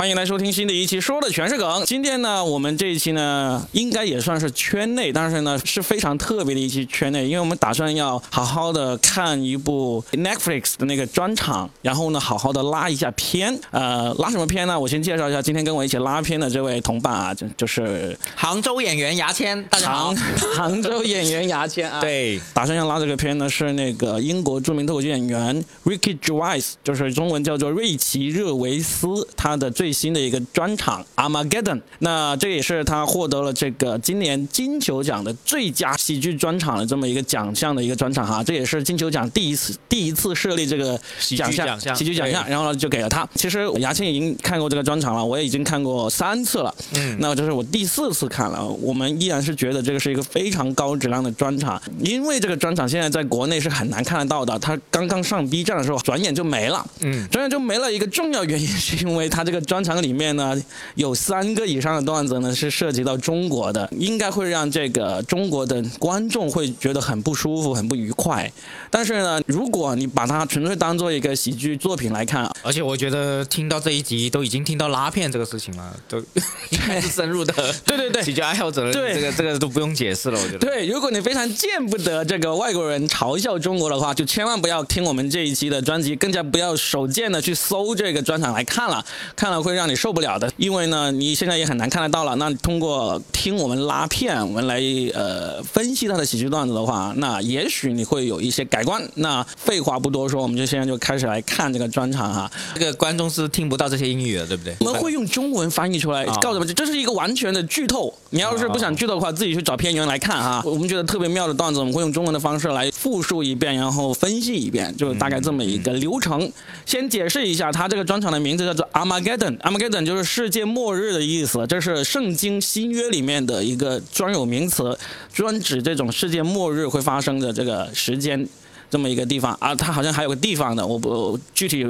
[0.00, 1.84] 欢迎来收听新的一期，说的全是梗。
[1.84, 13.60] 今天呢，我们这一期呢，应该也算是圈内，但是呢是非常特别的一期圈内，因为我们打算要好好的看一部 Netflix 的那个专场，然后呢，好好的拉一下片。
[13.72, 14.80] 呃，拉什么片呢？
[14.80, 20.16] 我先介绍一下，今天跟我一起拉片的这位同伴啊，就就是杭州演员牙签，大家好杭。
[20.54, 22.00] 杭州演员牙签啊。。
[22.00, 31.76] 对，打算要拉这个片呢，是那个英国著名脱口秀演员 Ricky Gervais，就是中文叫做瑞奇热维斯，他的最新的一个专场《Armageddon》。
[31.98, 40.98] 那这也是他获得了这个今年金球奖的最佳喜剧专场的这么一个奖项的一个专场哈，这也是金球奖第一次第一次设立这个
[41.36, 43.28] 奖项喜剧奖项，对然后呢就给了他。
[43.34, 57.90] 其实牙签已经看过这个专场了，我也已经看过三次了，嗯那这是我第四次看了，我们依然是觉得这个是一个非常高质量的专场，因为这个专场现在在国内是很难看得到的，他刚刚上 B 站的时候转眼就没了，嗯，转眼就没了。
[57.90, 60.60] 一个重要原因是因为他这个专场里面呢
[60.94, 68.50] 有三个以上的段子呢是涉及到中国的，应该会让这个中国的观众会觉得很不舒服、很不愉快。
[68.90, 76.18] 但是呢，如果你把它纯粹当做一个喜剧作品来看，而且我觉得听到这一集都已经听到拉片这个事情了，都
[76.70, 77.52] 应该是深入的
[77.84, 80.58] 对对对喜剧爱好者了，对这个这个都不用解释了，我觉得。
[80.58, 89.04] 对，如果你非常见不得这个外国人嘲笑中国的话，就千万不要听我们这一期的专辑，更加不要手贱的去搜这个专场来看了，
[89.36, 90.50] 看了会让你受不了的。
[90.56, 92.34] 因为呢，你现在也很难看得到了。
[92.36, 94.80] 那通过听我们拉片，我们来
[95.14, 99.02] 呃分析他的喜剧段子的话，那也许你会有一些改观。
[99.16, 102.50] 那废话不多说，我们就现在就开始来看这个专场哈。
[102.74, 104.74] 这个观众是听不到这些英语的，对不对？
[104.80, 108.12] 我们会用中文翻译出来，啊告诉他们这是一个完全的剧透。
[108.30, 110.62] 你要是不想剧透的话，自己去找片源来看哈。
[110.64, 116.50] 我们觉得特别妙的段子，我们会用中文的方式来复述一遍，然后分析一遍，就大概这么一个流程。
[116.86, 119.49] 先解释一下，他这个专场的名字叫做 Armageddon。
[119.58, 124.98] Armageddon 就是世界末日的意思，这是圣经新约里面的一个专有名词，
[125.32, 128.48] 专指这种世界末日会发生的这个时间。
[128.90, 131.86] 这么一个地方啊，它好像还有个地方的，我不具体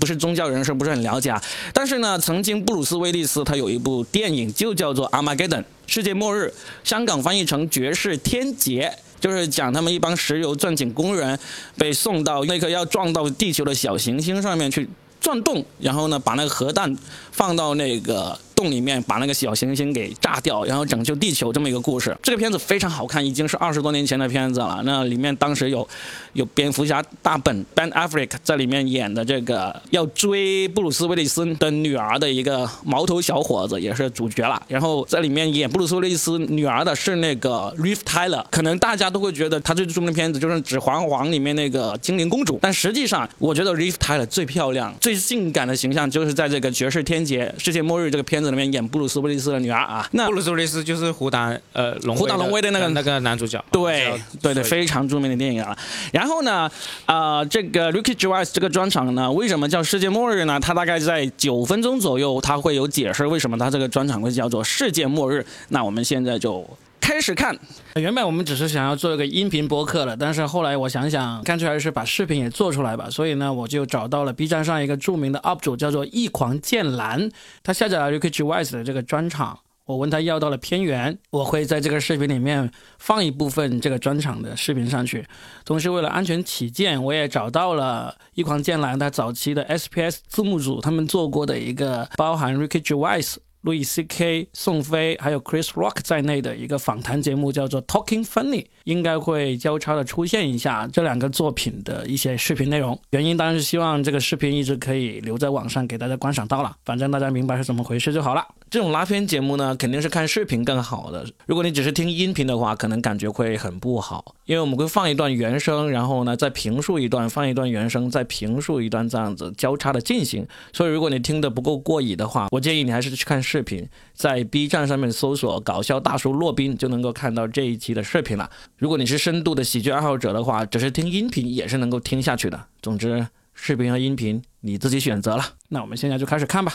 [0.00, 1.38] 不是宗教人士，不是很了解啊。
[1.74, 6.50] 但是呢，曾经布鲁斯威利斯他有一部电影就叫做《Armageddon》世界末日，
[6.84, 8.90] 香港翻译成《绝世天劫》。
[9.20, 11.36] 就是讲他们一帮石油钻井工人
[11.76, 14.88] 被送到那个要撞到地球的小行星上面去
[15.20, 16.96] 转动，然后呢把那个核弹
[17.32, 22.16] 放到那个洞里面，把那个小行星给炸掉，然后拯救地球这么一个故事。
[22.24, 24.82] 这个片子非常好看，已经是二十多年前的片子了。
[24.84, 25.88] 那里面当时有
[26.32, 34.60] 有蝙蝠侠大本 Ben Affleck 在里面演的这个要追布鲁斯威利斯的女儿的一个毛头小伙子，也是主角了。
[34.66, 50.08] 然后在里面演布鲁斯威利斯女儿的是那个 Reeve Tyler，可能大家都会觉得他最著名的片子就是《指环王》里面那个精灵公主，但实际上我觉得 Reeve Tyler 最漂亮、最性感的形象就是在这个《绝世天劫：世界末日》这个片子里面演布鲁斯威利斯的女儿啊。
[50.12, 55.76] 那布鲁斯威利斯就是胡达呃龙胡达龙威的那个那个男主角，对哦对对，非常著名的电影啊。
[56.12, 56.70] 然后呢，
[57.06, 60.58] 啊、这个 Ricky Gervais 这个专场呢，为什么叫世界末日呢？
[60.60, 65.44] 他大概在九分钟左右，他会有解释为什么他这个专场会叫做世界末日。
[65.68, 66.68] 那我们现在就。
[67.08, 67.58] 开始看，
[67.94, 73.08] 原本我们只是想要做一个音频播客的，但是后来我想想，干脆还是把视频也做出来吧。
[73.08, 77.30] 所以呢，我就找到了 B 站上一个著名的 UP 主，叫做一狂剑兰，
[77.62, 85.26] 他下载了 Ricky Gervais 的这个专场，我问他要到了片源，我会在这个视频里面放一部分这个专场的视频上去。
[85.64, 93.47] 同时，为了安全起见，我也找到了一狂剑兰他早期的 SPS 字幕组他们做过的一个包含 Ricky g e w i s e。
[93.68, 102.98] 路易 C.K、宋飞还有 Chris Rock 在内的一个访谈节目，叫做 Talking Funny，应该会交叉的出现一下这两个作品的一些视频内容。
[103.10, 108.42] 原因当然是希望这个视频一直可以留在网上给大家观赏到了，反正大家明白是怎么回事就好了。
[108.70, 111.26] 这种拉片节目呢，肯定是看视频更好的。
[111.44, 120.46] 如果你只是听音频的话，可能感觉会很不好，因为我们会放一段原声，然后呢再评述一段，放一段原声，再评述一段，这样子交叉的进行。
[120.72, 128.48] 所以如果你听得不够过瘾的话，我建议你还是去看视视频，在 B 站上面搜索“搞笑大叔洛宾”就能够看到这一期的视频了。
[128.76, 132.66] 如果你是深度的喜剧爱好者的话，只是听音频也是能够听下去的。
[132.80, 135.44] 总之，视频和音频你自己选择了。
[135.70, 136.72] 那我们现在就开始看吧。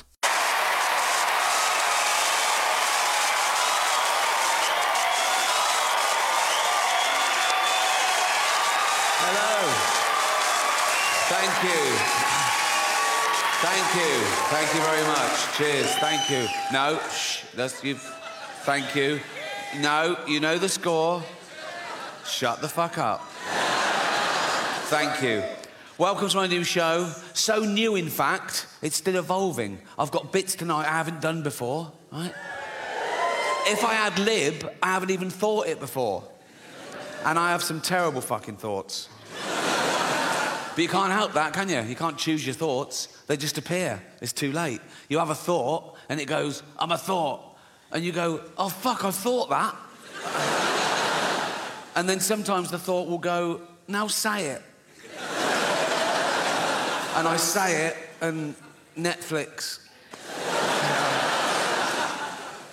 [16.04, 16.50] Thank you.
[16.74, 17.46] No, shh.
[17.56, 17.96] That's you.
[17.96, 19.22] Thank you.
[19.80, 21.24] No, you know the score.
[22.26, 23.22] Shut the fuck up.
[24.90, 25.42] Thank you.
[25.98, 27.10] Welcome to my new show.
[27.34, 29.80] So new, in fact, it's still evolving.
[29.98, 32.34] I've got bits tonight I haven't done before, right?
[33.68, 36.26] If I had lib, I haven't even thought it before.
[37.24, 39.08] And I have some terrible fucking thoughts.
[39.48, 41.80] but you can't help that, can you?
[41.80, 43.08] You can't choose your thoughts.
[43.28, 44.02] They just appear.
[44.22, 44.82] It's too late.
[45.08, 47.42] You have a thought, and it goes, I'm a thought.
[47.92, 49.76] And you go, oh, fuck, I thought that.
[51.96, 54.62] and then sometimes the thought will go, now say it.
[57.16, 58.56] and I say it, and
[58.98, 59.80] Netflix.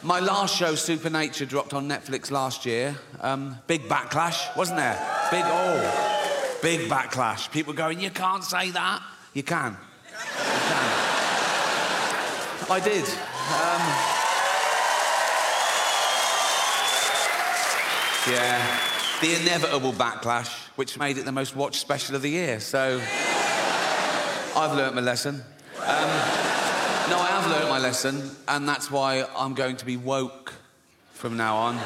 [0.02, 2.96] My last show, Supernature, dropped on Netflix last year.
[3.20, 4.94] Um, big backlash, wasn't there?
[5.30, 7.52] Big, oh, big backlash.
[7.52, 9.02] People going, you can't say that.
[9.34, 9.76] You can.
[12.72, 13.02] I did.
[13.02, 13.82] Um,
[18.32, 18.80] yeah.
[19.20, 22.60] The inevitable backlash, which made it the most watched special of the year.
[22.60, 23.02] So
[24.56, 25.42] I've learnt my lesson.
[25.78, 26.10] Um,
[27.10, 30.54] no, I have learnt my lesson, and that's why I'm going to be woke
[31.12, 31.80] from now on.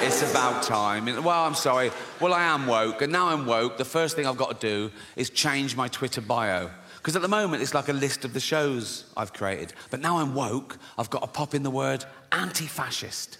[0.00, 1.04] It's about time.
[1.22, 1.90] Well, I'm sorry.
[2.18, 3.76] Well, I am woke, and now I'm woke.
[3.76, 6.70] The first thing I've got to do is change my Twitter bio.
[7.04, 9.74] Because at the moment, it's like a list of the shows I've created.
[9.90, 12.02] But now I'm woke, I've got to pop in the word
[12.32, 13.36] anti fascist.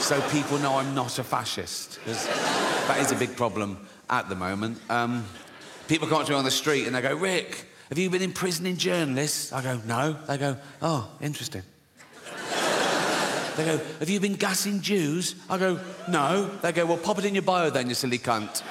[0.00, 1.98] so people know I'm not a fascist.
[2.04, 4.78] That is a big problem at the moment.
[4.90, 5.24] Um,
[5.88, 8.20] people come up to me on the street and they go, Rick, have you been
[8.20, 9.50] imprisoning journalists?
[9.50, 10.14] I go, No.
[10.28, 11.62] They go, Oh, interesting.
[13.56, 15.36] They go, Have you been gassing Jews?
[15.48, 16.50] I go, No.
[16.60, 18.62] They go, Well, pop it in your bio then, you silly cunt.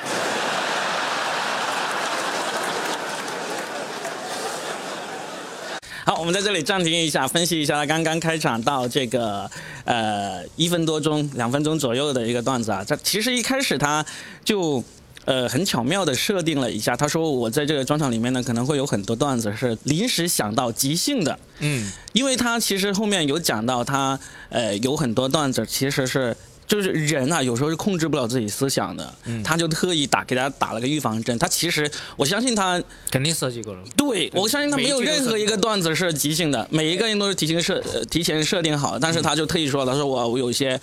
[6.09, 9.47] 好，我们在这里暂停一下，分析一下他刚刚开场到这个
[9.85, 12.83] 呃一分多钟、两分钟左右的一个段子啊。
[12.83, 14.03] 这其实一开始他
[14.44, 14.83] 就
[15.25, 24.19] 呃很巧妙的设定了一下，他说我在这个专场里面呢可能会有很多段子是临时想到即兴的，嗯，因为他其实后面有讲到他
[24.50, 26.35] 呃有很多段子其实是。
[26.69, 29.13] 就是人啊，有时候是控制不了自己思想的，
[29.44, 31.38] 他就特意打给大家打了个预防针。
[31.38, 33.80] 他其实，我相信他肯定设计过了。
[33.98, 38.98] 对，我相信他没有任何一个段子是即兴的，每一个人都是提前设、呃、提前设定好。
[39.00, 40.80] 但是他就特意说了，他说我我有一些，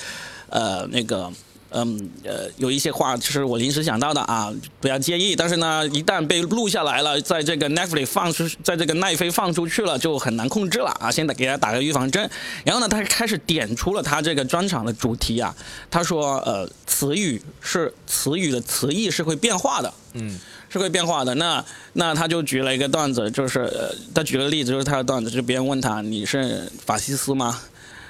[0.51, 1.33] 呃，那个。
[1.71, 5.35] 嗯，呃，有一些话就是我临时想到的啊，不要介意。
[5.35, 11.11] 但是呢，一旦被录下来了，在这个 Netflix 放出，在这个奈飞放出去了，就很难控制了啊。
[11.11, 12.31] 现在给他打个预防针。
[12.65, 15.55] 然后呢，他开始点出了他这个专场的主题啊。
[15.91, 21.35] 他说，呃，词语是词语的词义是会变化的，嗯，是会变化的。
[21.35, 21.63] 那
[21.95, 27.61] 那他就举了一个段子，就是呃，他举个例子，就是他的段子，就别人问他你是法西斯吗？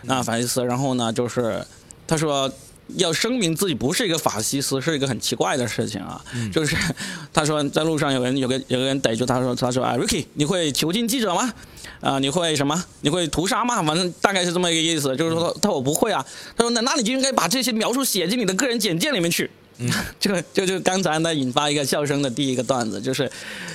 [0.02, 1.66] 那法西斯，然后呢，就是
[2.06, 2.52] 他说。
[2.96, 6.24] 要声明自己不是一个法西斯，是一个很奇怪的事情啊。
[6.52, 6.76] 就是
[7.32, 11.52] 他说在路上有人有个有个人逮住他说他说啊，Ricky，你会囚禁记者吗？
[12.00, 12.84] 啊，你会什么？
[13.00, 13.82] 你会屠杀吗？
[13.82, 15.16] 反正大概是这么一个意思。
[15.16, 16.24] 就是说他我不会啊。
[16.56, 19.50] 他说那那你就应该把这些描述写进你的个人简介里面去。
[20.20, 23.30] 这个就就刚才呢引发一个笑声的第一个段子，就是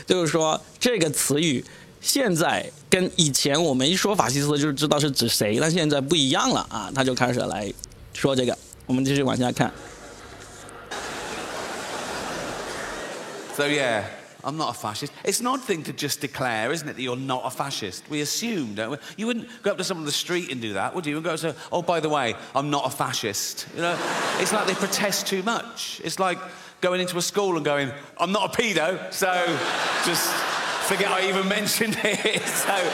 [0.07, 1.63] 就是说这个词语
[1.99, 6.91] 现在跟以前我们一说法西斯就知道是指谁，但现在不一样了啊。
[6.95, 7.71] 他就开始来
[8.13, 8.57] 说这个。
[8.90, 9.72] 我们继续往下看。
[13.56, 14.04] So yeah,
[14.44, 15.12] I'm not a fascist.
[15.24, 18.04] It's an odd thing to just declare, isn't it, that you're not a fascist?
[18.10, 18.98] We assume, don't we?
[19.16, 21.16] You wouldn't go up to someone on the street and do that, would you?
[21.16, 23.98] And go say, "Oh, by the way, I'm not a fascist." You know,
[24.38, 26.00] it's like they protest too much.
[26.04, 26.38] It's like
[26.80, 29.32] going into a school and going, "I'm not a pedo," so
[30.04, 30.30] just
[30.86, 32.42] forget I even mentioned it.
[32.46, 32.90] So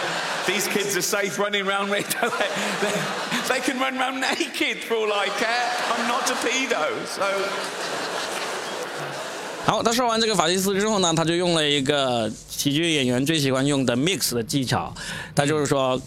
[0.47, 2.03] these kids are safe running around me.
[2.03, 5.48] They, they, They can run around naked for all I care.
[5.92, 6.88] I'm not a pedo.
[7.08, 7.24] So
[9.66, 14.94] 好，他说完这个法西斯之后呢，他就用了一个喜剧演员最喜欢用的 mix 的技巧，
[15.36, 16.02] 他就是说，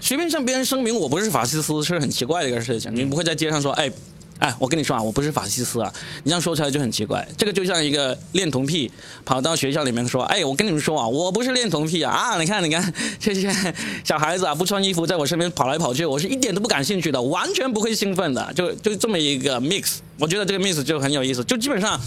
[0.00, 3.90] 随便向别人声明我不是法西斯是很奇怪的一个事情，你不会在街上说，哎。
[4.38, 5.92] 哎，我跟你说啊，我不是法西斯啊！
[6.22, 7.26] 你这样说出来就很奇怪。
[7.36, 8.90] 这个就像一个恋童癖
[9.24, 12.12] 跑到学校里面说：“哎，我跟你们说啊，我不是恋童癖啊！
[12.34, 13.52] 啊，你看，你看 这些
[14.04, 18.52] 小孩子啊，不穿衣服在我身边跑来跑去，我是一点都不感兴趣的，完全不会兴奋的。
[18.54, 21.44] 就就这么一个 mix，我觉得这个 miss 就很有意思。
[21.44, 22.00] 就基本上，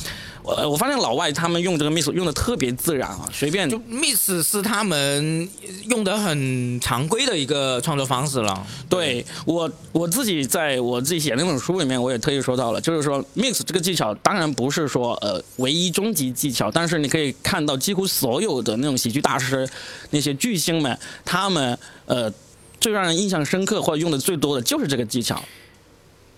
[0.44, 5.50] 我我发现老外他们用这个 miss 用的特别自然啊，随便就 miss 是他们
[5.90, 8.68] 用的很常规的一个创作方式了。
[8.90, 19.68] 对我我自己在我自己写那本书里面，我也特意说到了，就是说 mix 这个技巧当然不是说呃唯一终极技巧，但是你可以看到几乎所有的那种喜剧大师，
[20.10, 22.32] 那些巨星们，他们呃
[22.80, 25.42] 最让人印象深刻或者用的最多的就是这个技巧。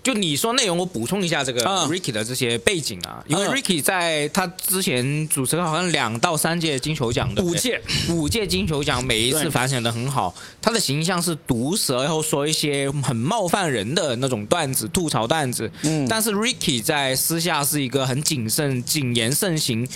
[0.04, 10.36] 就你说内容，我补充一下这个嗯 Ricky 的这些背景啊，因为嗯 Ricky 在他之前主持了好像两到三届金球奖的五届，五届金球奖，每一次反响的很好。
[10.62, 15.72] 他的形象是毒舌，然后说一些很冒犯人的那种段子、吐槽段子。
[15.84, 19.88] 嗯但是 Ricky 在私下是一个很谨慎、谨言慎行，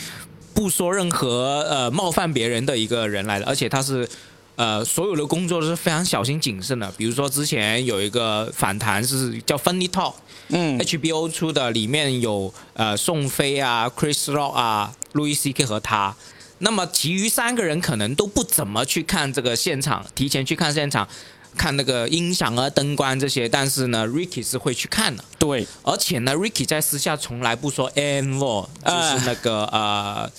[0.54, 4.08] 不说任何呃冒犯别人的一个人来的，而且他是。
[4.58, 6.92] 呃，所有的工作都是非常小心谨慎的。
[6.98, 10.16] 比如说，之前有一个访谈是叫 Funny Talk，
[10.50, 16.16] 嗯 HBO 出的，里面有呃宋飞啊、Chris Rock 啊、路易 C K 和他。
[16.58, 21.08] 那么其余三个人可能都不怎么去看这个现场，提前去看现场，
[21.56, 23.48] 看那个音响啊、灯光这些。
[23.48, 25.24] 但是呢，Ricky 是会去看的。
[25.38, 30.32] 对，而且呢，Ricky 在私下从来不说 N word，就是那个、呃，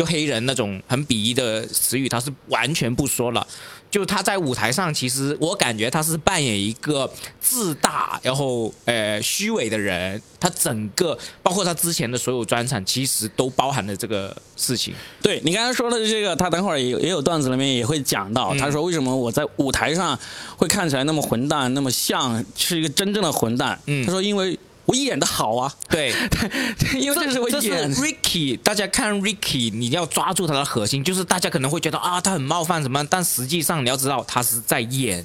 [0.00, 3.46] 就黑人那种很鄙夷的词语，他是完全不说了。
[3.90, 10.22] 就他在舞台上，其实我感觉他是扮演一个自大然后呃虚伪的人。
[10.38, 14.94] 他整个包括他之前的所有专场，其实都包含了这个事情。
[15.20, 20.18] 对你刚才说的这个，他等会儿也有也有段子里面也会讲到，嗯他说为什么我在舞台上
[20.56, 23.78] 会看起来那么混蛋，那么像是一个真正的混蛋？
[23.84, 24.58] 嗯他说因为
[24.90, 26.12] 我演的好啊，对，
[26.98, 27.94] 因为这是我这是演。
[27.94, 35.24] Ricky，大家看 Ricky，你要抓住他的核心，就是大家可能会觉得啊，他很冒犯什么，但实际上你要知道，他是在演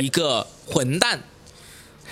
[0.00, 1.20] 一个混蛋。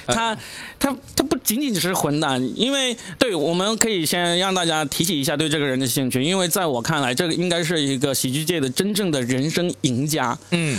[0.06, 0.37] 他
[0.78, 10.38] 他他不仅仅只是混蛋，因为对我们可以先让大家提起一下对这个人的兴趣，因为在我看来，这个应该是一个喜剧界的真正的人生赢家。
[10.50, 10.78] 嗯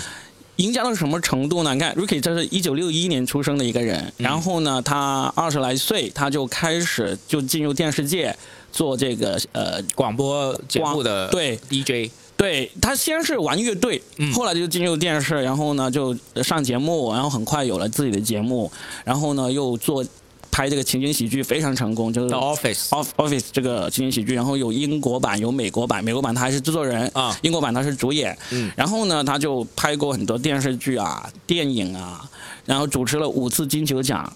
[0.59, 1.73] 赢家到什么程度呢？
[1.73, 8.35] 你看，Ricky 这是一九六一年出生的一个人，然后呢，他二十来岁他就开始就进入电视界
[8.69, 11.57] 做这个呃，广播节目的对。
[11.69, 14.33] DJ，对他先是玩乐队，嗯。
[14.33, 16.13] 后来就进入电视，然后呢就
[16.43, 18.69] 上节目，然后很快有了自己的节目，
[19.05, 20.03] 然后呢又做
[20.51, 26.03] 拍这个情景喜剧非常成功，就是 The Office，Off Office 这个情景喜剧，然后有英国版，有美国版。
[26.03, 28.37] 美国版他还是制作人啊英国版他是主演。
[28.51, 32.29] 嗯然后呢，他就拍过很多电视剧啊、电影啊，
[32.65, 34.31] 然后主持了五次金球奖。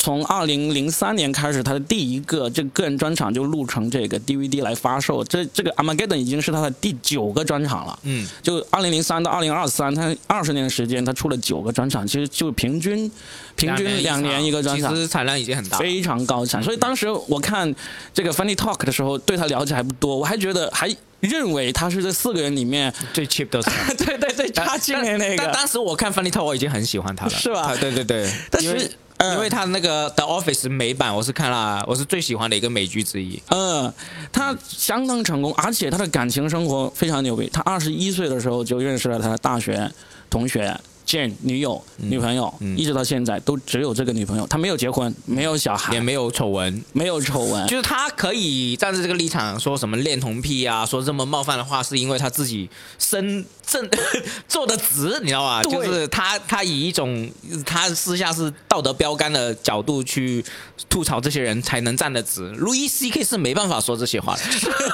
[0.00, 5.22] 从二零零三年开始，他的第一个这个个人专场就录成这个 DVD 来发售。
[5.24, 7.98] 这这个 Armageddon 已经是他的第九个专场了。
[8.04, 13.12] 嗯，就二零零三到二零二三，他二十年的时间，他出了九个专场，其实就平均
[13.56, 15.02] 平均两年一个专场其。
[15.02, 15.76] 实产量已经很大。
[15.76, 16.62] 非常高产。
[16.62, 17.74] 所以当时我看
[18.14, 20.88] 这个 Funny Talk 的时候，对他了解还不多，我还觉得还
[21.20, 23.60] 认为他是这四个人里面，最 cheap 的。
[23.98, 25.44] 对对对，差劲的那个。
[25.44, 28.90] 但当时我看 Funny Talk，我已经很喜欢他了，是吧对对对，但是
[29.20, 29.34] 嗯。
[29.34, 33.40] 因为他那个 The Office 美版，我是看了，我是最喜欢的一个美剧之一。
[33.48, 33.92] 嗯，
[34.32, 37.48] 他相当成功，而且他的感情生活非常牛逼。
[37.52, 39.90] 他二十一岁的时候就认识了他的大学
[40.28, 42.76] 同学 Jane 女友、女朋友，嗯。
[42.76, 47.66] 一直到现在都只有这个女朋友，他没有结婚，没有小孩，也没有丑闻，没有丑闻。
[47.66, 53.88] 就是他可以站在这个立场说什么恋童癖啊，说这么冒犯的话，是因为他自己身正
[54.48, 55.62] 做的直，你知道吗？
[55.62, 57.30] 就是他他以一种
[57.64, 60.44] 他私下是道德标杆的角度去
[60.88, 62.48] 吐槽这些人，才能站得直。
[62.50, 64.42] 路易 C K 是没办法说这些话的，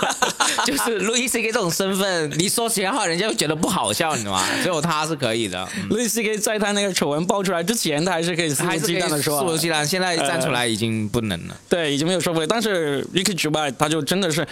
[0.66, 4.45] 就是路易 C K 这种身份，你说其他话，人家会觉得不好笑，你知道吗？
[4.62, 5.66] 只有他是可以的。
[5.76, 6.37] 嗯 Louis C.K.
[6.37, 11.56] 在他那个丑闻爆出来之前，他还是可以肆无忌惮的说，肆无忌惮，现在站出来已经不能了。
[11.68, 12.47] 对，已经没有说服力。
[12.47, 14.47] 但是 Ricky 之外，他就真的是，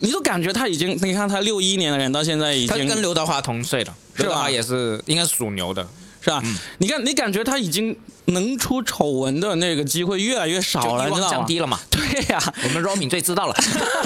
[0.00, 5.86] 你都感觉他已经，你看他六一年的人，到现在已他经跟刘德华同岁了，是吧刘德华也是应该是属牛的，
[6.20, 6.42] 是吧？
[6.78, 11.32] 你看，你感觉他已经能出丑闻的那个机会越来越少了，你知道吗？
[11.32, 11.78] 降低了嘛。
[11.90, 13.54] 对呀、我们 Robin 最知道了，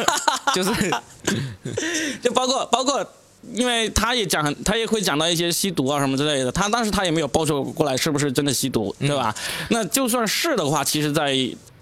[0.54, 0.72] 就是
[2.22, 3.06] 就包括包括。
[3.52, 6.50] 因为他也讲，他也会讲到一些吸毒啊什么之类的。
[6.50, 9.34] 他当时他也没有爆出过来是不是真的吸毒，对吧？
[9.68, 11.36] 那就算是的话，其实，在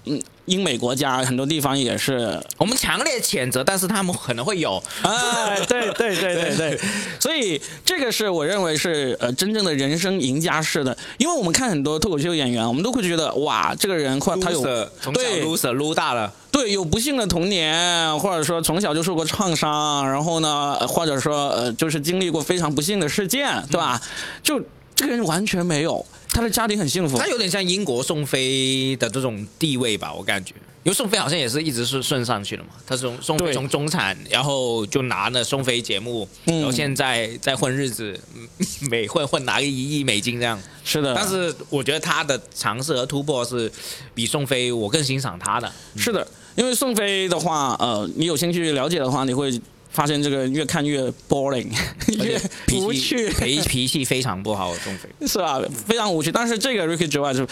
[0.07, 2.41] 嗯英美国家很多地方也是。
[2.59, 6.81] 我们强烈谴责，但是他们可能会有，哎，对对对对对，
[7.21, 15.45] 所以这个是我认为是呃真正的人生赢家式的，因为我们看很多脱口秀演员，我们都会觉得哇，这个人或他有 loser，从小对。
[15.45, 24.01] loser 撸大了，对有不幸的童年，或者说从小就受过创伤，然后呢，呃或者说呃就是经历过非常不幸的事件，对吧？
[24.43, 24.61] 就
[24.95, 27.27] 这个人完全没有，他的家庭很幸福他。
[27.29, 30.55] 有点像英国宋飞的这种地位吧，我感觉。
[30.85, 38.49] 因为宋飞好像也是一直是顺上去了嘛，他从宋飞从中产，然后就拿了宋飞节目，嗯然后现在在混日子，嗯
[38.91, 40.61] 每混混拿个一亿美金这样。
[40.85, 43.71] 是的，但是我觉得他的尝试和突破是
[44.13, 45.71] 比宋飞我更欣赏他的。
[45.97, 49.53] 是的，因为宋飞的话，呃，你有兴趣了解的话，你会
[49.93, 51.69] 发现这个越看越 boring，
[52.09, 52.41] 越
[52.79, 55.09] 无脾趣气，脾脾气非常不好，钟飞。
[55.27, 55.61] 是吧？
[55.87, 56.33] 非常无趣。
[56.33, 57.47] 但是这个 Ricky 之外是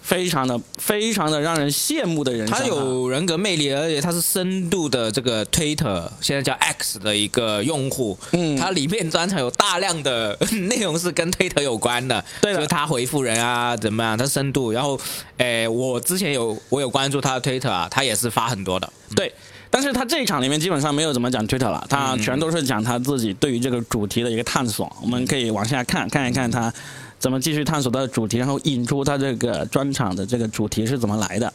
[0.00, 2.58] 非常的、非常的让人羡慕的人啊。
[2.58, 8.18] 他有人格魅力，而且他是深度的这个 Twitter，现在叫 X 的一个用户。
[8.32, 10.36] 嗯他里面专场有大量的
[10.68, 14.72] 内容是跟 Twitter 有关的，对的就是他回复人啊，怎么样，他深度。
[14.72, 14.98] 然后，
[15.36, 18.90] 诶，我之前有我有关注他的 Twitter 啊，他也是发很多的。
[19.14, 19.32] 对，
[19.71, 24.91] 但是他这一场里面基本上没有怎么讲 Twitter 了，他全都是讲他自己对于这个主题的一个探索。
[25.01, 26.73] 我们可以往下看看一看他
[27.19, 31.53] 怎么继续探索他的主题，然后引出他这个专场的这个主题是怎么来的。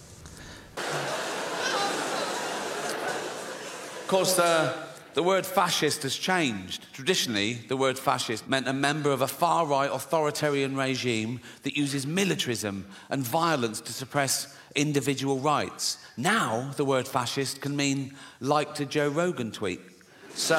[4.05, 4.73] Of course, uh,
[5.15, 6.81] the word fascist has changed.
[6.93, 12.07] Traditionally, the word fascist meant a member of a far right authoritarian regime that uses
[12.07, 15.98] militarism and violence to suppress individual rights.
[16.16, 19.82] Now, the word fascist can mean like to Joe Rogan tweet.
[20.34, 20.58] So,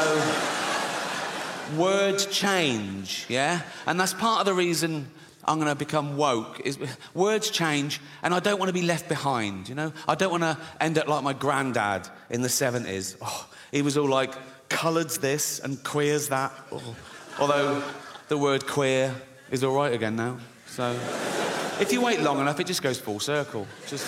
[1.77, 3.63] words change, yeah?
[3.87, 5.09] And that's part of the reason
[5.45, 6.79] I'm going to become woke is
[7.15, 9.93] words change and I don't want to be left behind, you know?
[10.07, 13.17] I don't want to end up like my granddad in the 70s.
[13.23, 14.35] Oh, he was all like,
[14.69, 16.53] coloureds this and queers that.
[16.71, 16.97] Oh.
[17.39, 17.83] Although
[18.29, 19.15] the word queer
[19.51, 20.39] is all right again now.
[20.79, 20.93] So
[21.81, 23.67] if you wait long enough, it just goes full circle.
[23.89, 24.07] Just,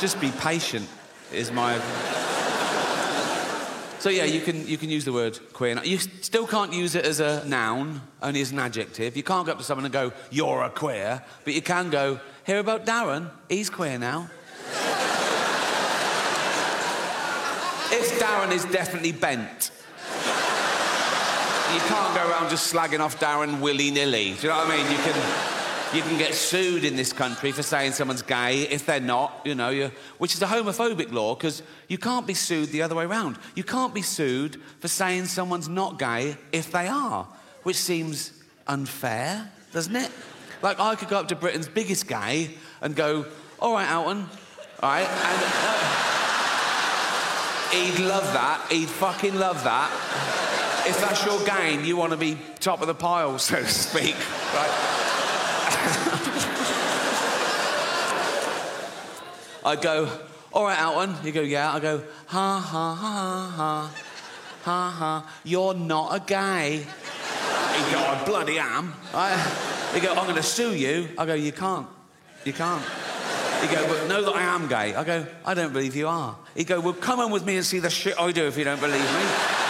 [0.00, 0.88] just be patient
[1.32, 1.80] is my
[4.00, 5.80] so yeah, you can you can use the word queer.
[5.84, 9.16] You still can't use it as a noun, only as an adjective.
[9.16, 12.18] You can't go up to someone and go, "You're a queer," but you can go,
[12.44, 13.30] "Hear about Darren?
[13.48, 14.30] He's queer now."
[17.92, 19.70] if Darren is definitely bent,
[21.74, 24.34] you can't go around just slagging off Darren willy nilly.
[24.34, 24.90] Do you know what I mean?
[24.90, 25.58] You can.
[25.94, 29.54] You can get sued in this country for saying someone's gay if they're not, you
[29.54, 33.36] know, which is a homophobic law because you can't be sued the other way around.
[33.54, 37.28] You can't be sued for saying someone's not gay if they are,
[37.64, 38.32] which seems
[38.66, 40.10] unfair, doesn't it?
[40.62, 43.26] Like I could go up to Britain's biggest gay and go,
[43.60, 44.30] "All right, Alton,
[44.82, 45.42] all right," and
[47.68, 48.66] uh, he'd love that.
[48.70, 49.90] He'd fucking love that.
[50.84, 54.16] If that's your game, you want to be top of the pile, so to speak,
[54.54, 56.48] right?
[59.64, 60.10] I go,
[60.52, 61.14] all right, Alton.
[61.24, 61.72] You go, yeah.
[61.72, 63.94] I go, ha ha ha ha,
[64.64, 65.32] ha ha.
[65.44, 66.78] You're not a gay.
[66.78, 68.92] You go, I bloody am.
[69.14, 69.90] Right?
[69.94, 71.08] You go, I'm going to sue you.
[71.16, 71.86] I go, you can't.
[72.44, 72.84] You can't.
[73.62, 74.94] You go, but know that I am gay.
[74.94, 76.36] I go, I don't believe you are.
[76.56, 78.64] You go, well, come on with me and see the shit I do if you
[78.64, 79.61] don't believe me.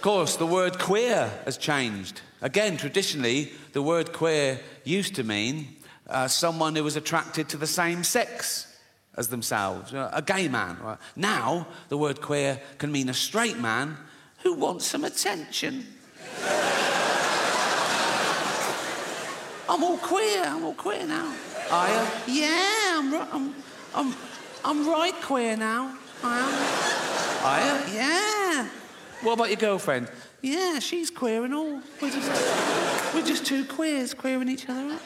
[0.00, 2.22] Of course, the word queer has changed.
[2.40, 5.76] Again, traditionally, the word queer used to mean
[6.08, 8.78] uh, someone who was attracted to the same sex
[9.18, 10.78] as themselves, know, a gay man.
[11.16, 13.98] Now, the word queer can mean a straight man
[14.42, 15.86] who wants some attention.
[19.68, 20.44] I'm all queer.
[20.46, 21.30] I'm all queer now.
[21.70, 21.88] Are
[22.26, 22.40] you?
[22.40, 23.54] Yeah, I'm, I'm,
[23.94, 24.14] I'm,
[24.64, 25.94] I'm right queer now.
[26.24, 27.44] I am.
[27.44, 27.94] Are you?
[27.96, 28.68] Yeah.
[29.22, 30.08] What about your girlfriend?
[30.40, 31.80] Yeah, she's queer and all.
[32.00, 35.00] We're just, we're just two queers queering each other up.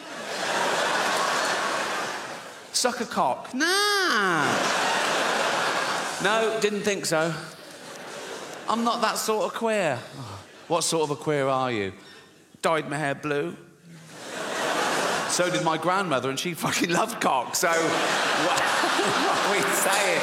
[2.72, 3.52] Suck a cock?
[3.52, 4.44] Nah.
[6.22, 7.34] No, didn't think so.
[8.68, 9.98] I'm not that sort of queer.
[10.68, 11.92] What sort of a queer are you?
[12.62, 13.56] Dyed my hair blue.
[15.28, 17.56] So did my grandmother, and she fucking loved cock.
[17.56, 17.68] So,
[18.46, 20.13] what, what are we saying?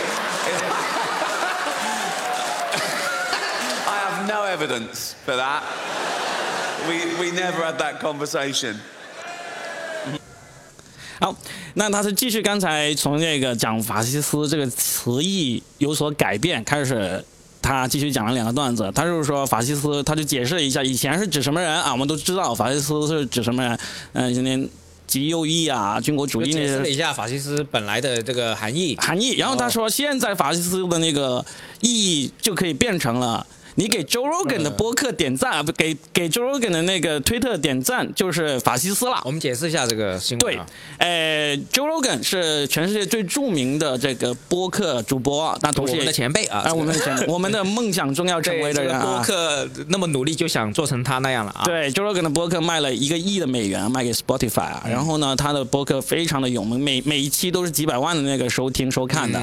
[4.21, 5.63] Have no evidence for that.
[6.87, 8.75] We, we never had that conversation.
[11.19, 11.35] 好，
[11.75, 17.23] 那他是继续刚才从这个讲法西斯这个词义有所改变开始。
[17.63, 21.91] 他继续讲了两个段子，他就是说法西斯，他就解释了一下以前是指什么人啊？
[21.91, 23.79] 我们都知道法西斯是指什么人，
[24.13, 24.67] 嗯、今天
[25.05, 28.97] 极右翼啊、军国主义那些解释了一下法西斯本来的这个含义。
[28.99, 29.35] 含义。
[29.35, 31.45] 然后他说，现在法西斯的那个
[31.81, 33.45] 意义就可以变成了。
[33.75, 39.21] 你给 Joe Rogan 的播客点赞啊，不给给 Joe Rogan 的那个推特点赞，就是法西斯了。
[39.23, 40.65] 我们解释一下这个新闻对啊。，
[40.97, 49.23] 呃，Joe Rogan 是全世界最著名的这个播客主播，那同时也我们的前辈啊哎，我们的前辈，我们的梦想中要成为的人播啊。
[49.23, 51.63] 客那么努力，就想做成他那样了啊。
[51.63, 54.83] 对，Joe Rogan 的播客卖了一个亿的美元，卖给 Spotify 啊。
[54.89, 59.41] 然后呢，他的播客非常的有名，每每一期都是几百万的那个收听收看的。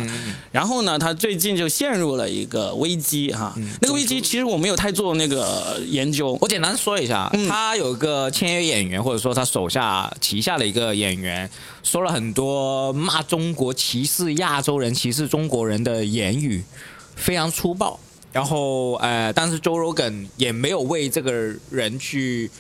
[0.52, 6.36] 然后呢，他最近就陷入了一个危机哈、那个危机其其实我没有太做那个研究。
[6.40, 11.48] 我简单说一下，他有个签约演员，或者说他手下旗下的一个演员，
[11.82, 16.62] 说了很多骂中国、歧视亚洲人、歧视中国人的言语，
[17.16, 17.98] 非常粗暴。
[18.30, 21.32] 然后呃，但是周 Rogan 也没有为这个
[21.70, 22.50] 人去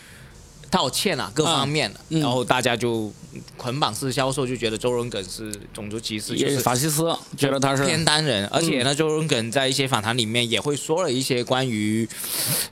[0.70, 2.18] 道歉啊，各方面的。
[2.18, 3.12] 然后大家就
[3.56, 12.08] 捆绑式销售，就觉得周荣耿是种族歧视，就也是是法西斯，觉得他是偏单人，而且呢，周荣耿在一些访谈里面也会说了一些关于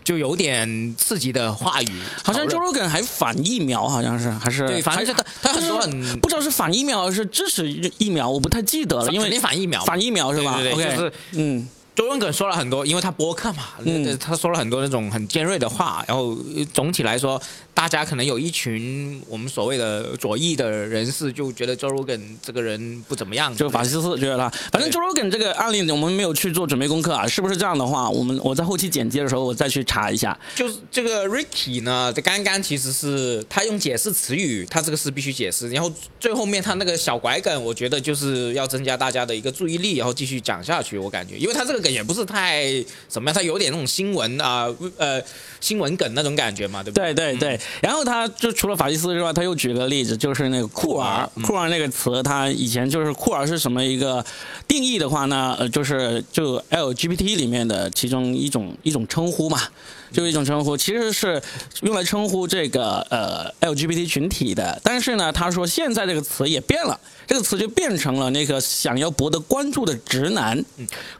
[0.02, 10.56] 就有点刺激的话语，好像讨论 Joe Rogan 还反疫苗，好像是还是对，反正他他很多很不知道是反疫苗还是支持疫苗，我不太记得了，因为你反疫苗反疫苗是吧？
[10.56, 17.40] 对对对 OK，就是嗯，周润梗说了很多，因为他播客嘛，嗯他说了很多那种很尖锐的话，然后呃总体来说，
[17.72, 30.38] 大家可能有一群我们所谓的左翼的人士就觉得周润梗这个人不怎么样，就法西斯觉得他，反正对 Joe Rogan 这个案例我们没有去做准备功课啊，是不是这样的话，我们我在后期剪辑的时候我再去查一下。
[30.54, 40.98] 就是这个 Ricky 呢，这刚刚其实是他用解释词语，他这个是必须解释，然后最后面他那个小拐梗，我觉得就是要增加大家的一个注意力，然后继续讲下去。
[40.98, 42.64] 我感觉，因为他这个梗也不是太
[43.06, 45.22] 怎么样，他有点那种新闻啊呃
[45.60, 47.14] 新闻梗那种感觉嘛，对不对？
[47.14, 54.24] 对对，然后他就除了法西斯之外，他又举个例子，就是那个酷儿，酷儿那个词，他以前就是酷儿是什么一个
[54.66, 55.54] 定义的话呢？
[55.58, 59.60] 呃，就是就 LGBT 里面的其中一种一种称呼嘛，
[60.12, 61.42] 就是一种称呼，其实是
[61.82, 64.80] 用来称呼这个呃 LGBT 群体的。
[64.82, 70.64] 但是呢，他说现在这个词也变了，这个词就变成了那个想要博得关注的直男。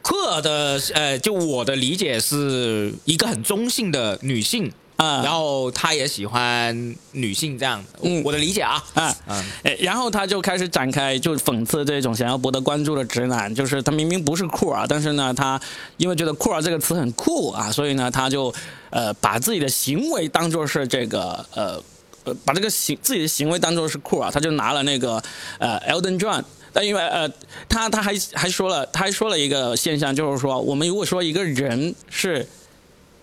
[0.01, 8.21] 酷儿的呃，就我的理解是一个很中性的女性啊然后他也喜欢女性这样，嗯。
[8.23, 9.45] 我的理解啊，嗯，嗯。
[9.63, 15.59] 诶然后他就开始展开，就讽刺这种想要博得关注的直男，就是他明明不是酷儿，但是呢，他
[15.97, 18.53] 因为觉得酷儿这个词很酷啊，所以呢，他就
[18.89, 21.81] 呃把自己的行为当做是这个呃
[22.25, 25.21] 呃把这个行自己的行为当做是酷儿，他就拿了那个
[25.59, 26.43] 呃 Elton John。
[26.73, 27.27] 但因为呃，
[27.67, 32.47] 他他还还说了，他还说了一个现象，就是说，我们如果说一个人是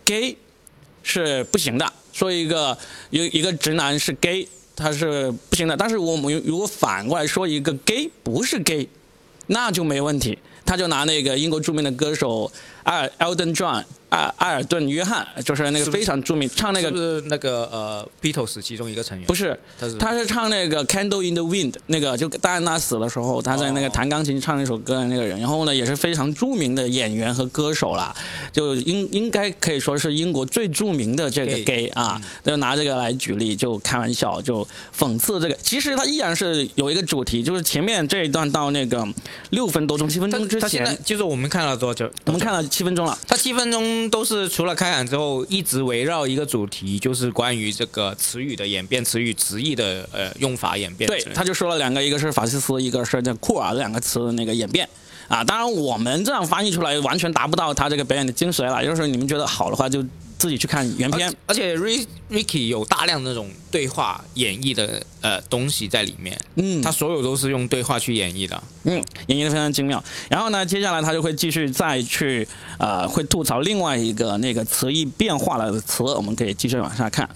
[0.05, 0.37] gay，
[1.05, 1.93] 是不行的。
[2.13, 2.77] 说一个
[3.11, 5.77] 有一个直男是 gay，他是不行的。
[5.77, 8.89] 但是我们如果反过来说一个 gay 不是 gay，
[9.47, 10.37] 那就没问题。
[10.67, 12.51] 他就拿那个英国著名的歌手
[12.85, 19.27] 艾尔 Elton John 艾艾尔顿约翰，就是那个非常著名，唱那个是是那个呃 Beatles 其中一个成员？
[19.27, 28.15] 不是他是，他是唱那个《Candle in the Wind》，那个就戴安娜死的时候，他在那个弹钢琴唱那首歌的那个人，然后呢也是非常著名的演员和歌手啦，
[28.53, 35.55] 就应应该可以说是英国最著名的这个 Gay 啊，就拿这个来举例，就开玩笑，就讽刺这个。
[35.57, 39.05] 其实他依然是有一个主题，就是前面这一段到那个
[39.51, 42.09] 六分多钟、七分钟之他现在前，就是我们看了多久？
[42.27, 43.19] 我们看了七分钟了。
[43.27, 54.89] 他七分钟都是除了开场之后，一直围绕一个主题，就是关于这个词语的演变、词语直译的呃用法演变对。，他就说了两个，一个是法西斯，一个是这库尔这两个词的那个演变。
[55.29, 58.85] 啊，当然我们这样翻译出来完全达不到他这个表演的精髓了。
[58.85, 60.05] 就是你们觉得好的话，就
[60.39, 61.33] 自己去看原片。
[61.47, 68.63] 而且 Rick Ricky 有大量那种对话演绎的呃东西在里面，嗯他所有都是用对话去演绎的。
[68.85, 70.03] 嗯，演绎的非常精妙。
[70.29, 72.47] 然后呢，接下来他就会继续再去
[72.79, 77.29] 呃，会吐槽另外一个那个词义变化了的词，我们可以继续往下看。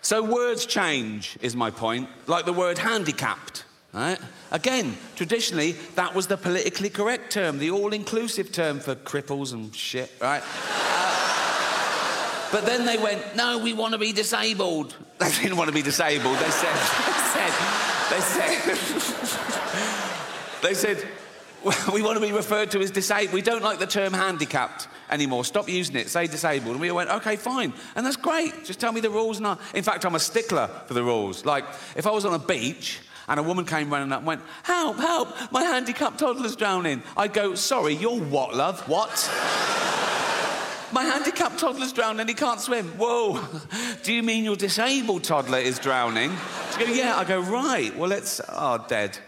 [0.00, 3.64] So words change, is my point, like the word handicapped.
[3.92, 4.18] Right?
[4.50, 9.74] Again, traditionally, that was the politically correct term, the all inclusive term for cripples and
[9.74, 10.42] shit, right?
[10.42, 14.96] Uh, but then they went, no, we want to be disabled.
[15.18, 16.38] They didn't want to be disabled.
[16.38, 16.74] They said,
[18.10, 18.52] they said,
[20.62, 21.08] they said, they said,
[21.92, 23.34] we want to be referred to as disabled.
[23.34, 25.44] We don't like the term handicapped anymore.
[25.44, 26.08] Stop using it.
[26.08, 26.72] Say disabled.
[26.72, 27.72] And we went, okay, fine.
[27.96, 28.64] And that's great.
[28.64, 29.38] Just tell me the rules.
[29.38, 31.44] And I, in fact, I'm a stickler for the rules.
[31.44, 31.64] Like,
[31.96, 34.96] if I was on a beach and a woman came running up and went, help,
[34.96, 38.80] help, my handicapped toddler's drowning, I'd go, sorry, you're what, love?
[38.88, 39.10] What?
[40.90, 42.86] My handicapped toddler's drowning and he can't swim.
[42.96, 43.38] Whoa.
[44.02, 46.32] Do you mean your disabled toddler is drowning?
[46.72, 47.14] She go, yeah.
[47.16, 47.94] I go, right.
[47.94, 49.12] Well, it's, oh, dead.
[49.12, 49.18] Dead.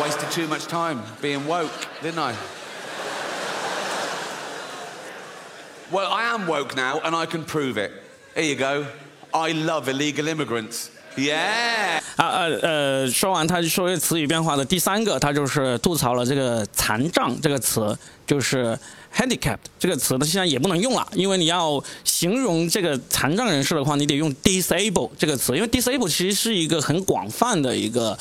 [0.02, 2.36] Wasted too much time being woke, didn't I?
[5.90, 7.92] Well, I am woke now and I can prove it.
[8.34, 8.86] Here you go.
[9.32, 10.90] I love illegal immigrants.
[11.16, 12.00] Yeah.
[12.16, 17.96] 啊呃呃，说完他说词语变化的第三个，他就是吐槽了这个残障这个词，
[18.26, 18.78] 就是
[19.14, 28.16] handicap 这个词，它现在也不能用了，因为你要形容这个残障人士的话，你得用 disable 这个词，因为 disable 其实是一个很广泛的一个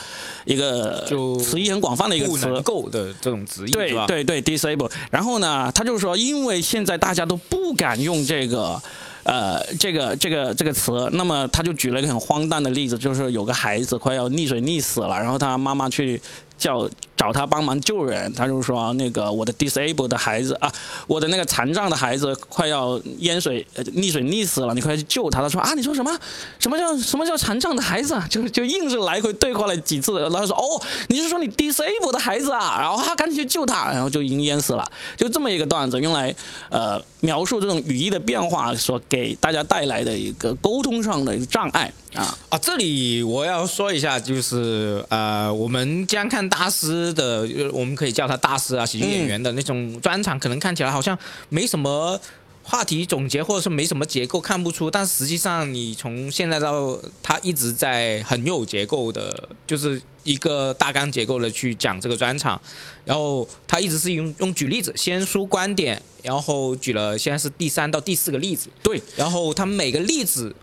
[0.45, 4.07] 一个就词义很广泛的一个不词，能够的这种词义，对吧？
[4.07, 4.91] 对对，disable。
[5.11, 8.81] 然后呢，他就说，因为现在大家都不敢用这个。
[9.23, 16.21] 呃，这个这个这个词，那么他就举了一个很荒诞的例子，就是有个孩子快要溺水溺死了，然后他妈妈去
[16.57, 20.71] 叫找他帮忙救人，他就说那个我的 disable 的孩子啊，
[21.05, 25.41] 我的那个残障的孩子快要淹水溺水溺死了，你快去救他。
[25.41, 26.17] 他说啊，你说什么？
[26.59, 28.25] 什么叫什么叫残障的孩子啊？
[28.29, 32.77] 就就硬是来回对话了几次，然后说哦，你是说你 disable 的孩子啊？
[32.79, 34.89] 然后他赶紧去救他，然后就已经淹死了。
[35.17, 36.33] 就这么一个段子，用来
[36.69, 42.37] 呃描述这种语义的变化所给大家带来的一个沟通上的障碍啊。
[42.49, 51.17] 啊，这里我要说一下，就是呃，我们将看大师的，我们可以叫他大师啊，喜剧演员的那种专场，可能看起来好像
[51.49, 52.19] 没什么
[52.63, 54.91] 话题总结，或者是没什么结构，看不出。
[54.91, 62.59] 但实际上，你从现在到他一直在很有结构的，就是一个大纲结构的去讲这个专场。
[63.05, 70.55] 然后他一直是用用举例子，先说观点，然后举了现在是第三到第四个例子，对，然后他们每个例子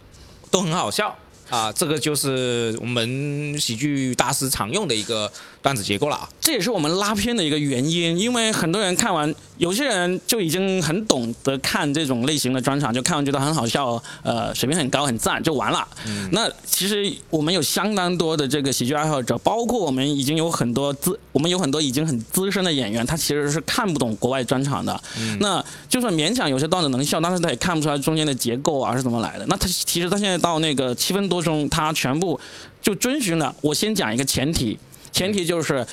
[0.49, 1.17] 都很好笑
[1.49, 5.31] 啊，这个就是我们喜剧大师常用的一个
[5.63, 6.29] 段子结构了啊。
[6.41, 15.87] 这也是我们拉片的一个原因，因为很多人看完，有些人就已经很懂得看这种类型的专场，就看完觉得很好笑，呃，水平很高，很赞，就完了。
[16.33, 25.01] 那其实我们有相当多的这个喜剧爱好者，包括我们已经有很多资，我们有很多已经很资深的演员，他其实是看不懂国外专场的。
[25.41, 29.47] 那就算勉强有些段子能笑，但是他也看不出来中间的结构啊是怎么来的。
[29.49, 32.39] 那他其实他现在到那个七分多钟，他全部
[32.83, 33.55] 就遵循了。
[33.63, 34.79] 我先讲一个前提，
[35.11, 35.87] 前提就是。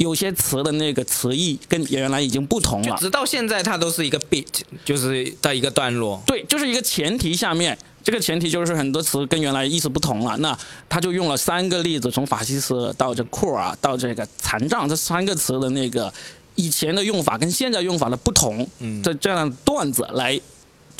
[0.00, 4.46] 有些词的那个词义跟原来已经不同了，直到现在，它都是一个 beat，
[4.82, 6.18] 就是在一个段落。
[6.26, 10.34] 对，就是一个前提下面，这个前提就是很多词跟原来意思不同了。
[10.38, 10.58] 那
[10.88, 16.10] 他就用了三个例子，从法西斯到这酷啊，到这个残障这三个词的那个
[16.54, 20.40] 以前的用法跟现在用法的不同，嗯这这样的段子来。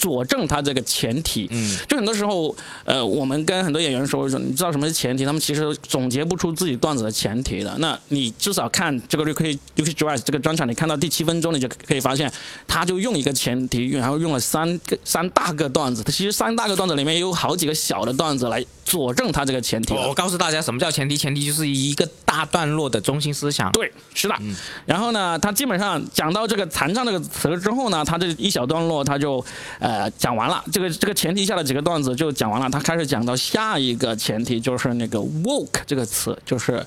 [0.00, 5.26] 佐证他这个前提，嗯，就很多时候，呃，我们跟很多演员说说，你知道什么是前提？
[5.26, 7.76] 他们其实总结不出自己段子的前提的。
[7.80, 12.32] 那你至少看这个 Ricky Ricky Gervais 这个专场，你看到第七分钟，你就可以发现，
[12.66, 16.02] 他就用一个前提，然后用了三个三大个段子。
[16.02, 19.92] 他其实三大个段子里面也有好几个小的段子来佐证他这个前提。
[19.92, 21.16] 我我告诉大家，什么叫前提？
[21.16, 23.70] 前提就是一个大段落的中心思想。
[23.72, 24.34] 对，是的。
[24.40, 29.44] 嗯然后呢，他基本上讲到这个残障这个词之后呢，他这一小段落他就
[29.78, 30.62] 呃讲完了。
[30.72, 36.84] 这个这个前提下的几个段子就讲完了，他开始讲到下一个前提，就是那个 woke 这个词，就是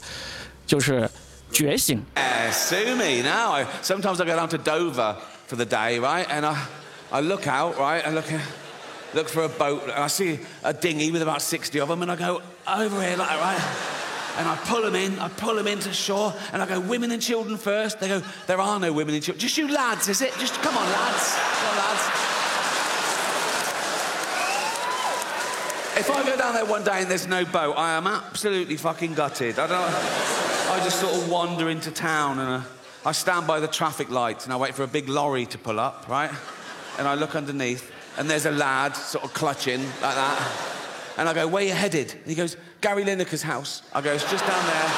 [0.68, 1.10] 就是
[1.52, 2.04] 觉醒。
[2.16, 3.52] Uh, sue me now.
[3.54, 5.16] I, sometimes I go down to Dover
[5.48, 6.26] for the day, right?
[6.30, 6.56] And I,
[7.12, 8.06] I look out, right?
[8.06, 8.26] I look,
[9.13, 12.12] look for a boat, and I see a dinghy with about 60 of them, and
[12.12, 13.62] I go over here, like, right?
[14.36, 17.22] And I pull them in, I pull them into shore, and I go, women and
[17.22, 18.00] children first.
[18.00, 19.39] They go, there are no women and children.
[19.39, 20.34] Just you lads, is it?
[20.39, 21.38] Just come on, lads.
[21.62, 22.33] Come on, lads.
[25.95, 29.13] If I go down there one day and there's no boat, I am absolutely fucking
[29.13, 29.60] gutted.
[29.60, 29.93] I don't.
[30.71, 32.67] I just sort of wander into town and uh,
[33.06, 35.79] I stand by the traffic lights and I wait for a big lorry to pull
[35.79, 36.32] up, right?
[36.97, 40.51] And I look underneath and there's a lad sort of clutching like that.
[41.17, 42.12] And I go, where you headed?
[42.12, 43.84] And he goes, Gary Lineker's house.
[43.93, 44.89] I go, it's just down there.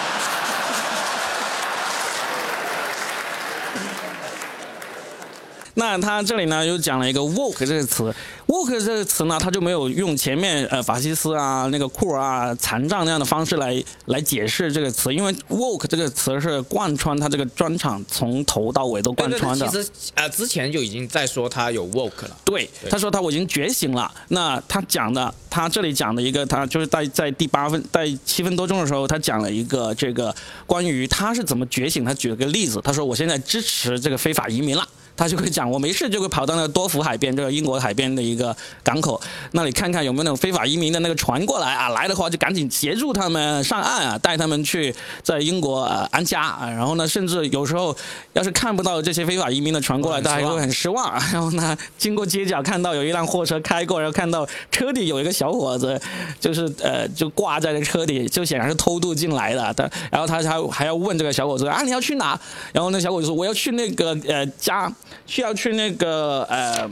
[5.75, 8.13] 那他这里呢又讲了一个 woke 这个词
[8.47, 19.67] ，woke 这个词呢，他就没有用前面呃法西斯啊、那个酷儿啊、残障那样的方式来来解释这个词，因为 woke 这个词是贯穿他这个专场从头到尾都贯对对穿的。
[19.67, 22.37] 其实呃之前就已经在说他有 woke 了。
[22.45, 24.09] 对，他说他我已经觉醒了。
[24.29, 30.33] 那他讲的，他这里讲的一个，他就是在在第八分、在七分多钟的时候，他讲了一个这个
[30.65, 32.05] 关于他是怎么觉醒。
[32.05, 34.87] 他举了个例子，他说我现在支持这个非法移民了。
[35.17, 39.19] 他就会讲，我没事就会跑到那个多福海边，这个英国海边的一个港口
[39.51, 46.69] 那里看看有没有那种非法移民的那个船过来啊，来的话就赶紧协助他们上岸啊，带他们去在英国呃安家啊。
[46.69, 47.95] 然后呢，甚至有时候
[48.33, 51.13] 要是看不到这些非法移民的船过来，大家会很失望。
[51.31, 55.99] 然后呢，经过街角看到有一辆货车开过，然后看到车底有一个小伙子，
[56.41, 59.73] 就是呃就挂在这车底，就显然是偷渡进来的。
[59.73, 62.37] 他然后他还还要问这个小伙子啊你要去哪？
[62.73, 64.91] 然后那小伙子说我要去那个呃家。
[65.25, 66.89] 需要去那个呃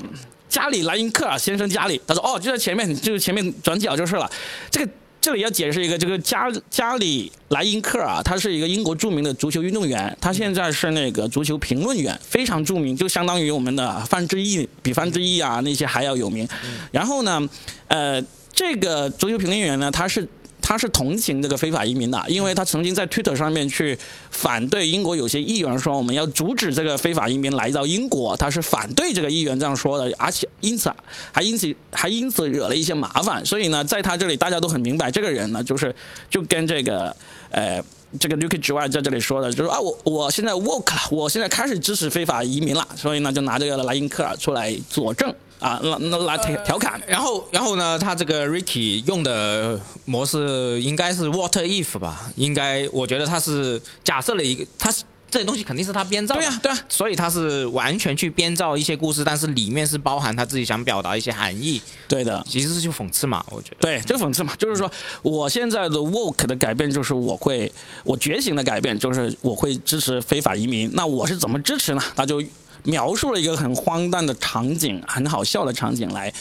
[0.49, 4.29] 家里莱因克尔先生家里，他说哦就在前面，就是前面转角就是了。
[4.69, 16.47] 这个这里要解释一个，这个加加里莱因克啊，他是一个英国著名的足球运动员，他现在是那个足球评论员，非常著名，就相当于我们的范志毅，比范志毅啊那些还要有名。
[16.91, 17.49] 然后呢，
[17.87, 18.21] 呃，
[18.51, 20.27] 这个足球评论员呢，他是。
[20.65, 23.95] 他是同情这个非法移民的，因为他曾经在 Twitter 上面去
[24.31, 30.89] 反对英国有些议员说我们要阻止这个非法移民来到英国，他是反对这个议员这样说的，而且因此
[31.33, 33.45] 还因此还因此惹了一些麻烦。
[33.45, 35.93] 所以呢，在他这里大家都很明白，这个人呢就是
[36.29, 37.13] 就跟这个
[37.51, 37.83] 呃
[38.17, 45.33] 这个 Luke 之外在这里说的，就是啊我我现在 woke 了，我现在开始支持非法移民了，所以呢就拿这个莱因克尔出来佐证。
[45.63, 52.29] 啊，那那来调调侃，然后然后呢，他这个 Ricky 用的模式应该是 What if 吧？
[52.35, 61.81] 应该我觉得他是假设了一个，他是这些东西肯定是他编造的，对呀对呀，所以他是完全去编造一些故事，但是里面是包含他自己想表达一些含义。
[62.09, 63.77] 对的，其实是就讽刺嘛，我觉得。
[63.79, 67.71] 对，就讽刺嘛，就是说我现在的 woke 的改变就是我会
[68.03, 72.03] 我觉醒的改变就是我会支持非法移民，那我是怎么支持呢？
[72.17, 72.43] 他就。
[72.83, 76.33] 描述了一个很荒诞的场景，很好笑的场景来，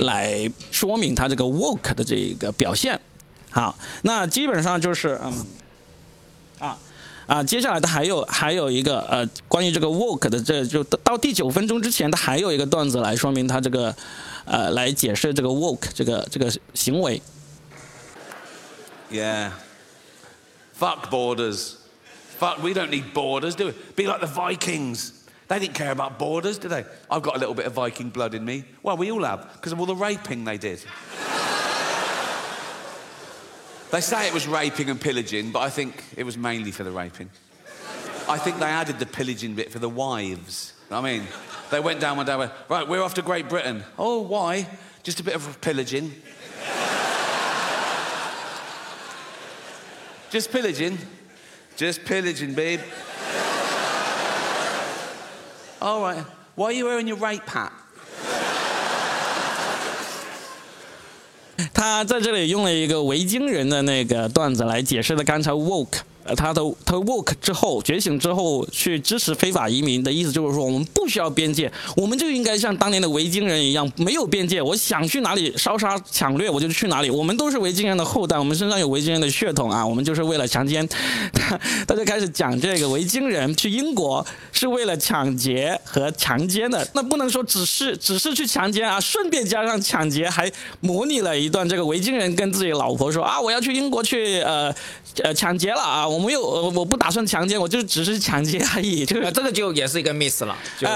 [0.00, 2.98] 来说明他这个 work 的这个表现。
[3.50, 5.46] 好，那基本上就是嗯，
[6.58, 6.78] 啊
[7.26, 13.94] 啊，接下来的还有还有一个呃，关于这个 work 的，这就到第九分钟之前，他还有一个段子来说明他这个
[14.44, 17.20] 呃，来解释这个 work 这个这个行为。
[19.10, 19.50] Yeah,
[20.78, 21.74] fuck borders,
[22.40, 22.62] fuck.
[22.62, 23.72] We don't need borders, do we?
[23.94, 25.10] Be like the Vikings.
[25.52, 26.86] They didn't care about borders, did they?
[27.10, 28.64] I've got a little bit of Viking blood in me.
[28.82, 30.78] Well, we all have, because of all the raping they did.
[33.90, 36.90] they say it was raping and pillaging, but I think it was mainly for the
[36.90, 37.28] raping.
[38.30, 40.72] I think they added the pillaging bit for the wives.
[40.90, 41.24] I mean,
[41.70, 43.84] they went down one day, went, right, we're off to Great Britain.
[43.98, 44.66] Oh, why?
[45.02, 46.14] Just a bit of pillaging.
[50.30, 50.96] Just pillaging.
[51.76, 52.80] Just pillaging, babe.
[55.82, 56.24] All right.
[56.54, 57.72] Why are you wearing your rape hat?
[61.74, 65.98] 他在这里用了一个维京人的那个段子来解释了刚才 woke。
[66.24, 77.10] 呃，他的他 work 之后觉醒之后去支持非法移民的意思就是说，我们不需要边界，我们就应该像当年的维京人一样，没有边界，我想去哪里烧杀抢掠我就去哪里。
[77.10, 80.86] 我们都是维京人的后代，我们身上有维京人的血统啊，我们就是为了强奸。
[81.32, 94.74] 他他就开始讲这个维京人去英国是为了抢劫和强奸的，那不能说只是只是去强奸啊，顺便加上抢劫，还模拟了一段这个维京人跟自己老婆说啊，我要去英国去呃
[95.22, 96.08] 呃抢劫了啊。
[96.12, 99.04] 我没有，呃，我不打算强奸，我就只是强奸而已。
[99.06, 100.86] 这个这个就也是一个 miss 了，就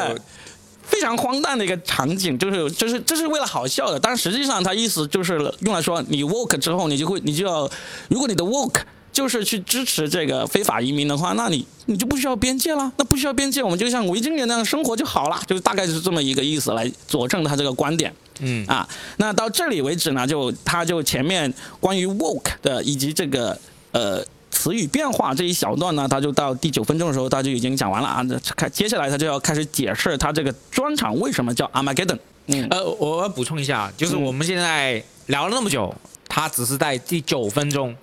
[0.82, 7.68] 非常荒诞的一个场景，就是就是这是为了好笑的，但实际上他意思就是用来说，你 work 之后，你就会你就要，
[8.08, 18.14] 如果你的 work 就是去支持这个非法移民的话，那你你就不需要边界了，那不需要边界，我们就像维京人那样生活就好了，就大概是这么一个意思来佐证他这个观点。
[18.38, 23.58] 嗯啊，那到这里为止呢，就他就前面关于 work 的以及这个
[23.90, 24.24] 呃。
[24.66, 28.20] 词语变化这一小段呢，他就到第九分钟的时候，他就已经讲完了啊。
[28.22, 32.18] 那开接下来他就要开始解释他这个专场为什么叫 Armageddon。
[32.46, 35.94] 嗯，呃，我要补充一下，就是我们现在聊了那么久，
[36.28, 37.94] 他只是在第九分钟，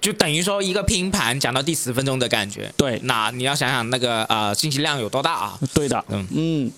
[0.00, 2.72] 就等于说一个拼盘讲到第十分钟的感觉。
[2.76, 5.58] 对，那你要想想那个呃信息量有多大啊？
[5.74, 6.72] 对的，嗯嗯。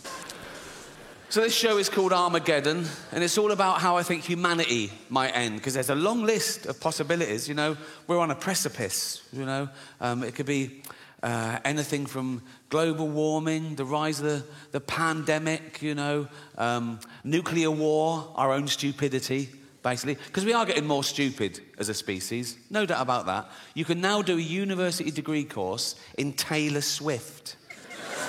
[1.31, 5.33] So this show is called Armageddon, and it's all about how I think humanity might
[5.33, 7.47] end, because there's a long list of possibilities.
[7.47, 9.23] You know, we're on a precipice.
[9.31, 9.69] You know,
[10.01, 10.81] um, it could be
[11.23, 17.71] uh, anything from global warming, the rise of the, the pandemic, you know, um, nuclear
[17.71, 19.51] war, our own stupidity,
[19.83, 20.15] basically.
[20.15, 23.51] Because we are getting more stupid as a species, no doubt about that.
[23.75, 27.57] You can now do a university degree course in Taylor Swift.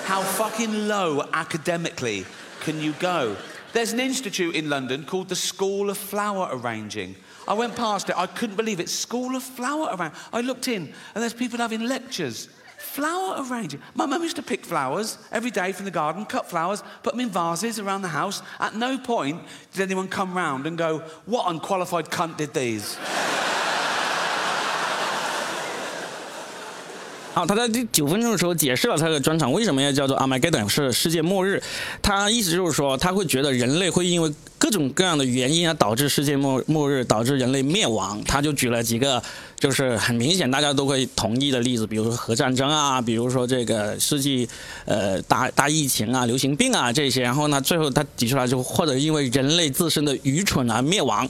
[0.04, 2.26] How fucking low academically
[2.60, 3.36] can you go?
[3.72, 7.16] There's an institute in London called the School of Flower Arranging.
[7.46, 8.88] I went past it, I couldn't believe it.
[8.88, 10.18] School of Flower Arranging.
[10.32, 12.48] I looked in, and there's people having lectures.
[12.78, 13.80] Flower arranging.
[13.94, 17.20] My mum used to pick flowers every day from the garden, cut flowers, put them
[17.20, 18.42] in vases around the house.
[18.58, 19.42] At no point
[19.72, 22.96] did anyone come round and go, What unqualified cunt did these?
[27.32, 31.62] 好，他在第九分钟的时候解释了他的专场为什么要叫做 Armageddon 是世界末日。
[32.02, 38.20] 他意思就是说，他会觉得人类会因为各种各样的原因啊，导致世界末末日，导致人类灭亡。
[38.24, 39.22] 他就举了几个
[39.56, 44.48] 就是很明显大家都会同意的例子，比如说核战争啊，比如说这个世纪
[44.84, 47.22] 呃大大疫情啊、流行病啊这些。
[47.22, 51.28] 然后呢，最后他提出来就或者因为人类自身的愚蠢而灭亡。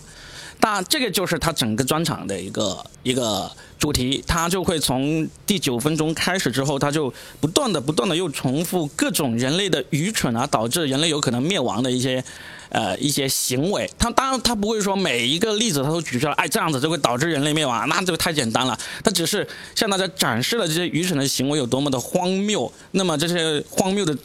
[0.62, 12.23] 那这个就是他整个专场的一个一个主题，他就会从第九分钟开始之后，他就不断的不断的又重复各种人类的愚蠢啊，导致人类有可能灭亡的一些
[12.69, 13.90] 呃一些行为。
[13.98, 18.79] 他当然他不会说每一个例子他都举出来，哎，这样子就会导致人类灭亡，那这个太简单了。
[19.02, 19.44] 他只是
[19.75, 24.17] 向大家展示了这些愚蠢的行为有多么的荒谬，那么这些荒谬的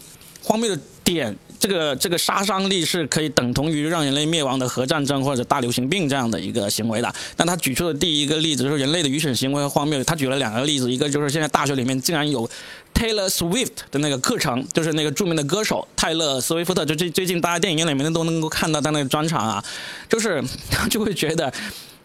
[0.43, 1.35] 荒谬的点。
[1.65, 7.11] 这个这个杀伤力是可以等同于让人类灭亡的核战争或者大流行病这样的一个行为的。
[7.35, 10.03] 但他举出的第一个例子就是人类的愚蠢行为和荒谬。
[10.03, 12.47] 他举了两个例子，一个就是现在大学里面竟然有
[12.93, 19.63] Taylor Swift 的那个课程，就是那个著名的歌手泰勒·斯威夫特，就最最近大家电影院里面都能够看到他那个专场啊，
[20.07, 21.51] 就是他 就会觉得。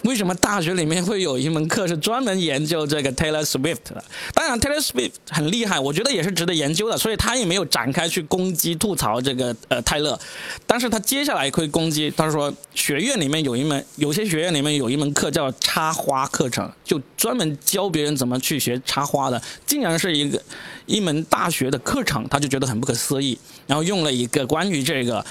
[0.03, 4.03] 为什么大学里面会有一门课是专门研究这个 Taylor Swift 的？
[4.33, 10.19] 当然，Taylor Swift 很厉害，我觉得也是值得研究的，所以他也没有展开去攻击、吐槽这个呃泰勒。
[10.67, 20.43] 但是他接下来会攻击，他说学院里面有一门，有些学院里面有一门课叫插花课程，就专门教别人怎么去学插花的，竟然是一个
[20.87, 23.39] 一门大学的课程，他就觉得很不可思议。
[23.67, 25.25] 然后用了一个关于这个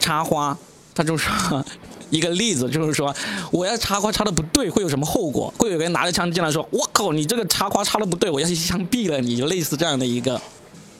[0.00, 0.58] 插花，
[0.94, 1.64] 他就说。
[2.16, 3.14] 一个例子就是说，
[3.50, 5.52] 我要插花插的不对，会有什么后果？
[5.58, 10.40] 会有人拿着枪进来说：“我靠，你这个插花插的不对，我要去枪毙了你！”就类似这样的一个，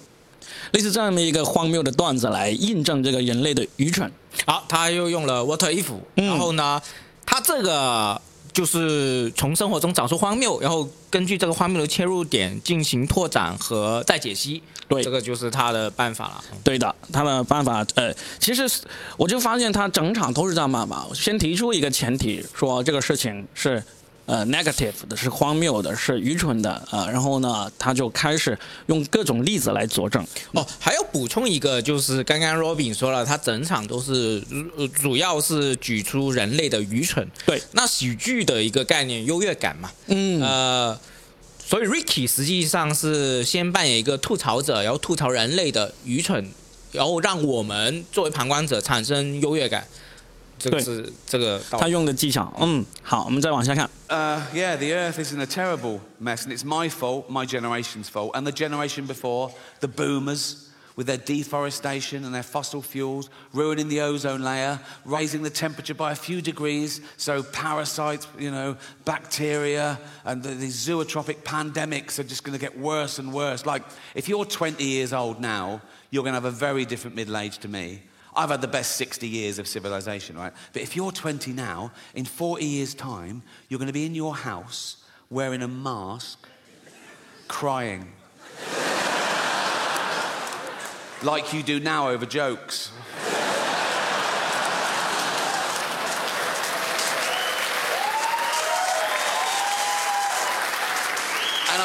[0.73, 4.11] 类似这样的一个荒谬的段子来印证这个人类的愚蠢。
[4.45, 6.81] 好，他又用了 “what if”，然后呢，
[7.25, 8.21] 他这个。
[8.57, 14.63] 就是从生活中找出荒谬，然后根据这个荒谬的切入点进行拓展和再解析。
[14.89, 16.45] 对，这个就是他的办法了。
[16.65, 18.67] 对的，他的办法，呃，其实
[19.19, 21.07] 我就发现他整场都是这样办法。
[21.13, 23.85] 先提出一个前提，说这个事情是。
[24.27, 30.27] 呃，negative 的是荒谬的，是愚蠢的，呃，然后呢，他就开始用各种例子来佐证。
[30.53, 34.43] 哦，还要补充一个，就是刚刚 Robin 说了，他整场都是
[34.77, 37.27] 呃主要是举出人类的愚蠢。
[37.47, 39.91] 对，那喜剧的一个概念，优越感嘛。
[40.09, 40.43] 嗯。
[40.43, 40.99] 呃，
[41.65, 46.51] 所以 Ricky 实际上是先扮演一个吐槽者，然后吐槽人类的愚蠢，
[46.91, 49.87] 然后让我们作为旁观者产生优越感。
[50.58, 52.54] 这个是这个他用的技巧。
[52.60, 53.90] 嗯，好，我们再往下看。
[54.10, 58.32] Uh, yeah, the Earth is in a terrible mess, and it's my fault, my generation's fault,
[58.36, 60.68] and the generation before, the boomers,
[60.98, 66.12] with their deforestation and their fossil fuels, ruining the ozone layer, raising the temperature by
[66.12, 68.76] a few degrees, so parasites, you know,
[69.06, 73.66] bacteria, and the, these zootropic pandemics are just going to get worse and worse.
[73.66, 77.38] Like, if you're 20 years old now, you're going to have a very different middle
[77.38, 78.04] age to me.
[78.37, 80.53] I've had the best 60 years of civilization, right?
[80.75, 84.37] But if you're 20 now, in 40 years' time, you're going to be in your
[84.37, 86.47] house wearing a mask,
[87.49, 88.13] crying.
[91.23, 92.93] like you do now over jokes.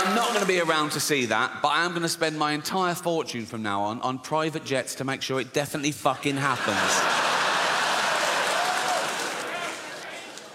[0.01, 2.37] I'm not going to be around to see that, but I am going to spend
[2.37, 6.37] my entire fortune from now on on private jets to make sure it definitely fucking
[6.37, 6.77] happens.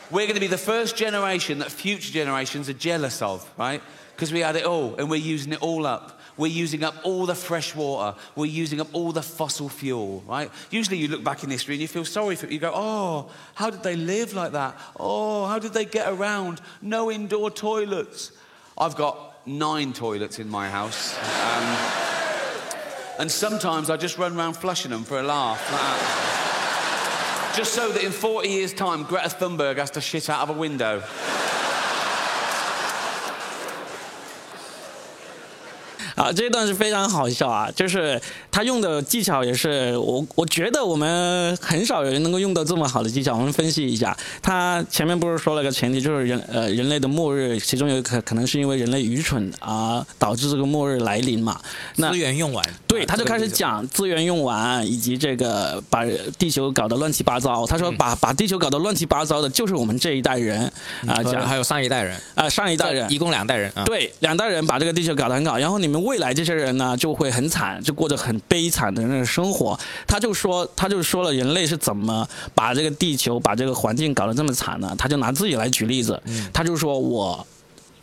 [0.09, 3.83] We're going to be the first generation that future generations are jealous of, right?
[4.15, 6.21] Because we had it all and we're using it all up.
[6.37, 8.17] We're using up all the fresh water.
[8.37, 10.49] We're using up all the fossil fuel, right?
[10.71, 12.53] Usually you look back in history and you feel sorry for it.
[12.53, 14.79] You go, oh, how did they live like that?
[14.97, 16.61] Oh, how did they get around?
[16.81, 18.31] No indoor toilets.
[18.79, 21.17] I've got nine toilets in my house.
[21.17, 21.77] Um,
[23.19, 25.73] and sometimes I just run around flushing them for a laugh.
[25.73, 30.51] Like just so that in 40 years' time, Greta Thunberg has to shit out of
[30.51, 31.03] a window.
[36.17, 37.71] 啊，这一段是非常好笑啊！
[37.77, 38.19] 就是
[38.51, 43.37] 他用的技巧也是我，我觉得我们很少有人能够用到这么好的技巧。
[43.37, 51.61] 我们分析一下，他前面不是说了个前提，就是人呃人类的末日，其中有可可能是因为人类愚蠢而导致这个末日来临嘛？
[51.97, 56.03] 那资源用完，对，他就开始讲资源用完以及这个把
[56.39, 57.67] 地球搞得乱七八糟。
[57.67, 60.73] 他说把把地球搞得乱七八糟的就是我们这一代人
[61.07, 66.06] 啊，讲还有上一代人啊，上一代人一共两代人，对，两代人把这个地球搞得很好，然后你们。
[66.07, 69.79] 未来这些人呢，就会很惨，就过着很悲惨的那种生活。
[70.07, 74.95] 他就说，他就说了，人类是怎么把这个地球、把这个环境搞得这么惨呢？
[74.97, 77.47] 他就拿自己来举例子，他就说我。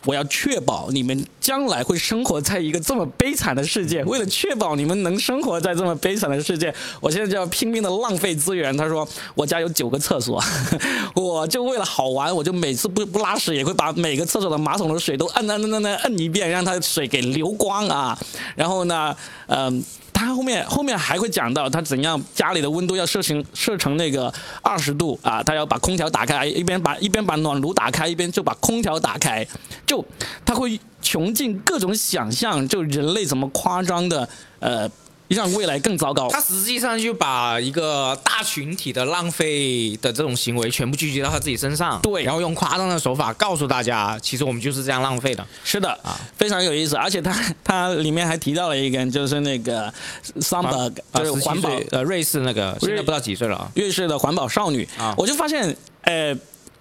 [0.04, 4.04] 我要确保你们将来会生活在一个这么悲惨的世界。
[4.04, 8.76] 为了确保你们能生活在这么悲惨的世界，我现在就要拼命的浪费资源。
[8.76, 10.42] 他说：“我家有九个厕所，
[11.14, 18.18] 我就为了好玩，我就每次不不拉屎也会把每个厕所的马桶的水都摁摁摁摁摁一遍，让它水给流光啊。
[18.56, 19.84] 然后呢，嗯。”
[20.14, 29.46] 他后面后面还会讲到他怎样家里的温度要设成设成那个二十度啊，他要把空调打开，一边把一边把暖炉打开，一边就把空调打开，
[29.84, 30.02] 就
[30.46, 34.26] 他会穷尽各种想象，就人类怎么夸张的
[34.60, 34.90] 呃。
[35.28, 36.28] 让未来更糟糕。
[36.28, 45.46] 他实际上就把一个大群体的浪费的这种行为全部聚集到他自己身上，对，然后用夸张的手法告诉大家，其实我们就是这样浪费的。
[45.64, 46.96] 是的，啊，非常有意思。
[46.96, 49.92] 而且他 他里面还提到了一个，就是那个
[50.40, 56.36] Samba，就是环保呃瑞士那个，现在不知道几岁了啊，瑞士的环保少女啊，我就发现，呃。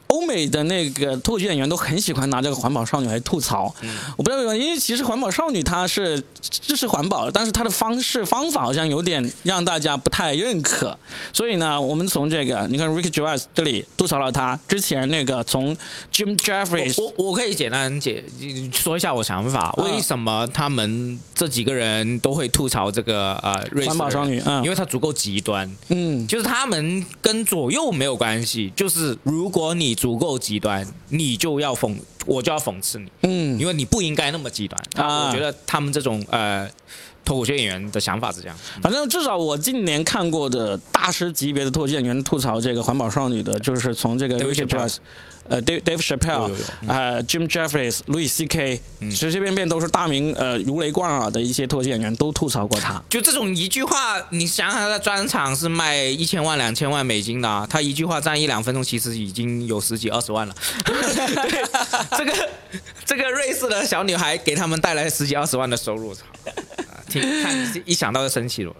[0.07, 3.89] 欧美的那个脱口秀演员都很喜欢拿这个环保少女来吐槽，嗯。
[4.15, 10.95] 我不知道为什么，因为其实环保少女她是支持环保，但是她的方式方法好像有点让大家不太认可，
[11.31, 15.75] 所以呢，我们从这个你看 Ricky Gervais 这里吐槽了他之前那个从
[16.11, 18.23] Jim Jeffries，我我可以简单解
[18.71, 24.63] 说一下我想法，为什么他们这几个人都会吐槽这个呃环保少女，嗯。
[24.63, 29.92] 因为他足够极端，嗯，就是他们跟左右没有关系，就是如果你。
[29.93, 34.81] 足够极端，你就要讽，我就要讽刺你，嗯，因为你不应该那么极端。
[34.95, 35.27] 啊。
[35.27, 36.69] 我觉得他们这种呃
[37.25, 44.37] 脱口秀演员的想法是这样，反正至少我近年看过的大师级别的脱口秀演员吐槽这个环保少女的，就是从这个。
[45.49, 46.49] 呃，Dave Dave Chappelle，
[46.87, 48.79] 呃，Jim Jeffries，Louis C.K.，
[49.11, 53.03] 随随便便都是大名，呃，如雷贯耳的一些脱口秀演员都吐槽过他。
[53.09, 60.55] 就这种一句话，你想想他的专场是卖一千万、两千万美金的，他一句话占一两分钟，其实已经有十几二十万了。
[62.17, 62.49] 这个
[63.03, 66.15] 这个瑞士的小女孩给他们带来十几二十万的收入，
[67.08, 68.74] 听看一想到就生气了，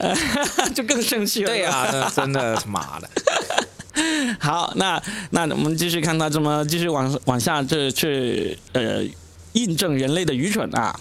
[0.74, 1.49] 就更生气了。
[1.49, 3.09] 对呀，真的他妈的。
[4.39, 9.03] 好，那那我们继续看他怎么继续往往下这去呃
[9.53, 10.95] 印证人类的愚蠢啊。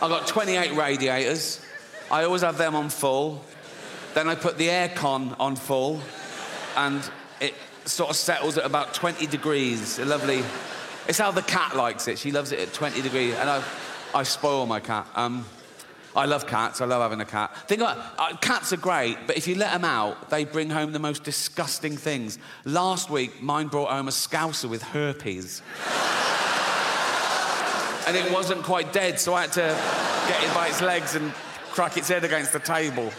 [0.00, 1.58] I got 28 radiators.
[2.08, 3.38] I always have them on full.
[4.14, 6.00] Then I put the aircon on full,
[6.76, 7.00] and
[7.40, 7.54] it
[7.86, 9.98] sort of settles at about 20 degrees.
[9.98, 10.42] A lovely.
[11.08, 12.18] It's how the cat likes it.
[12.18, 13.62] She loves it at 20 degrees, and I,
[14.14, 15.06] I spoil my cat.
[15.16, 15.46] Um,
[16.17, 16.81] I love cats.
[16.81, 17.55] I love having a cat.
[17.67, 20.91] Think about uh, cats are great, but if you let them out, they bring home
[20.91, 22.39] the most disgusting things.
[22.65, 25.61] Last week, mine brought home a scouser with herpes.
[28.07, 29.79] and it wasn't quite dead, so I had to
[30.27, 31.31] get it by its legs and
[31.69, 33.11] crack its head against the table.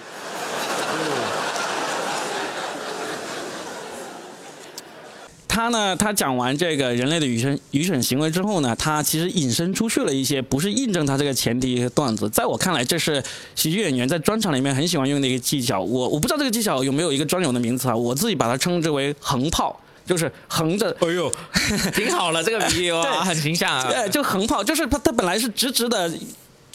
[5.58, 5.96] 他呢？
[5.96, 8.76] 他讲完这个人类的愚蠢愚蠢行为之后呢？
[8.78, 12.30] 他其实引申出去了一些，不是印证他这个前提段子。
[12.30, 13.20] 在我看来，这是
[13.56, 15.80] 喜剧演员在专场里面很喜欢用的一个技巧。
[15.80, 17.96] 我我不知道这个技巧有没有一个专有的名词啊？
[17.96, 20.96] 我自己把它称之为横炮，就是横着。
[21.00, 21.28] 哎呦，
[21.92, 23.90] 挺好了，这个比喻哇，很形象啊。
[23.90, 26.08] 对，就横炮，就是他他本来是直直的。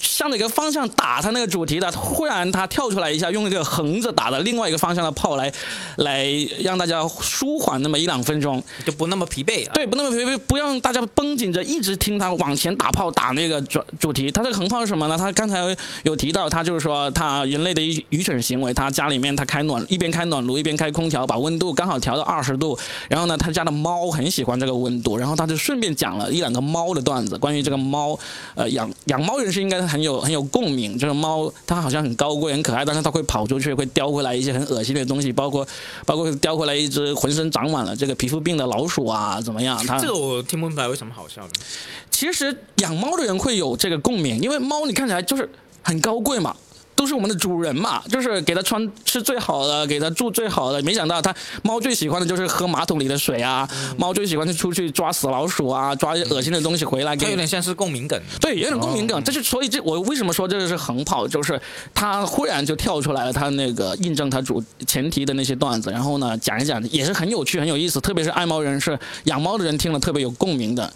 [0.03, 5.51] 向哪个方向打他那个主题的，忽然他跳出来一下，用一个横着打的另外一个方向的炮来，
[5.95, 6.27] 来
[6.59, 9.65] 让大家舒缓那么一两分钟，就不那么疲惫。
[9.71, 14.29] 对，不那么疲惫，不让大家绷紧着一直听他往前打炮打那个主主题。
[14.29, 15.17] 他这个横炮是什么呢？
[15.17, 15.59] 他刚才
[16.03, 18.73] 有提到，他就是说他人类的愚愚蠢行为。
[18.73, 22.77] 他家里面他开暖一边开暖炉一边开空调，把温度刚好调到二十度。
[23.07, 28.19] 然后呢，他家的猫很喜欢这个温度，然后他就顺便讲了一两个猫的段子，关于这个猫，
[28.55, 29.92] 呃，养养猫人士应该。
[29.93, 35.65] 很有很有共鸣，就是猫它好像很高贵很可爱，但是它会跑出去，会叼回来一些很恶心的东西，包括
[36.05, 39.77] 包括叼回来一只浑身长满了这个皮肤病的老鼠啊，怎么样？
[39.85, 41.51] 它这个我听不明白为什么好笑呢。
[42.09, 45.47] 其实养猫的人会有这个共鸣，因为猫你看起来就是
[45.83, 46.55] 很高贵嘛。
[46.95, 50.81] 都是我们的主人嘛，就是给它穿吃最好的，给它住最好的。
[50.83, 51.33] 没想到它
[51.63, 53.67] 猫最喜欢的就是喝马桶里的水啊，
[53.97, 57.15] 猫最喜欢就出去抓死老鼠啊，抓恶心的东西回来。
[57.15, 58.19] 它有点像是共鸣梗。
[58.39, 59.23] 对，有点共鸣梗。
[59.23, 61.59] 这是所以这我为什么说这个是横跑，就是
[61.93, 70.91] 它忽然就跳出来了，它那个印证它主前提的那些段子，然后呢讲一讲也是很有趣很有意思，特别是爱猫人士、养猫的人听了特别有共鸣的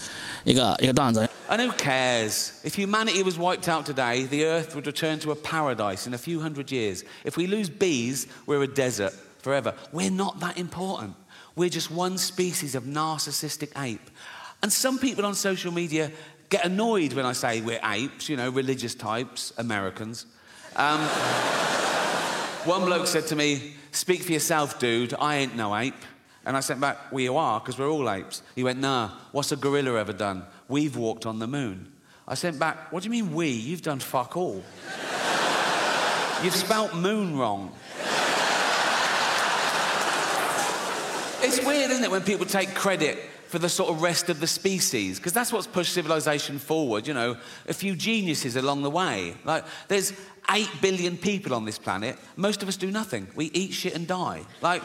[0.47, 1.28] 一个一个段子。
[1.49, 2.61] And who cares?
[2.64, 6.18] If humanity was wiped out today, the earth would return to a paradise in a
[6.18, 7.05] few hundred years.
[7.24, 9.12] If we lose bees, we're a desert
[9.43, 9.74] forever.
[9.93, 11.14] We're not that important.
[11.55, 14.11] We're just one species of narcissistic ape.
[14.62, 16.11] And some people on social media
[16.49, 20.26] get annoyed when I say we're apes, you know, religious types, Americans.
[20.76, 21.01] Um,
[22.64, 25.14] one bloke said to me, Speak for yourself, dude.
[25.18, 25.95] I ain't no ape.
[26.48, 28.41] And I sent back, Well, you are, because we're all apes.
[28.56, 30.45] He went, Nah, what's a gorilla ever done?
[30.70, 31.91] We've walked on the moon.
[32.26, 33.50] I sent back, What do you mean we?
[33.50, 34.64] You've done fuck all.
[36.43, 37.74] You've spelt moon wrong.
[41.41, 44.48] It's weird, isn't it, when people take credit for the sort of rest of the
[44.48, 47.08] species because that's what's pushed civilization forward.
[47.08, 47.38] You know,
[47.68, 49.36] a few geniuses along the way.
[49.43, 50.14] Like there's
[50.52, 52.18] eight billion people on this planet.
[52.38, 53.28] Most of us do nothing.
[53.36, 54.45] We eat shit and die.
[54.62, 54.82] Like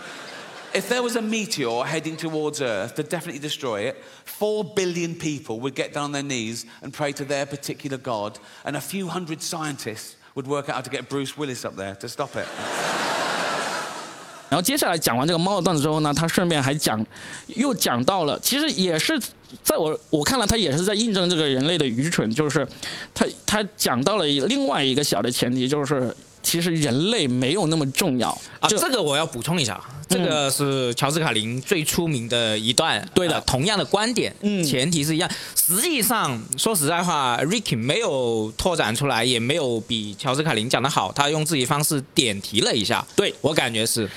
[0.74, 3.95] If there was a meteor heading towards Earth to definitely destroy it,
[4.26, 8.38] four billion people would get down on their knees and pray to their particular god,
[8.64, 11.95] and a few hundred scientists would work out how to get Bruce Willis up there
[11.95, 12.45] to stop it.
[14.49, 17.03] 然后接下来讲完这个猫的段子之后呢，他顺便还讲，
[17.47, 19.20] 又讲到了，其实也是
[19.64, 22.66] 在我我看来，他也是在印证这个人类的愚蠢，就是
[23.14, 28.28] 他他讲到了另外一个小的前提，就是 其实人类没有那么重要。
[28.61, 28.68] 啊。
[28.68, 33.34] 就这个我要补充一下，这个是乔治卡林最出名的一段，对的。
[33.34, 35.30] 呃同样的观点，嗯前提是一样。
[35.55, 43.34] 实际上，说实在话，Ricky 没有拓展出来，也没有比乔治卡林讲的好，他用自己方式点题了一下，对。
[43.40, 44.09] 我感觉是，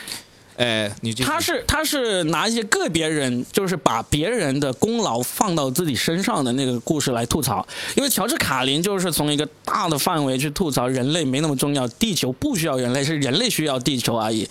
[0.58, 7.66] 呃，你他是他是拿一些个别人，就是把别人的功劳放到自己身上的那个故事来吐槽。
[7.96, 14.48] 因为乔治卡林就是从一个大的范围去吐槽人类没那么重要，地球不需要人类，是人类需要地球而已。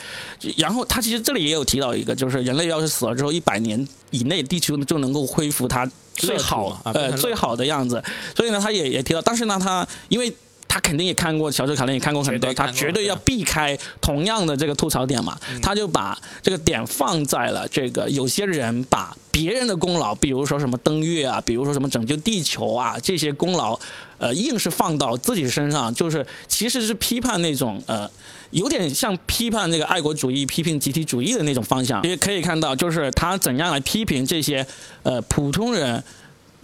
[0.59, 8.03] 然后他其实这里也有提到一个，就是人类要是死了之后一百年以内，地球就能够恢复它最好啊呃最好的样子。
[8.37, 10.35] 所以呢，他也也提到，但是呢，他因为。
[10.75, 15.39] 他肯定也看过乔治卡林，也看过很多，他绝对要避开同样的这个吐槽点嘛。
[15.62, 23.79] 他就把这个点放在了这个有些人把别人的功劳，比如说什么登月啊，比如说什么拯救地球啊，这些功劳，
[24.18, 28.11] 呃，硬是放到自己身上，就是其实是批判那种呃。
[28.51, 34.64] 有点像批判那个爱国主义、批评集体主义的那种方向，也可以看到，就是他怎样来批评这些
[35.03, 36.01] 呃普通人，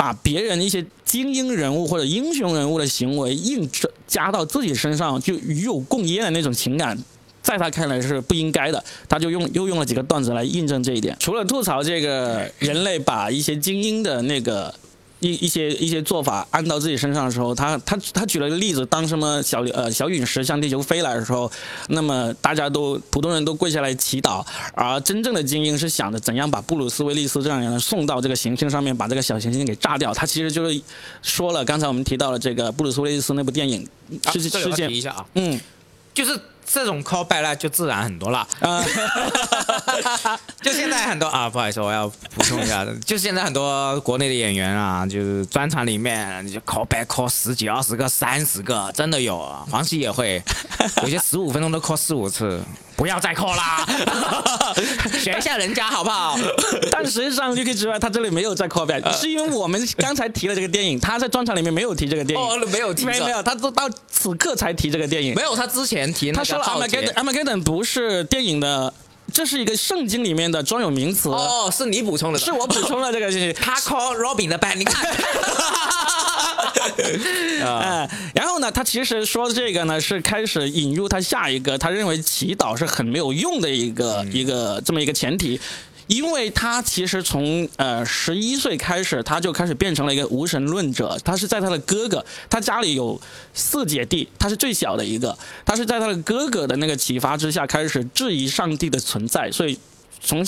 [0.01, 3.69] 把别人一些精英人物或者英雄人物的行为硬
[4.07, 6.97] 加到自己身上，就与有共焉的那种情感。
[7.43, 11.15] 在他看来是不应该的，他就用又用了几个段子来印证这一点。
[11.21, 14.75] 除了吐槽这个人类把一些精英的那个
[15.21, 21.51] 一一些一些做法按到自己身上的时候，他他他举了一个例子，当什么小呃小陨石向地球飞来的时候，
[21.89, 24.45] 那么大家都普通人都跪下来祈祷，
[24.75, 30.13] 而真正的精英是想着怎样把布鲁斯威利斯这样的人送到这个行星上面，把这个小行星给炸掉。
[30.13, 30.83] 他其实就是
[31.23, 33.87] 说了，刚才我们提到了这个布鲁斯威利斯那部电影
[34.25, 35.61] 啊世这个提一下啊，嗯
[36.13, 36.39] 就是
[36.73, 38.47] 这种 callback 呢就自然很多了。
[38.61, 38.85] 呃。
[40.61, 49.65] 就现在很多啊，不好意思，我要补充一下， 就现在很多国内的演员啊，就是专场里面你就 call back call 十几、二十个、三十个，真的有啊。
[49.71, 50.43] 黄西也会，
[51.03, 52.63] 有些十五分钟都 call 四五次，
[53.01, 53.83] 不要再 call 啦，
[55.19, 56.37] 学一下人家好不好？
[56.93, 65.35] 但实际上，Lucky 之外，他这里没有在 callback，、是因为我们刚才提了这个电影，他在专场里面没有提这个电影，哦没有提没有没有，他都到此刻才提这个电影。
[65.35, 68.93] 没有，他之前提他说了 Armageddon，Armageddon 不是电影的，
[69.33, 73.51] 这是一个圣经里面的专有名词，哦，是你补充的，是我补充了这个信息。
[73.55, 75.03] 他 call Robin 的 band，你看。
[77.63, 85.61] 哎，然后呢，他其实说这个呢，是开始引入他下一个，他认为祈祷是很没有用的一个、一个这么一个前提。
[86.07, 91.17] 因为他其实从呃十一岁开始，他就开始变成了一个无神论者。
[91.25, 93.21] 他是在他的哥哥，他家里有
[93.55, 95.39] 四姐弟，他是最小的一个。
[95.65, 99.53] 他是在他的哥哥的那个启发之下，开始质疑上帝的存在。
[99.53, 99.79] 所以
[100.21, 100.45] 从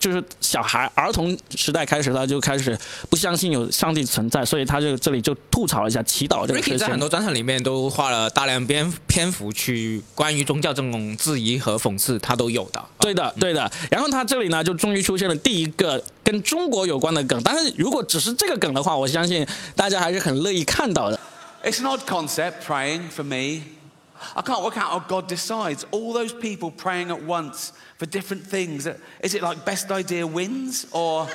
[0.00, 2.76] 就是小孩儿童时代开始，他就开始
[3.10, 6.98] 不相信有上帝存在，所以他就这里就吐槽一下祈祷这个事情在很。
[6.98, 12.82] 多专场里面都花了大量篇篇幅去关于宗教这种质疑和讽刺，他都有的。
[12.98, 13.70] 对的，对的。
[13.90, 17.40] 然后他这里呢，就终于出现了第一个跟中国有关的梗。
[17.42, 19.46] 但是如果只是这个梗的话，我相信
[19.76, 21.20] 大家还是很乐意看到的。
[21.62, 23.79] It's an odd concept, praying, for me.
[24.36, 25.84] I can't work out how God decides.
[25.90, 28.86] All those people praying at once for different things.
[29.22, 30.86] Is it like best idea wins?
[30.92, 31.28] Or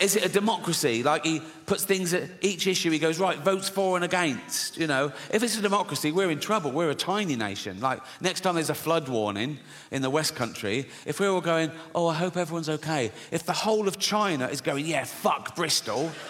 [0.00, 1.02] is it a democracy?
[1.02, 4.78] Like he puts things at each issue, he goes, right, votes for and against.
[4.78, 6.70] You know, if it's a democracy, we're in trouble.
[6.70, 7.80] We're a tiny nation.
[7.80, 9.58] Like next time there's a flood warning
[9.90, 13.10] in the West Country, if we're all going, oh, I hope everyone's okay.
[13.30, 16.10] If the whole of China is going, yeah, fuck Bristol.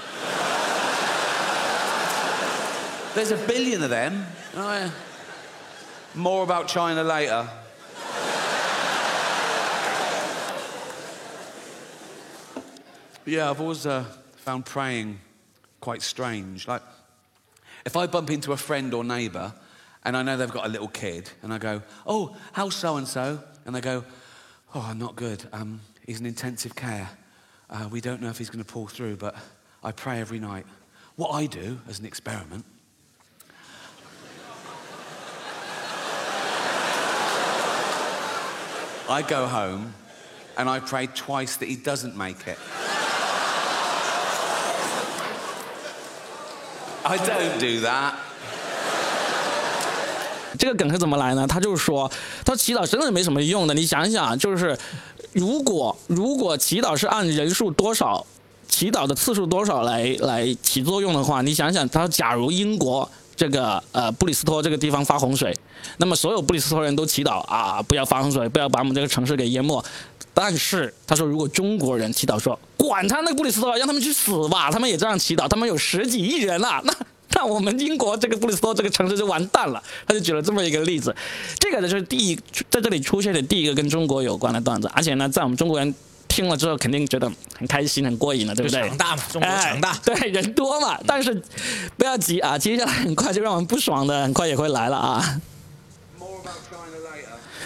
[3.15, 4.27] There's a billion of them.
[4.55, 4.91] Oh, yeah.
[6.19, 7.49] More about China later.
[13.25, 14.03] yeah, I've always uh,
[14.39, 15.21] found praying
[15.81, 16.67] quite strange.
[16.67, 16.83] Like,
[17.87, 19.55] if I bump into a friend or neighbour
[20.03, 23.07] and I know they've got a little kid, and I go, Oh, how's so and
[23.07, 23.41] so?
[23.65, 24.05] And they go,
[24.75, 25.47] Oh, I'm not good.
[25.53, 27.11] Um, he's in intensive care.
[27.71, 29.37] Uh, we don't know if he's going to pull through, but
[29.85, 30.67] I pray every night.
[31.15, 32.65] What I do as an experiment
[39.11, 39.95] I go home
[40.57, 42.59] and I pray twice that he doesn't make it。
[47.03, 48.13] I don't do that。
[50.59, 51.47] 这个梗是怎么来呢？
[51.47, 52.11] 他就是说，
[52.45, 53.73] 他祈祷真的没什么用的。
[53.73, 54.77] 你想想，就是
[55.33, 58.27] 如果如果祈祷是按人数多少，
[58.69, 65.58] 祈祷的次数多少来来起作用的话，你想想他假如英国这个呃布里斯托这个地方发洪水。
[65.99, 69.85] 那么所有布里斯托人都祈祷啊，不要发洪水，不要把我们这个城市给淹没。
[70.35, 76.95] 但是他说，如果中国人祈祷说，管他那个布里斯托，让他们去死吧，他们也这样祈祷，他们有十几亿人了，那。
[77.33, 79.81] 那我们英国这个布里斯托这个城市就完蛋了。
[80.07, 81.15] 他就举了这么一个例子，
[81.61, 82.35] 这个呢就是第一
[82.71, 85.95] 在这里出现的第一个跟中国有关的段子，而且呢，在我们中国人
[86.27, 88.81] 听了之后肯定觉得很开心、很过瘾了，对不对？
[88.81, 90.99] 强 大嘛，中国强大，对人多嘛。
[91.07, 91.41] 但是
[91.97, 95.41] 不要急啊，接下来很快就让我们不爽的，很快也会来了啊。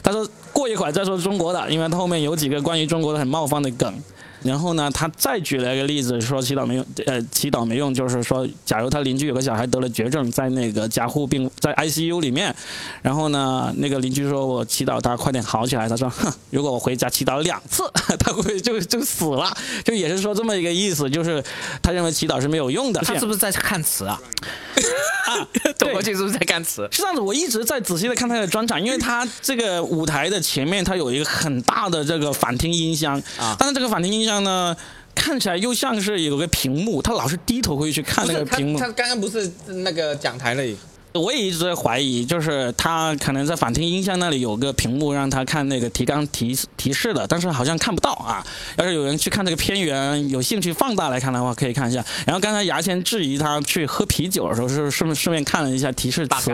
[0.02, 4.02] 他说过一会儿再说中国的，因为他后面有几个关于中国的很冒犯的梗。
[4.45, 12.55] 然后呢，他再举了一个例子，说祈祷没用，呃，祈祷没用，就是说，假如他邻居有个小孩得了绝症，在那个加护病在 ICU 里面，
[13.03, 17.84] 然后呢，那个邻居说我祈祷他快点好起来，他说，哼，如果我回家祈祷两次，
[18.18, 21.43] 他会就就死了，就也是说这么一个意思，就是
[21.80, 23.01] 他认为祈祷是没有用的。
[23.03, 24.20] 他是不是在看词啊？
[25.22, 25.47] 啊，
[25.78, 26.86] 走过去是不是在看词？
[26.90, 34.31] 是这样子，我一直在仔细的看他的专场，因为他这个舞台的前面，他有一个很大的这个反听音箱啊，但是这个反听音箱。
[34.40, 34.76] 呢，
[35.14, 38.78] 看起来又像是有个屏幕，他老是低头会去看那个屏幕。
[38.78, 40.76] 他刚刚不是那个讲台那里。
[41.14, 48.42] 我也一直在怀疑，就是他可能在反听音箱那里有个屏幕让他看那个提纲提提示的，但是好像看不到啊。
[48.78, 52.02] 要是有人去看这个片源，有兴趣放大来看的话，可以看一下。
[52.24, 56.50] 然后刚才牙签质疑他去喝啤酒的时候，是顺顺便看了一下提示词，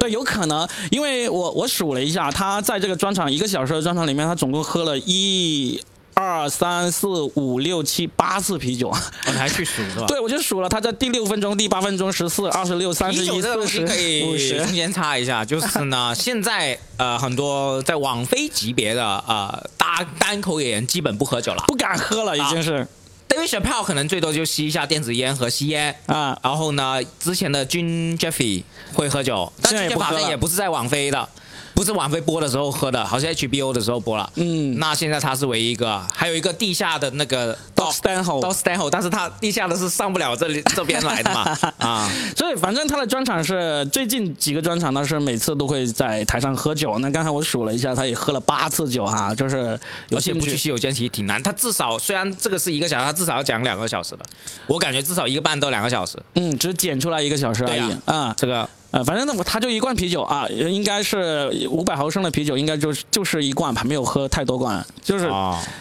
[0.00, 5.80] 对，有可能，因为我我数了一下，他在这个专场一个小时的专场里面，他总共喝了一。
[6.14, 8.92] 二三四五六七八次啤酒，
[9.26, 10.06] 你还去数是吧？
[10.08, 13.84] 对，我就数了，他在第六分钟、第八分钟、十四、二十六、三十一、四十、
[14.26, 14.58] 五十。
[14.58, 22.86] 中间插一下， 就是呢，现在呃很多在网飞级别的呃大单口演员基本不喝酒了，不敢喝了，已经是。
[23.28, 31.26] David Chappelle 可能最多就吸一下电子烟和吸烟啊，然后呢，之前的 Jim Jeffy 会喝酒，但是好像也不是在网飞的。
[31.74, 34.30] 不是网飞播的时候喝的，好像 HBO 的时候播了。
[34.36, 41.58] 嗯，那现在他是唯一一个，还有一个地下的那个 d o Stanhope，d o Stanhope，但是他地下的是上不了这里这边来的嘛。
[41.78, 46.98] 啊，所以反正他的专场是最近几个专场，他是每次都会在台上喝酒。
[46.98, 49.78] 那刚才我数了一下，他也喝了八次酒哈，就是
[50.10, 51.42] 而且不去洗手间其实挺难。
[51.42, 54.24] 他至少虽然这个是一个小时，他至少要讲两个小时的，
[54.66, 56.18] 我感觉至少一个半到两个小时。
[56.34, 58.68] 嗯，只剪出来一个小时而已啊，这个。
[58.92, 65.30] 呃，反正那我他就一罐啤酒啊，应该是五百毫升的啤酒，应该就是就是一罐吧，没有喝太多罐，就是，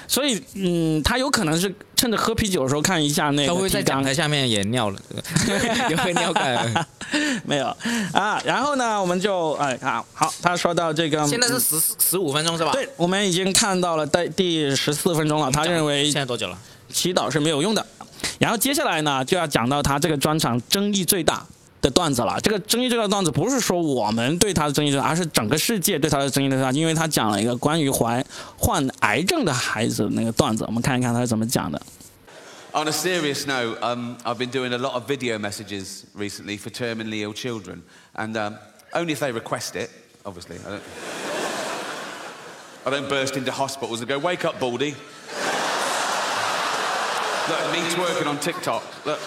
[0.08, 3.54] 所以嗯，他有可能是趁着喝啤酒的时候看一下那个。
[3.54, 5.00] 他会在讲台下面也尿了，
[5.92, 6.66] 也会尿盖。
[7.44, 7.66] 没有
[8.14, 12.72] 啊，然后呢，我们就哎好，好，他说到这个，现在是十十五分钟是吧？
[12.72, 15.52] 对，我们已经看到了第第十四分钟了。
[15.52, 16.58] 他认为现在多久了？
[16.90, 17.86] 祈祷是没有用的。
[18.40, 21.46] 然后接下来呢，就要讲到他这个专场争议最大。
[21.82, 28.24] 的段子了，这个争议这个段子不是说我们对他的争议最大，而是整个世界对他的争议最大，因为他讲了一个关于怀
[28.56, 31.82] 患癌症的孩子那个段子，我们看一看他是怎么讲的。
[32.74, 37.22] On a serious note, um, I've been doing a lot of video messages recently for terminally
[37.22, 37.82] ill children,
[38.16, 38.56] and um,
[38.94, 39.90] only if they request it,
[40.24, 40.58] obviously.
[40.66, 40.84] I don't,
[42.86, 44.96] I don't burst into hospitals and go, "Wake up, Baldy."
[47.50, 48.84] Look, me twerking on TikTok.
[49.06, 49.20] Look.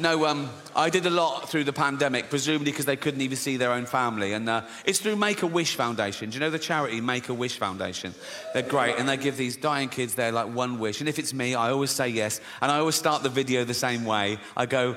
[0.00, 3.58] No, um, I did a lot through the pandemic, presumably because they couldn't even see
[3.58, 4.32] their own family.
[4.32, 6.30] And uh, it's through Make a Wish Foundation.
[6.30, 8.14] Do you know the charity Make a Wish Foundation?
[8.54, 11.00] They're great, and they give these dying kids their like one wish.
[11.00, 12.40] And if it's me, I always say yes.
[12.62, 14.38] And I always start the video the same way.
[14.56, 14.96] I go,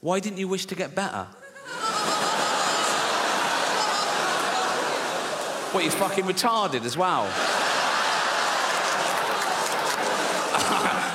[0.00, 1.26] "Why didn't you wish to get better?"
[5.72, 7.24] what, you fucking retarded as well?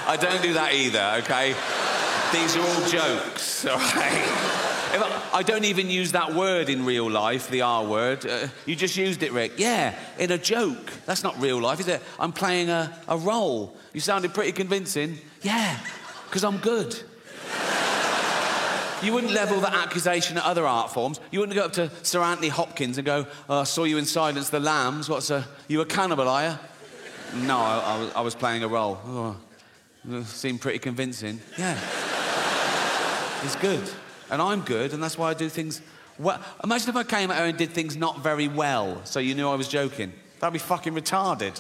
[0.10, 1.56] I don't do that either, okay?
[2.32, 4.56] These are all jokes, all right?
[5.32, 8.26] I don't even use that word in real life, the R word.
[8.26, 9.54] Uh, you just used it, Rick.
[9.58, 10.92] Yeah, in a joke.
[11.06, 12.02] That's not real life, is it?
[12.20, 13.76] I'm playing a, a role.
[13.94, 15.18] You sounded pretty convincing.
[15.42, 15.80] Yeah,
[16.26, 17.00] because I'm good.
[19.02, 21.22] You wouldn't level that accusation at other art forms.
[21.32, 24.06] You wouldn't go up to Sir Anthony Hopkins and go, oh, I saw you in
[24.06, 25.08] Silence the Lambs.
[25.08, 27.42] What's a, you a cannibal, are you?
[27.42, 29.00] No, I, I, was, I was, playing a role.
[29.06, 29.38] Oh,
[30.26, 31.40] seemed pretty convincing.
[31.58, 31.78] Yeah
[33.44, 33.90] it's good.
[34.32, 35.82] And I'm good, and that's why I do things
[36.20, 36.40] well.
[36.64, 39.50] Imagine if I came out here and did things not very well, so you knew
[39.50, 40.14] I was joking.
[40.40, 41.60] That'd be fucking retarded.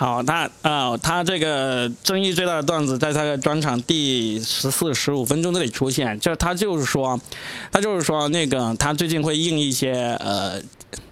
[0.00, 7.20] 好，他啊、他这个争议最大的段子，在他的专场第十四、十五分钟这里出现，就是他就是说，
[7.70, 10.58] 他就是说那个他最近会应一些呃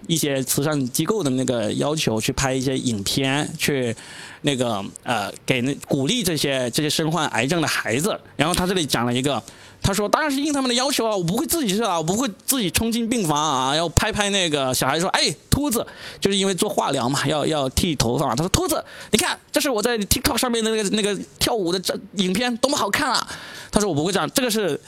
[0.07, 3.95] 一些慈善机构的那个要求，去拍一些影片，去
[4.41, 8.19] 那个呃给那鼓励这些这些身患癌症的孩子。
[8.35, 9.39] 然后他这里讲了一个。
[9.81, 15.85] 他说：“当然是应他们的要求啊，我不会自己去啊，我不会自己冲进病房啊，要拍拍那个小孩说，哎，秃子，
[16.19, 18.35] 就是因为做化疗嘛，要要剃头发。
[18.35, 23.27] 他说秃子，你看，这是我在 TikTok 上面的那个那个跳舞的这影片，多么好看啊！
[23.71, 24.79] 他说我不会这样，这个是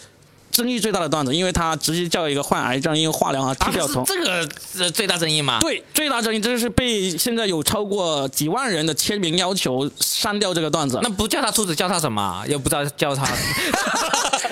[0.52, 4.04] 争议最大的段子，因为他直接叫一个患癌症因为化疗啊剃掉头。
[4.06, 5.60] 这个是最大争议吗？
[5.62, 10.99] 对，最大争议这是被现在有超过几万人的签名要求删掉这个段子。
[11.02, 12.43] 那不叫他秃子，叫他什么？
[12.47, 13.26] 又不知道叫他。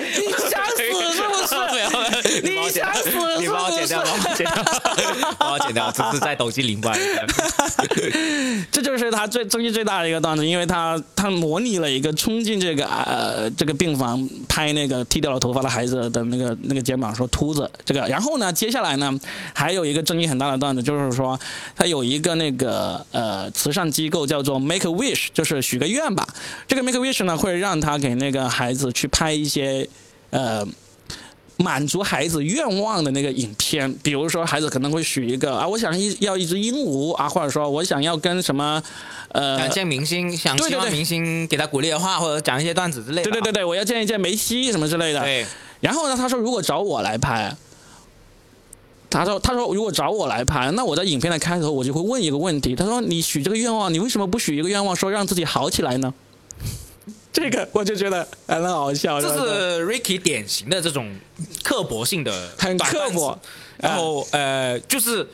[0.00, 1.20] 你想死是不是？
[1.20, 1.29] 没有，
[2.42, 4.64] 你帮我剪想死是你帮我剪掉，帮我剪掉，
[5.38, 6.92] 帮我剪掉，这是在抖机灵吧？
[8.70, 19.12] 这就是他最争议最大的一个段子，因为他他模拟了一个冲进这个呃这个病房拍那个剃掉了头发的孩子的那个那个肩膀说秃子这个，然后呢，接下来呢
[19.54, 21.38] 还有一个争议很大的段子，就是说
[21.74, 26.26] 他有一个那个呃慈善机构叫做 Make a Wish，就是许个愿吧。
[26.68, 29.88] 这个 Make a Wish 呢会让他给那个孩子去拍一些
[30.30, 30.66] 呃。
[31.62, 38.82] 满足孩子愿望的那个影片，比如说孩子可能会许一个啊，我想一要一只鹦鹉啊，或者说我想要跟什么，
[39.32, 43.30] 呃，想见明星，想希望明星给他鼓励的话，或者讲一些段子之类的。
[43.30, 45.20] 对对对对，我要见一见梅西什么之类的。
[45.20, 45.44] 对，
[45.80, 47.54] 然后呢，他说如果找我来拍，
[49.10, 56.14] 他说他说如果找我来拍，那我在影片的开头我就会问一个问题，他说你许这个愿望，你为什么不许一个愿望说让自己好起来呢？
[57.32, 61.14] 这个我就觉得很好笑，这是 Ricky 典型的这种
[61.62, 63.38] 刻薄性的很刻薄，
[63.78, 65.26] 然后呃，就是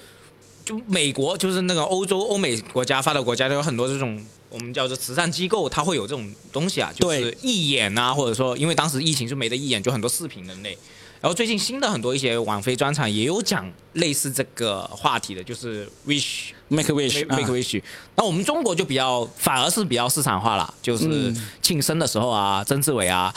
[0.65, 10.77] 就美国就是那个欧洲欧美国家发达国家都有很多这种我们叫做慈善机构，它会有这种东西啊，就是义演啊，或者说因为当时疫情就没得义演，就很多视频的类。
[11.21, 17.83] 然后最近新的很多一些网飞专场也有讲类似这个话题的，就是 Wish make a wish，make make 啊 wish。
[18.17, 23.33] 那我们中国就比较反而是比较市场化了，就是嗯庆生的时候啊，曾志伟啊，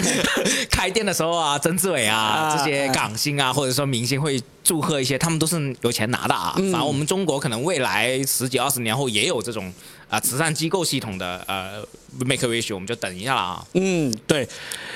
[0.70, 6.54] 开店的时候啊，曾志伟啊，啊这些港星啊，或者说明星会祝贺一些，他们都是有钱拿的啊。
[6.56, 9.72] 嗯反而我们中国可能未来十几二十年后也有这种
[10.12, 11.82] 啊、慈善机构系统的呃
[12.26, 13.66] make a wish，我们就等一下了啊。
[13.72, 14.46] 嗯，对。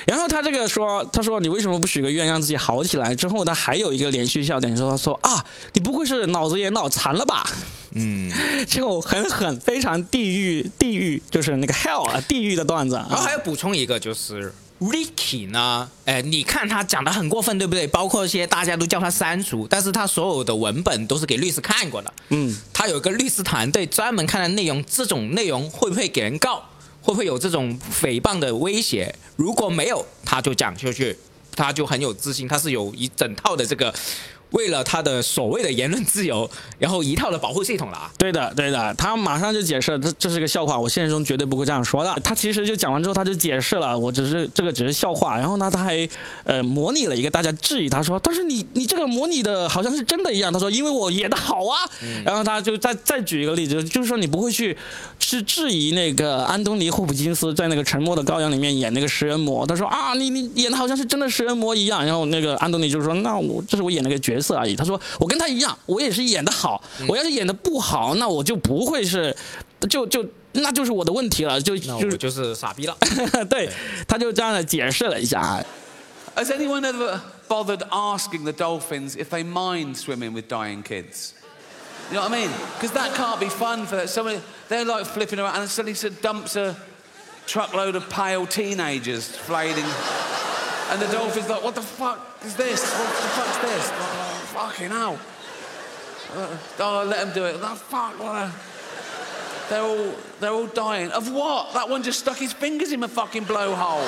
[0.05, 3.15] 然后他这个说，他说你为什么不许个愿让自己好起来？
[3.15, 5.43] 之后他还有一个连续笑点，说他说啊，
[5.73, 7.49] 你不会是脑子也脑残了吧？
[7.93, 8.31] 嗯，
[8.69, 13.07] 这个很狠，非常地狱，地狱就是那个 hell 啊，地狱的段子啊。
[13.09, 17.87] 然后还要补充一个，就是 Ricky 呢，哎，你看他讲的很过分，对不对？
[17.87, 22.13] 包括一些大家都叫他删除，但是他所有的文本都是给律师看过的。
[22.29, 26.63] 嗯，他有一个律师团队专门看的内容，这种内容会不会给人告？
[27.01, 29.15] 会不会有这种诽谤的威胁？
[29.35, 31.17] 如果没有，他就讲出去，
[31.55, 33.93] 他就很有自信，他是有一整套的这个。
[34.51, 38.11] 为了他的所谓的言论自由，然后一套的保护系统了啊！
[38.17, 42.13] 对的，对的，他马上就解释了，这这是个笑话，我现实中绝对不会这样说的。
[42.23, 45.37] 他其实就讲完之后，他就解释了，我只是这个只是笑话。
[45.37, 46.07] 然后呢，他还
[46.43, 50.51] 呃模拟了一个大家质疑，他说，但是你你这个模拟的好像是真的一样。
[50.51, 51.77] 他说，因为我演的好啊。
[52.23, 54.75] 然后他就再再举一个例子，就是说你不会去
[55.19, 59.65] 去质疑那个安东尼霍普金斯在那个《沉默的羔羊》里面演那个食人魔。
[59.67, 62.05] 他说啊，你你演的好像是真的食人魔一样。
[62.05, 64.75] 然后那个安东尼就说，那我这是我演了个角色而已。
[64.75, 66.83] 他说我跟他一样，我也是演的好。
[67.07, 69.35] 我要是演的不好，那我就不会是，
[69.89, 71.59] 就就那就是我的问题了。
[71.61, 72.97] 就就是傻逼了。
[73.49, 73.69] 对，
[74.07, 75.63] 他就这样的解释了一下啊。
[76.35, 81.33] Has anyone ever bothered asking the dolphins if they mind swimming with dying kids?
[82.11, 82.51] You know what I mean?
[82.79, 84.39] Because that can't be fun for somebody.
[84.69, 86.75] They're like flipping around, and suddenly some dumps a
[87.47, 89.83] truckload of pale teenagers flailing.
[90.89, 92.81] And the dolphin's like, what the fuck is this?
[92.93, 93.91] What the fuck's this?
[93.93, 95.19] Oh, fucking hell.
[96.79, 97.59] Oh, let them do it.
[97.61, 98.51] Oh, fuck, what a...
[99.69, 101.11] They're all, they're all dying.
[101.11, 101.73] Of what?
[101.73, 104.07] That one just stuck his fingers in my fucking blowhole.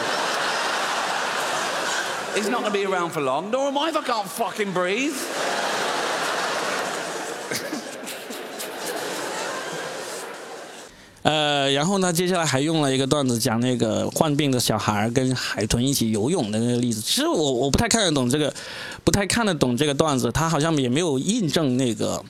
[2.34, 4.72] He's not going to be around for long, nor am I if I can't fucking
[4.72, 5.18] breathe.
[11.22, 17.02] 呃，然后呢，接下来还用了一个段子讲那个患病的小孩跟海豚一起游泳的那个例子。
[17.02, 18.54] 其实我我不太看得懂这个，
[19.04, 22.24] 不太看得懂这个段子，他好像也没有印证那个，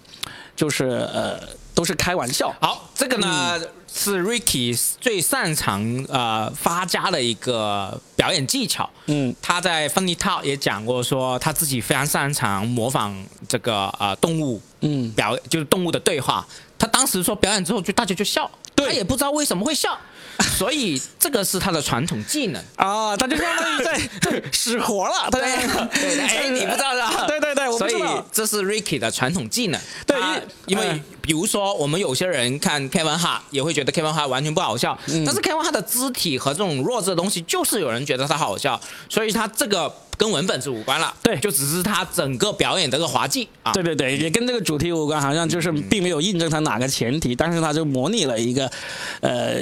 [0.56, 1.40] 就是呃，
[1.76, 2.54] 都是开玩笑。
[2.60, 3.60] 好，这个呢、
[3.94, 8.90] 是 Ricky 最擅长呃发家的一个表演技巧。
[9.06, 13.16] 嗯，他在 Funny Talk 也讲过，说他自己非常擅长模仿
[13.48, 16.46] 这个呃动物嗯，表，就是动物的对话。
[16.78, 18.50] 他当时说表演之后，就大家就笑，
[18.86, 19.98] 他也不知道为什么会笑，
[20.58, 22.64] 所以这个是他的传统技能。
[22.76, 25.56] 啊，他就相当于在对 使活了，他在
[25.88, 28.00] 对 对哎你不知道的对对对，所以。
[28.32, 29.80] 这是 Ricky 的传统技能。
[30.06, 38.80] 对他因为嗯比如说我们有些人看 Kevin Hart 也会觉得 Kevin Hart 完全不好笑，嗯但是 Kevin Hart 的肢体和这种弱智的东西，就是有人觉得他好笑，
[39.10, 41.14] 所以他这个跟文本是无关了。
[41.22, 43.72] 对就只是他整个表演的个滑稽啊。
[43.74, 48.72] 对对对，也跟这个主题无关，好像就是并没有印证他哪个前提，但是他就模拟了一个，
[49.22, 49.60] 呃。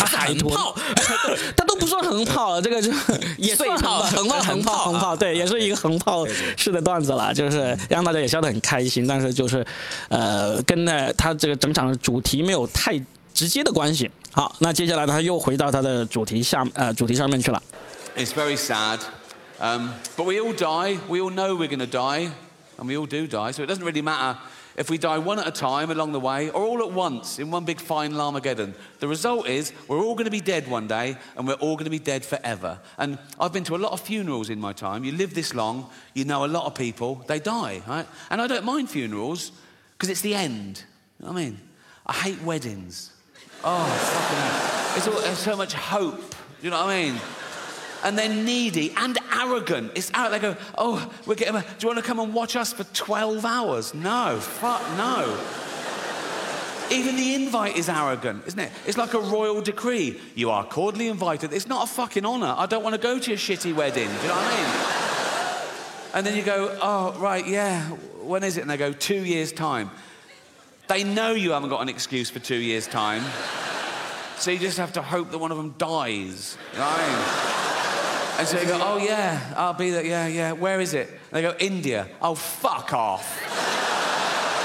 [0.00, 0.74] 他是海豚横炮，
[1.54, 2.90] 他都不算横炮了，这个就
[3.36, 6.26] 也算炮横炮，横炮，横炮，横炮，对，也是一个横炮
[6.56, 9.64] 式的段子了，就是让大家也笑得很开心，但是就是，
[10.08, 12.98] 呃，跟呢他这个整场的主题没有太
[13.34, 14.10] 直接的关系。
[14.32, 17.62] 好，那接下来他又回到他的主题下呃主题上面去了。
[18.16, 19.00] It's very sad.
[19.60, 20.98] Um, but we all die.
[21.08, 22.30] We all know we're going to die.
[22.78, 23.52] And we all do die.
[23.52, 24.38] So it doesn't really matter
[24.80, 27.50] if we die one at a time along the way or all at once in
[27.50, 28.74] one big final Armageddon.
[28.98, 31.84] The result is we're all going to be dead one day and we're all going
[31.84, 32.80] to be dead forever.
[32.96, 35.04] And I've been to a lot of funerals in my time.
[35.04, 38.06] You live this long, you know a lot of people, they die, right?
[38.30, 39.52] And I don't mind funerals
[39.92, 40.82] because it's the end.
[41.18, 41.60] You know what I mean?
[42.06, 43.12] I hate weddings.
[43.62, 44.96] Oh, fucking hell.
[44.96, 46.34] It's, all, there's so much hope.
[46.62, 47.20] You know what I mean?
[48.04, 49.92] And they're needy and arrogant.
[49.94, 50.30] It's out.
[50.30, 51.56] They go, oh, we're getting.
[51.56, 53.94] A, do you want to come and watch us for 12 hours?
[53.94, 55.38] No, fuck no.
[56.90, 58.72] Even the invite is arrogant, isn't it?
[58.84, 60.20] It's like a royal decree.
[60.34, 61.52] You are cordially invited.
[61.52, 62.54] It's not a fucking honour.
[62.56, 64.08] I don't want to go to your shitty wedding.
[64.08, 66.14] Do you know what I mean?
[66.14, 67.88] And then you go, oh, right, yeah.
[68.22, 68.62] When is it?
[68.62, 69.90] And they go, two years' time.
[70.88, 73.22] They know you haven't got an excuse for two years' time.
[74.38, 76.58] So you just have to hope that one of them dies.
[76.72, 77.79] You know I mean?
[78.40, 80.52] And so you go, oh yeah, I'll be there, yeah, yeah.
[80.52, 81.10] Where is it?
[81.10, 82.08] And they go, India.
[82.22, 83.38] Oh, fuck off.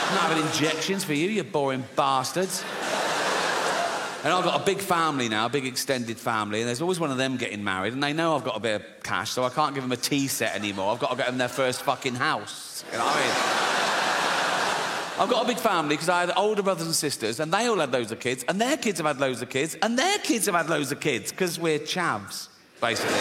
[0.07, 2.63] I'm not having injections for you, you boring bastards.
[4.23, 7.11] And I've got a big family now, a big extended family, and there's always one
[7.11, 9.49] of them getting married, and they know I've got a bit of cash, so I
[9.49, 10.93] can't give them a tea set anymore.
[10.93, 12.85] I've got to get them their first fucking house.
[12.93, 13.19] You know what I
[15.17, 15.21] mean?
[15.21, 17.79] I've got a big family because I had older brothers and sisters, and they all
[17.79, 20.45] had loads of kids, and their kids have had loads of kids, and their kids
[20.45, 22.47] have had loads of kids because we're chavs,
[22.81, 23.15] basically.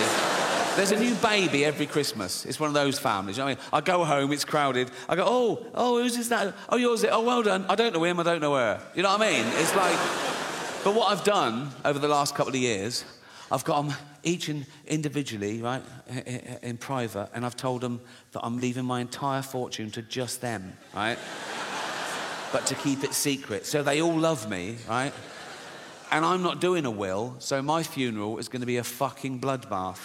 [0.76, 2.44] There's a new baby every Christmas.
[2.46, 3.36] It's one of those families.
[3.36, 3.58] You know I mean?
[3.72, 4.90] I go home, it's crowded.
[5.08, 6.28] I go, oh, oh, who's this?
[6.28, 6.52] That?
[6.68, 7.04] Oh, yours?
[7.04, 7.10] It?
[7.12, 7.64] Oh, well done.
[7.68, 8.18] I don't know him.
[8.18, 8.80] I don't know her.
[8.94, 9.44] You know what I mean?
[9.58, 9.96] It's like,
[10.82, 13.04] but what I've done over the last couple of years,
[13.52, 13.94] I've got them
[14.24, 18.00] each in, individually, right, i- i- in private, and I've told them
[18.32, 21.18] that I'm leaving my entire fortune to just them, right?
[22.52, 23.66] but to keep it secret.
[23.66, 25.12] So they all love me, right?
[26.10, 29.40] And I'm not doing a will, so my funeral is going to be a fucking
[29.40, 29.98] bloodbath.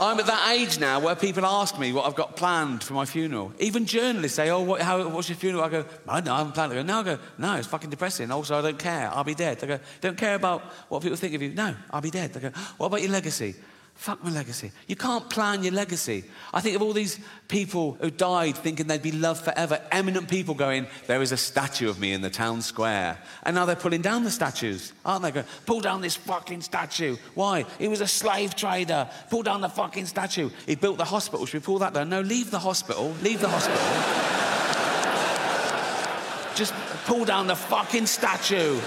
[0.00, 3.04] I'm at that age now where people ask me what I've got planned for my
[3.04, 3.52] funeral.
[3.60, 6.38] Even journalists say, "Oh, what, how, what's your funeral?" I go, "I don't know, I
[6.38, 8.30] haven't planned it." I "No, I go, no, it's fucking depressing.
[8.32, 9.08] Also, I don't care.
[9.14, 12.00] I'll be dead." They go, "Don't care about what people think of you." No, I'll
[12.00, 12.32] be dead.
[12.32, 13.54] They go, "What about your legacy?"
[13.94, 14.72] Fuck my legacy.
[14.88, 16.24] You can't plan your legacy.
[16.52, 17.18] I think of all these
[17.48, 19.80] people who died thinking they'd be loved forever.
[19.92, 23.18] Eminent people going, there is a statue of me in the town square.
[23.44, 25.30] And now they're pulling down the statues, aren't they?
[25.30, 27.16] Going, pull down this fucking statue.
[27.34, 27.64] Why?
[27.78, 29.08] He was a slave trader.
[29.30, 30.50] Pull down the fucking statue.
[30.66, 31.46] He built the hospital.
[31.46, 32.08] Should we pull that down?
[32.08, 33.14] No, leave the hospital.
[33.22, 33.80] Leave the hospital.
[36.56, 36.74] Just
[37.06, 38.80] pull down the fucking statue.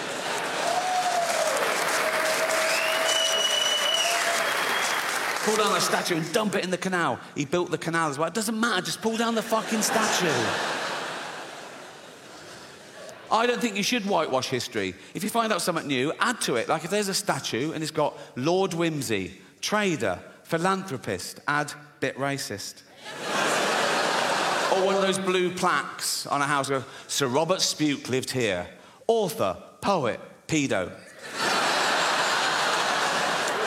[5.47, 7.21] Pull down the statue and dump it in the canal.
[7.33, 8.27] He built the canal as well.
[8.27, 10.27] It doesn't matter, just pull down the fucking statue.
[13.31, 14.93] I don't think you should whitewash history.
[15.13, 16.67] If you find out something new, add to it.
[16.67, 21.71] Like if there's a statue and it's got Lord Whimsy, trader, philanthropist, add
[22.01, 22.81] bit racist.
[24.73, 26.69] or one of those blue plaques on a house.
[27.07, 28.67] Sir Robert Spuke lived here.
[29.07, 30.19] Author, poet,
[30.49, 30.91] pedo.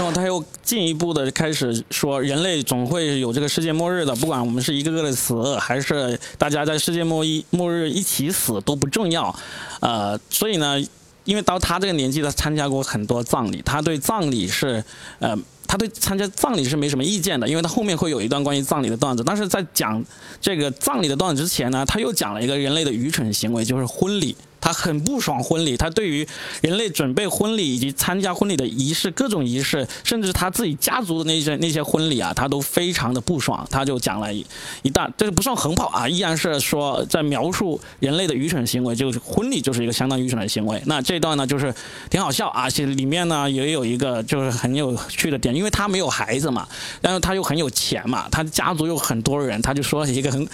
[0.01, 9.35] 然后他又进一步的开始说，人类总会有这个世界末日的，不管我们是一个个的死，还是大家在世界末一末日一起死都不重要，
[9.81, 10.83] 呃，所以呢，
[11.25, 14.83] 因为到他这个年纪，他参加过很多葬礼，他对葬礼是
[15.19, 15.39] 呃。
[15.71, 19.23] 他对参加葬礼是没什么意见的，因为他后面会有一段关于葬礼的段子。
[19.25, 20.05] 但是在讲
[20.41, 24.35] 这个葬礼的段子之前呢，他又讲了一个人类的愚蠢行为，就是婚礼。
[24.61, 26.27] 他很不爽婚礼，他对于
[26.61, 33.67] 人类准备婚礼以及参加婚礼的仪式，各种仪式，甚至他自己家族的那些那些婚礼啊，他都非常的不爽。
[33.71, 34.45] 他就讲了一
[34.83, 40.81] 一大，这个不算横跑啊，依然是说在描述人类的愚蠢行为，就是婚礼就是一个相当愚蠢的行为。
[40.87, 41.75] 那这段呢，就是
[42.11, 46.69] 挺好笑啊，其实里面呢也有一个就是很有趣的点，因为他没有孩子嘛，
[47.01, 50.49] 但是他又很有钱嘛，他家族有很多人，他就说一个很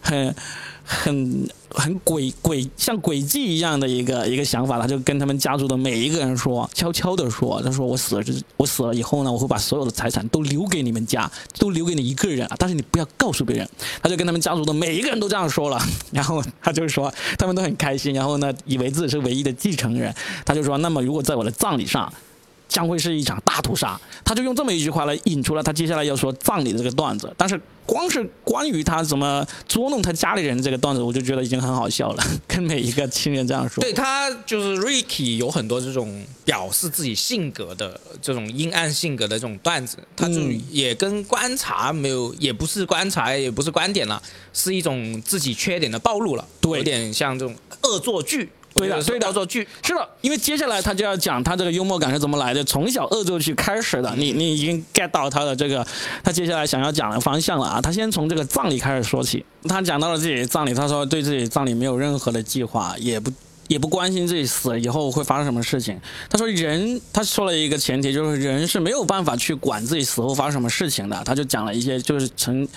[0.00, 0.34] 很。
[0.92, 13.68] 很很诡诡像诡计一样的一个一个想法，他就跟他们家族的每一个人说，悄悄的说，他说我死了之我死了以后呢，我会把所有的财产都留给你们家，都留给你一个人啊，但是你不要告诉别人。
[14.02, 15.80] 他就跟他们家族的每一个人都这样说了，
[16.12, 20.14] 然后他就说他们都很开心，然后呢，以为自己是唯一的继承人，
[20.44, 22.12] 他就说，那么如果在我的葬礼上。
[22.72, 27.32] 将会是一场大屠杀，他就用这么一句话来引出了他接下来要说葬礼的这个段子。
[27.36, 32.24] 但是光是关于他怎么捉弄他家里人这个段子，我就觉得已经很好笑了。
[32.48, 44.22] 跟每一个亲人这样说，对他就是 Ricky 有很多这种表示自己性格的这种阴暗性格的这种段子，他就也跟观察没有，也不是观察，也不是观点了，
[44.54, 48.48] 是一种自己缺点的暴露了，有点像这种恶作剧。
[48.74, 54.12] 对的，所以叫做剧是的，因为接下来他就要讲他这个幽默感是怎么来的，从小恶作剧开始的。
[54.16, 55.86] 你你已经 get 到他的这个，
[56.24, 57.80] 他接下来想要讲的方向了啊。
[57.80, 63.30] 他先从这个葬礼开始说起，他讲到了自己的葬礼，他说对自己葬礼没有任何的计划，也不。
[63.72, 65.98] 也不关心自己死了以后会发生什么事情。
[66.28, 71.22] 他说人，他说了一个前提，就是人是没有办法去管自己死后发生什么事情的。
[71.24, 72.68] 他就讲了一些，就是曾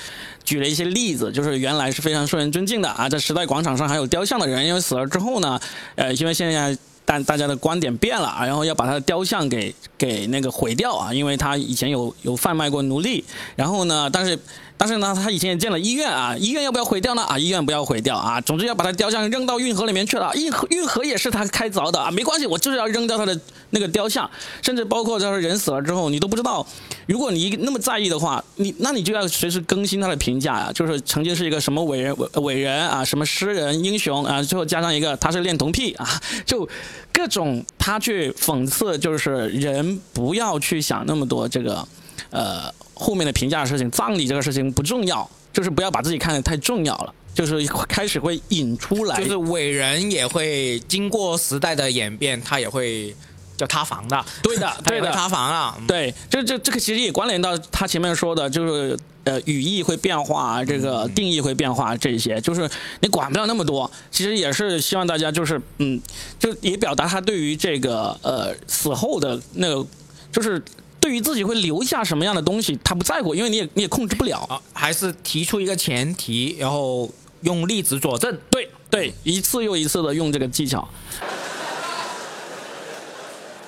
[0.45, 5.59] 举了一些例子，就是原来是非常受人尊敬的啊，在时代广场上还有雕像的人，因为死了之后呢，
[5.95, 13.25] 呃，因为现在大大家的观点变了啊，然后要把他的雕像给给那个毁掉啊，因为他以前有有贩卖过奴隶，
[13.57, 14.39] 然后呢，但是。
[14.77, 17.21] 但是呢，他以前也建了医院啊，医院要不要毁掉呢？
[17.23, 20.31] 啊，医院不要毁掉啊，总之要把他雕像扔到运河里面去了。
[20.35, 24.29] 运河运河也是他开凿的啊，没关系，我就是要扔掉他的那个雕像。
[24.61, 26.65] 甚至包括就是人死了之后，你都不知道，
[27.07, 36.67] 如果你那么在意的话，你那你就要随时更新他的评价呀，就是曾经是一个什么伟人伟伟人啊，什么诗人英雄啊，最后加上一个他是恋童癖啊，就
[37.13, 41.87] 各种他去讽刺，就是人不要去想那么多这个
[42.35, 42.73] 呃。
[42.97, 53.13] 后面的评价的事情，葬礼这个事情不重要，就是不要把自己看得太重要了，就是开始会引出来，就是伟人也会经过时代的演变，他也会
[53.57, 62.69] 叫塌房的，对的， 对的，塌房了，对，这这这个其实也关联到他前面说的，就是呃语义会变化，这个定义会变化，这些就是
[63.01, 66.01] 你管不了那么多，其实也是希望大家就是嗯，
[66.39, 69.85] 就也表达他对于这个呃死后的那个
[70.31, 70.63] 就是。
[71.05, 74.39] 对于自己会留下什么样的东西，他不在乎，因为你也你也控制不了。
[74.49, 77.07] 啊还是提出一个前提，然后
[77.41, 78.35] 用例子佐证。
[78.49, 80.89] 对对，一次又一次的用这个技巧。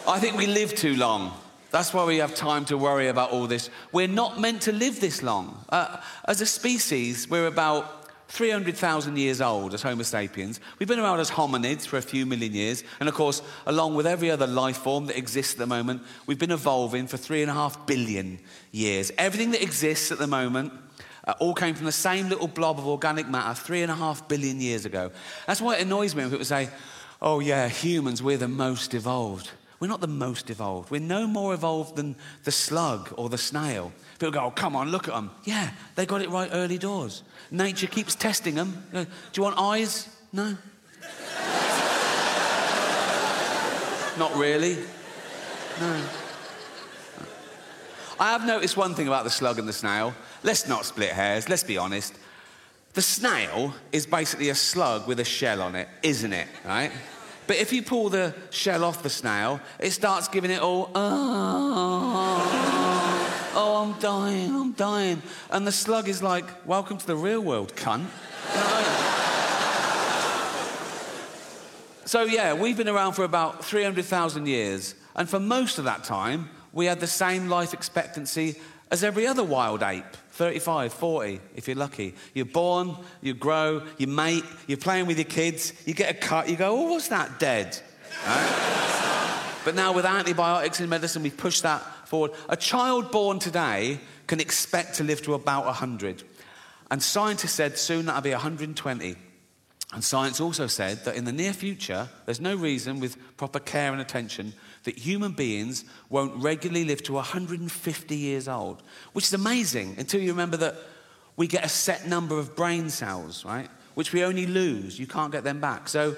[0.05, 1.29] I think we live too long.
[1.71, 3.69] That's why we have time to worry about all this.
[3.91, 5.49] We're not meant to live this long.
[5.69, 7.83] Uh, as a species, we're about
[8.29, 10.59] 300,000 years old as Homo sapiens.
[10.79, 12.83] We've been around as hominids for a few million years.
[12.99, 16.39] And of course, along with every other life form that exists at the moment, we've
[16.39, 18.39] been evolving for three and a half billion
[18.71, 19.11] years.
[19.17, 20.73] Everything that exists at the moment
[21.25, 24.27] uh, all came from the same little blob of organic matter three and a half
[24.27, 25.11] billion years ago.
[25.45, 26.69] That's why it annoys me when people say,
[27.21, 29.51] oh, yeah, humans, we're the most evolved.
[29.79, 30.89] We're not the most evolved.
[30.89, 33.93] We're no more evolved than the slug or the snail.
[34.19, 35.29] People go, oh, come on, look at them.
[35.43, 37.23] Yeah, they got it right early doors.
[37.51, 38.83] Nature keeps testing them.
[38.91, 39.05] Do
[39.35, 40.09] you want eyes?
[40.33, 40.43] No.
[44.17, 44.77] Not really.
[45.79, 46.03] No.
[48.19, 50.15] I have noticed one thing about the slug and the snail.
[50.41, 52.15] Let's not split hairs, let's be honest.
[52.93, 56.47] The snail is basically a slug with a shell on it, isn't it?
[56.65, 56.91] Right?
[57.45, 62.76] But if you pull the shell off the snail, it starts giving it all, oh.
[63.87, 65.21] I'm dying, I'm dying.
[65.49, 68.07] And the slug is like, Welcome to the real world, cunt.
[72.03, 74.93] so, yeah, we've been around for about 300,000 years.
[75.15, 78.57] And for most of that time, we had the same life expectancy
[78.91, 82.13] as every other wild ape 35, 40, if you're lucky.
[82.33, 86.49] You're born, you grow, you mate, you're playing with your kids, you get a cut,
[86.49, 87.79] you go, oh, what's that, dead?
[88.25, 89.53] Right?
[89.63, 92.31] but now with antibiotics in medicine, we push that forward.
[92.49, 96.23] A child born today can expect to live to about 100.
[96.89, 99.15] And scientists said soon that'll be 120.
[99.93, 103.91] And science also said that in the near future, there's no reason with proper care
[103.91, 104.53] and attention
[104.83, 108.83] that human beings won't regularly live to 150 years old,
[109.13, 110.75] which is amazing until you remember that
[111.37, 113.69] we get a set number of brain cells, right?
[113.93, 114.99] Which we only lose.
[114.99, 115.87] You can't get them back.
[115.87, 116.15] So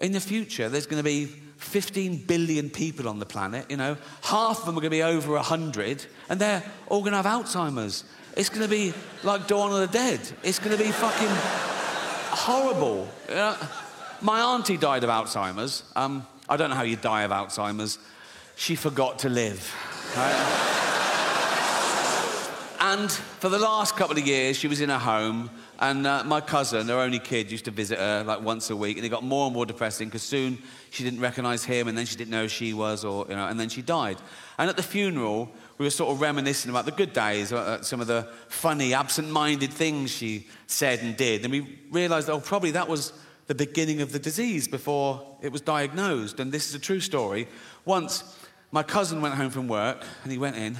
[0.00, 1.32] in the future, there's going to be
[1.66, 5.02] 15 billion people on the planet, you know, half of them are going to be
[5.02, 8.04] over 100, and they're all going to have Alzheimer's.
[8.36, 10.20] It's going to be like Dawn of the Dead.
[10.42, 11.28] It's going to be fucking
[12.30, 13.08] horrible.
[13.28, 13.56] You know?
[14.20, 15.82] My auntie died of Alzheimer's.
[15.94, 17.98] Um, I don't know how you die of Alzheimer's.
[18.56, 19.74] She forgot to live.
[20.16, 20.72] Right?
[22.78, 26.40] And for the last couple of years, she was in a home, and uh, my
[26.40, 29.24] cousin, her only kid, used to visit her like once a week, and it got
[29.24, 30.58] more and more depressing because soon
[30.96, 33.46] she didn't recognize him, and then she didn't know who she was, or you know,
[33.46, 34.16] and then she died.
[34.56, 38.00] And at the funeral, we were sort of reminiscing about the good days, uh, some
[38.00, 42.88] of the funny, absent-minded things she said and did, and we realized, oh, probably that
[42.88, 43.12] was
[43.46, 46.40] the beginning of the disease before it was diagnosed.
[46.40, 47.46] And this is a true story.
[47.84, 48.24] Once,
[48.72, 50.78] my cousin went home from work, and he went in,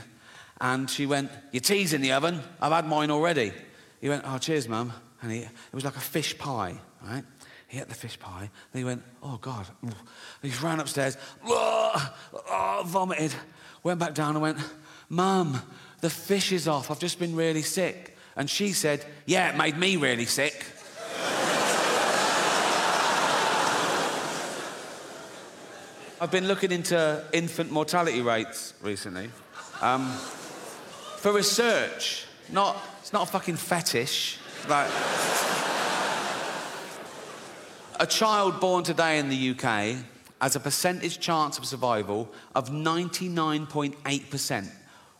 [0.63, 2.41] and she went, "Your tea's in the oven.
[2.61, 3.53] I've had mine already."
[4.01, 7.25] He went, "Oh, cheers, mum." And he, it was like a fish pie, right?
[7.69, 8.51] He ate the fish pie.
[8.73, 9.67] Then he went, "Oh God!"
[10.43, 13.35] He ran upstairs, oh, vomited.
[13.83, 14.59] Went back down and went,
[15.09, 15.61] "Mum,
[16.01, 16.91] the fish is off.
[16.91, 20.65] I've just been really sick." And she said, "Yeah, it made me really sick."
[26.19, 29.31] I've been looking into infant mortality rates recently.
[29.83, 30.11] Um,
[31.19, 34.39] for research, not it's not a fucking fetish.
[34.69, 34.89] Like
[37.99, 39.97] a child born today in the UK
[40.41, 44.71] has a percentage chance of survival of 99.8%,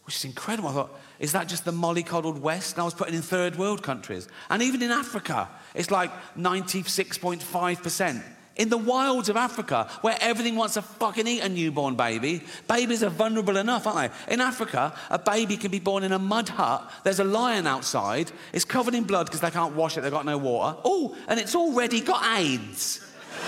[0.05, 0.69] which is incredible.
[0.69, 2.75] I thought, is that just the mollycoddled West?
[2.75, 4.29] And I was putting in third world countries.
[4.51, 8.23] And even in Africa, it's like 96.5%.
[8.57, 13.03] In the wilds of Africa, where everything wants to fucking eat a newborn baby, babies
[13.03, 14.33] are vulnerable enough, aren't they?
[14.33, 16.91] In Africa, a baby can be born in a mud hut.
[17.05, 18.33] There's a lion outside.
[18.55, 20.01] It's covered in blood because they can't wash it.
[20.01, 20.79] They've got no water.
[20.85, 23.01] Oh, and it's already got AIDS.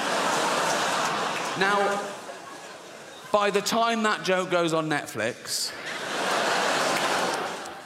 [1.58, 2.02] now,
[3.32, 5.72] by the time that joke goes on Netflix,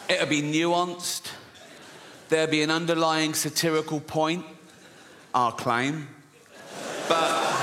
[0.09, 1.31] it'll be nuanced.
[2.31, 4.45] There'll be an underlying satirical point,
[5.33, 6.09] I'll claim.
[7.09, 7.55] But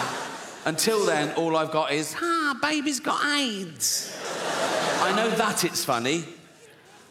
[0.65, 4.15] until then, all I've got is, ah, baby's got AIDS.
[5.01, 6.25] I know that it's funny.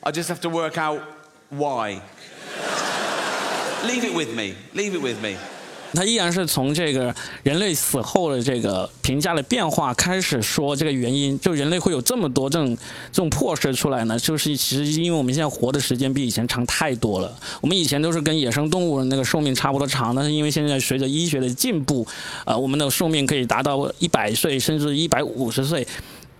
[0.03, 1.03] I just have to work out
[1.51, 2.03] why.
[3.85, 4.55] Leave it with me.
[4.75, 5.37] Leave it with me.
[5.94, 12.77] 他依然是从这个人类死后的这个评价的变化开始说这个原因，就人类会有这么多这种
[13.10, 14.19] 这种破事出来呢？
[14.19, 17.32] 就是其实因为我们现在活的时间比以前长太多了。
[17.60, 22.06] 我们以前都是跟野生动物的那个寿命差不多长，但是因为现在随着医学的进步，
[22.44, 25.86] 呃，我们的寿命可以达到一百岁甚至一百五十岁。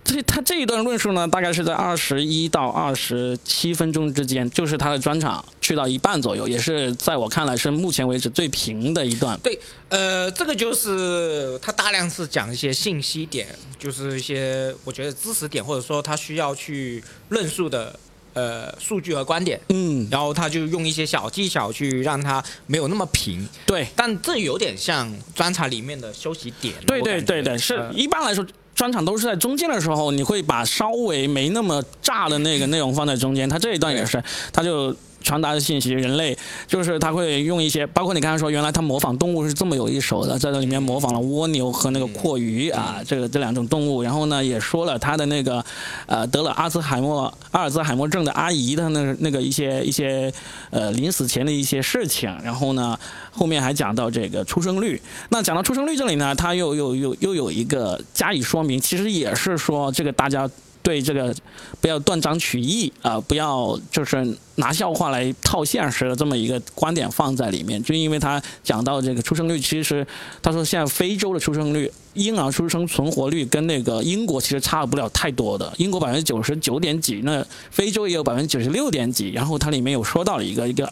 [0.09, 9.39] 这他这一段论述呢，大概是在二十一到二十七分钟之间，就是他的专场去到一半左右，也是在我看来是目前为止最平的一段。
[9.41, 9.59] 对，
[9.89, 17.99] 呃，这个就是他大量是讲一些信息点，就是一些我觉得知识点，或者说他需要去论述的
[18.33, 19.61] 呃数据和观点。
[19.69, 23.47] 嗯，然后他就用一些小技巧去让他没有那么平。
[23.67, 26.73] 对，但这有点像专场里面的休息点。
[26.87, 28.43] 对对对对，是一般来说。
[28.79, 33.49] 专场都是在中间的时候，你会把稍微没那么炸的那个内容放在中间。
[33.49, 34.23] 他这一段也是，
[34.53, 34.95] 他就。
[35.21, 36.37] 传达的信息，人类
[36.67, 45.63] 就是他会用一些，包括你刚才说，原来他模仿动物是这么有一手的，在这里面模仿了蜗牛和那个阔鱼啊，这个这两种动物，然后呢也说了他的那个，
[46.05, 50.31] 呃，得了阿兹海默阿尔兹海默症的阿姨的那那个一些一些
[50.69, 52.97] 呃临死前的一些事情，然后呢
[53.31, 60.49] 后面还讲到这个出生率，那讲到出生率这里呢，他又又又又有一个加以说明，其实也是说这个大家。
[60.81, 61.35] 对这个
[61.81, 70.05] 不要断章取义啊，不要就是拿笑话来套现实的这么一个观点放在里面，就因为他讲到这个出生率，其实
[70.41, 80.91] 他说现在非洲的出生率，婴儿出生存活率跟那个英国其实差不了太多的，英国百分之九十九点几，那非洲也有百分之九十六点几，然后它里面有说到了一个一个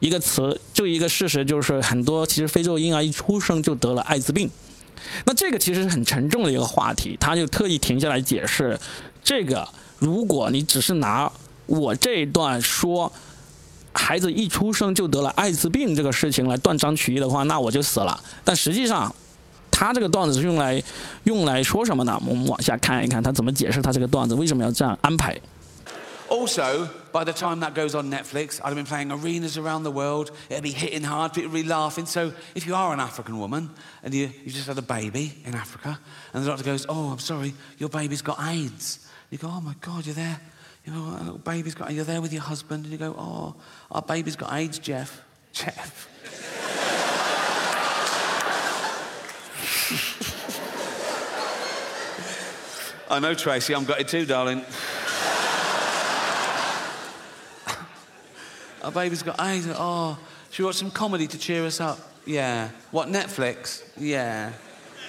[0.00, 4.50] 一个词，就一个事实，就是很多其实非洲婴儿一出生就得了艾滋病。
[5.24, 8.78] 那这个其实是很沉重的一个话题，他就特意停下来解释，
[9.22, 9.68] 这个
[9.98, 11.30] 如果你只是拿
[11.66, 13.12] 我这一段说，
[13.92, 18.18] 孩子一出生就得了艾滋病这个事情来断章取义的话，那我就死了。
[18.44, 19.14] 但实际上，
[19.70, 20.82] 他这个段子是用来
[21.24, 22.20] 用来说什么呢？
[22.26, 25.38] 我们往下看一看他怎么解释他这个段子为什么要这样安排。
[26.28, 30.30] Also, by the time that goes on Netflix, I'd have been playing arenas around the world.
[30.48, 32.06] It'd be hitting hard, people would be laughing.
[32.06, 33.70] So if you are an African woman
[34.04, 35.98] and you, you just had a baby in Africa,
[36.32, 39.09] and the doctor goes, Oh, I'm sorry, your baby's got AIDS.
[39.30, 40.40] You go, Oh my God, you're there.
[40.84, 43.54] You know, a little baby's got, you're there with your husband, and you go, Oh,
[43.90, 45.22] our baby's got AIDS, Jeff.
[45.52, 46.08] Jeff.
[53.10, 54.64] I know, Tracy, I'm got it too, darling.
[58.82, 59.66] Our baby's got AIDS.
[59.68, 60.18] Oh,
[60.50, 61.98] should we watch some comedy to cheer us up?
[62.24, 62.70] Yeah.
[62.92, 63.82] What, Netflix?
[63.98, 64.52] Yeah.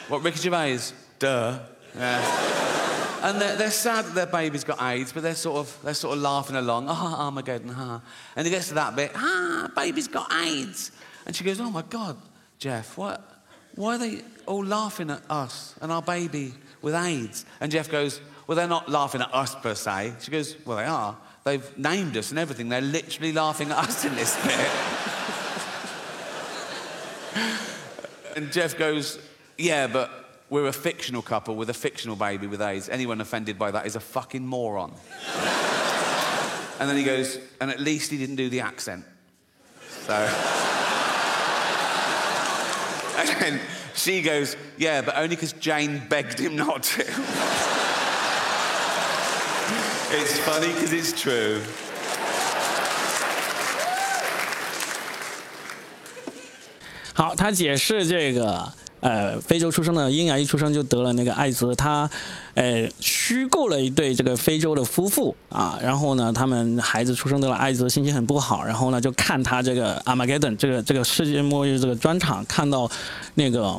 [0.07, 0.79] What, Ricky Gervais?
[1.19, 1.59] Duh.
[1.95, 2.97] Yeah.
[3.23, 6.17] And they're, they're sad that their baby's got AIDS, but they're sort of they're sort
[6.17, 6.87] of laughing along.
[6.89, 8.01] Ah, oh, Armageddon, ah.
[8.35, 9.11] And he gets to that bit.
[9.15, 10.91] Ah, baby's got AIDS,
[11.25, 12.17] and she goes, "Oh my God,
[12.57, 13.27] Jeff, what?
[13.75, 18.21] Why are they all laughing at us and our baby with AIDS?" And Jeff goes,
[18.47, 21.17] "Well, they're not laughing at us per se." She goes, "Well, they are.
[21.43, 22.69] They've named us and everything.
[22.69, 24.69] They're literally laughing at us in this bit."
[28.35, 29.19] and Jeff goes,
[29.57, 30.20] "Yeah, but."
[30.50, 32.88] We're a fictional couple with a fictional baby with AIDS.
[32.88, 34.92] Anyone offended by that is a fucking moron.
[36.78, 39.04] and then he goes, and at least he didn't do the accent.
[40.06, 40.14] So.
[43.18, 43.60] and then
[43.94, 47.02] she goes, yeah, but only because Jane begged him not to.
[50.12, 51.60] it's funny because it's true.
[57.14, 58.70] 好，他解释这个
[59.01, 62.07] 呃，非洲出生的婴儿一出生就得了那个艾滋，他
[62.53, 72.87] 呃虚构了一对这个非洲的夫妇啊，然后呢，他们孩子出生得了艾滋，心情很不好，然后呢就看他这个 Armageddon 这个这个世界末日这个专场，看到
[73.33, 73.75] 那个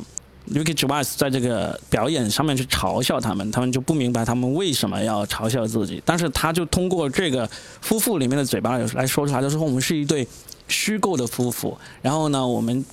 [0.52, 7.48] Ricky Gervais 在这个表演上面去嘲笑他们，他们就不明白他们为什么要嘲笑自己，但是他就通过这个
[7.80, 10.26] 夫妇里面的嘴巴来说出来，就说我们是一对
[10.66, 12.84] 虚构的夫妇，然后呢我们。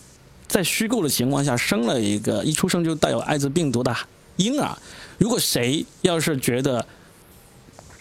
[0.50, 3.96] 在虚构的情况下生了一个一出生就带有艾滋病毒的
[4.36, 4.78] 婴儿，
[5.18, 6.86] 如果谁要是觉得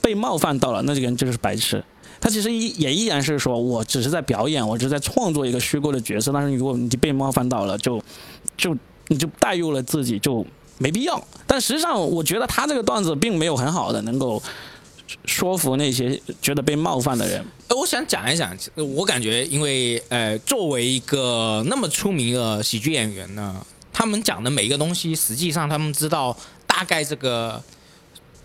[0.03, 1.85] 被冒犯到了，那这个人就是白痴。
[2.21, 6.33] 他其实依也依然是说我只是在表演，我只是在创作一个虚构的角色。
[6.33, 8.03] 但是如果你被冒犯到了，就
[8.57, 8.77] 就
[9.07, 10.45] 你就代入了自己，就
[10.79, 11.23] 没必要。
[11.47, 14.43] 但实际上，我觉得他这个段子并没有很好的能够。
[15.25, 17.43] 说服那些觉得被冒犯的人。
[17.69, 26.35] 呃，我想讲一讲，我感觉，因为呃，作为一个那么出名的喜剧演员呢，他们讲的每一个东西，实际上他们知道
[26.67, 27.63] 大概这个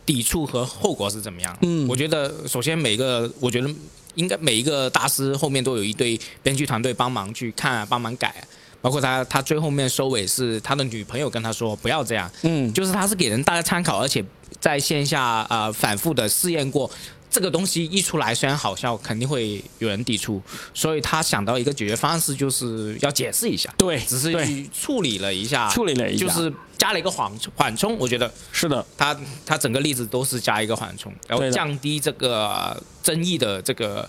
[0.05, 1.57] 抵触和后果是怎么样。
[1.61, 3.69] 嗯，我觉得首先每个，我觉得
[4.15, 8.45] 应该每一个大师后面都有一堆编剧团队帮忙去看、帮忙改。
[8.81, 14.21] 包括他，他最后面收尾是他的女朋友跟他说不要这样，嗯，就是他是给人大家参考，而且
[14.59, 16.91] 在线下呃反复的试验过，
[17.33, 20.39] 这个东西一出来虽然好笑，肯定会有人抵触，
[20.71, 34.07] 所以他想到一个解决方式，就是要解释一下，对，只是去处理了一下，处理了一下，就是加了一个缓缓冲，我觉得是的，他他整个例子都是加一个缓冲，然后降低这个争议的这个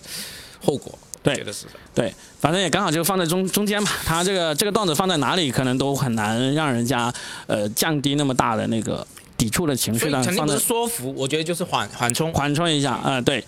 [0.63, 0.99] 后果。
[1.23, 3.91] 对，觉得是的对，反正也刚好就放在中中间嘛。
[4.05, 7.11] 他这个这个段子放在哪里，可能都很难让人家
[7.47, 9.07] 呃降低那么大的那个
[9.38, 10.10] 抵触的情绪。
[10.12, 13.22] 但肯定是说服，我觉得就是缓缓冲，缓冲一下啊。
[13.22, 13.44] 对。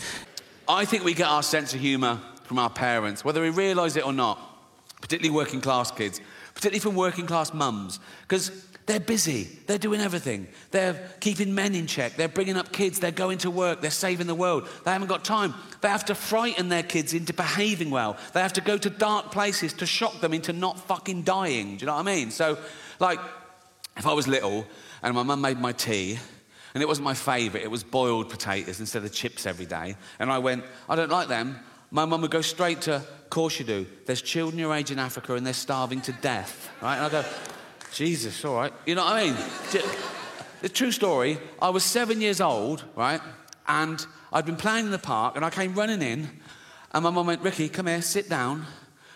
[0.66, 4.04] I think we get our sense of humour from our parents, whether we realise it
[4.04, 4.38] or not,
[5.02, 6.20] particularly working class kids,
[6.54, 8.52] particularly from working class mums, because.
[8.88, 9.48] They're busy.
[9.68, 10.48] They're doing everything.
[10.72, 12.18] They're keeping men in check.
[12.18, 13.00] They're bringing up kids.
[13.00, 13.80] They're going to work.
[13.80, 14.68] They're saving the world.
[14.84, 15.54] They haven't got time.
[15.82, 18.18] They have to frighten their kids into behaving well.
[18.34, 21.78] They have to go to dark places to shock them into not fucking dying.
[21.78, 22.32] Do you know what I mean?
[22.32, 22.58] So,
[23.00, 23.20] like,
[23.96, 24.66] if I was little
[25.03, 26.19] and my mum made my tea,
[26.75, 30.31] and it wasn't my favourite, it was boiled potatoes instead of chips every day, and
[30.31, 31.59] I went, I don't like them,
[31.91, 33.87] my mum would go straight to, of course you do.
[34.07, 36.97] There's children your age in Africa and they're starving to death, right?
[36.97, 37.25] And I go,
[37.93, 38.73] Jesus, all right.
[38.85, 39.37] You know what I mean?
[40.63, 43.21] The true story, I was seven years old, right?
[43.69, 46.29] And I'd been playing in the park and I came running in
[46.93, 48.67] and my mum went, Ricky, come here, sit down.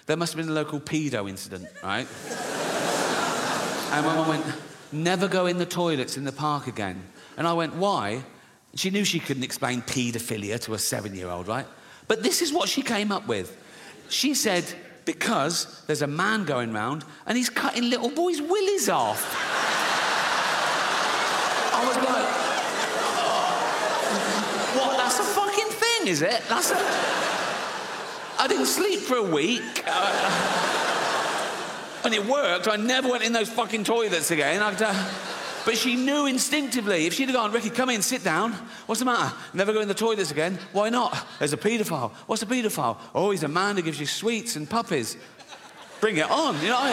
[0.06, 2.06] There must have been a local pedo incident, right?
[3.92, 4.44] and my mum went,
[4.92, 7.02] never go in the toilets in the park again.
[7.36, 8.22] And I went, why?
[8.74, 11.66] She knew she couldn't explain paedophilia to a seven year old, right?
[12.08, 13.56] But this is what she came up with.
[14.08, 14.64] She said,
[15.04, 19.24] because there's a man going round and he's cutting little boys' willies off.
[21.72, 22.50] I was like,
[24.76, 24.96] what?
[24.96, 26.42] That's a fucking thing, is it?
[26.48, 26.76] That's a.
[28.38, 29.84] I didn't sleep for a week.
[29.86, 30.89] Uh,
[32.04, 32.68] and it worked.
[32.68, 34.62] I never went in those fucking toilets again.
[34.62, 35.12] Uh,
[35.64, 37.06] but she knew instinctively.
[37.06, 38.52] If she'd have gone, Ricky, come in, sit down.
[38.86, 39.34] What's the matter?
[39.52, 40.58] Never go in the toilets again.
[40.72, 41.16] Why not?
[41.38, 42.12] There's a paedophile.
[42.26, 42.96] What's a paedophile?
[43.14, 45.16] Oh, he's a man who gives you sweets and puppies.
[46.00, 46.60] Bring it on.
[46.62, 46.92] You know, I,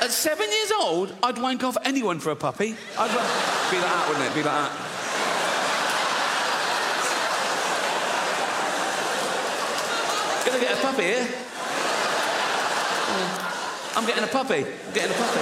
[0.00, 2.76] at seven years old, I'd wank off anyone for a puppy.
[2.96, 3.16] I'd be
[3.76, 4.34] like that, wouldn't it?
[4.34, 4.72] Be like that.
[10.46, 11.47] Gonna get a puppy here.
[13.98, 14.58] I'm getting a puppy.
[14.58, 15.40] I'm getting a puppy.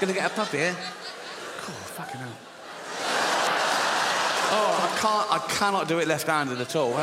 [0.00, 0.74] Gonna get a puppy here?
[0.76, 2.36] Oh, fucking hell.
[4.52, 6.94] Oh, I can't, I cannot do it left-handed at all.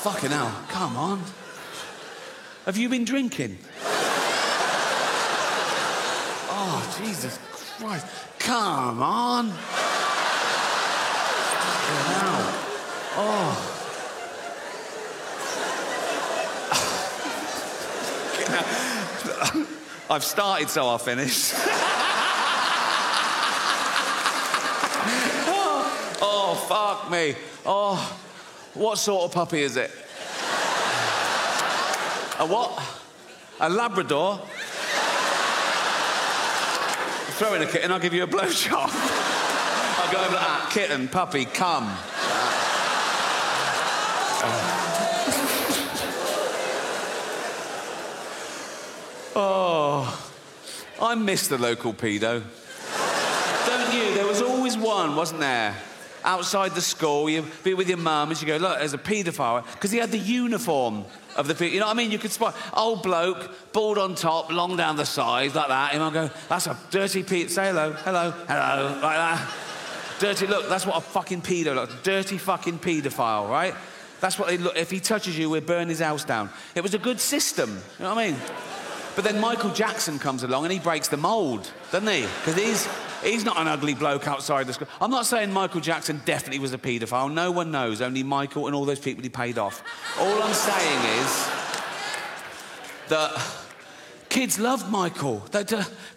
[0.00, 1.22] fucking hell, come on.
[2.64, 3.58] Have you been drinking?
[6.48, 7.38] Oh, Jesus
[7.78, 8.06] Christ.
[8.38, 9.48] Come on.
[9.48, 9.54] Now.
[13.18, 13.75] Oh.
[20.10, 21.52] I've started, so I'll finish.
[25.46, 27.34] oh, oh, fuck me.
[27.64, 28.18] Oh,
[28.74, 29.90] what sort of puppy is it?
[32.38, 32.80] A what?
[33.60, 34.40] A Labrador?
[37.38, 38.90] Throw in a kitten, I'll give you a blowjob.
[39.98, 40.70] I'll go over like that.
[40.70, 41.86] Kitten, puppy, come.
[49.38, 50.32] Oh,
[50.98, 52.42] I miss the local pedo.
[53.66, 54.14] Don't you?
[54.14, 55.76] There was always one, wasn't there?
[56.24, 59.70] Outside the school, you'd be with your mum and you go, look, there's a paedophile.
[59.74, 61.04] Because he had the uniform
[61.36, 62.10] of the pe- You know what I mean?
[62.10, 65.92] You could spot old bloke, bald on top, long down the sides, like that.
[65.92, 67.50] And I'll go, that's a dirty pedo.
[67.50, 69.52] Say hello, hello, hello, like that.
[70.18, 73.74] Dirty, look, that's what a fucking pedo looks Dirty fucking paedophile, right?
[74.20, 74.78] That's what they look.
[74.78, 76.48] If he touches you, we'll burn his house down.
[76.74, 77.68] It was a good system.
[77.98, 78.40] You know what I mean?
[79.16, 82.20] But then Michael Jackson comes along and he breaks the mold, doesn't he?
[82.20, 82.86] Because he's,
[83.24, 84.88] he's not an ugly bloke outside the school.
[85.00, 87.32] I'm not saying Michael Jackson definitely was a paedophile.
[87.32, 89.82] No one knows, only Michael and all those people he paid off.
[90.20, 91.48] All I'm saying is
[93.08, 93.42] that
[94.28, 95.42] kids loved Michael.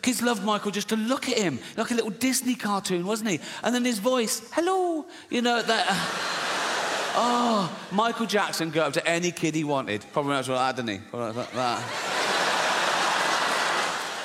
[0.01, 3.39] Kids loved Michael just to look at him, like a little Disney cartoon, wasn't he?
[3.63, 5.85] And then his voice, hello, you know, that.
[5.89, 5.95] Uh,
[7.15, 10.05] oh, Michael Jackson go up to any kid he wanted.
[10.11, 11.17] Probably not like that, didn't he?
[11.17, 12.18] Like that.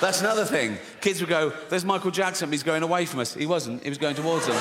[0.04, 0.76] That's another thing.
[1.00, 3.32] Kids would go, There's Michael Jackson, he's going away from us.
[3.32, 4.54] He wasn't, he was going towards them.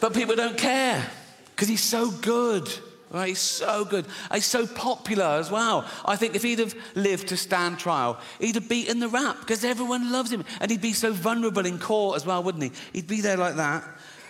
[0.00, 1.04] but people don't care
[1.50, 2.72] because he's so good.
[3.10, 4.06] Right, he's so good.
[4.32, 5.84] He's so popular as well.
[6.04, 9.64] I think if he'd have lived to stand trial, he'd have beaten the rap because
[9.64, 10.44] everyone loves him.
[10.60, 12.70] And he'd be so vulnerable in court as well, wouldn't he?
[12.92, 13.82] He'd be there like that.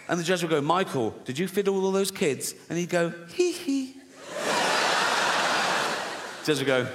[0.08, 2.54] And the judge would go, Michael, did you fiddle all those kids?
[2.70, 3.96] And he'd go, hee hee.
[6.44, 6.88] judge would go,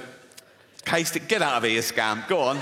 [0.88, 2.26] Case it, get out of here, scam.
[2.28, 2.56] Go on.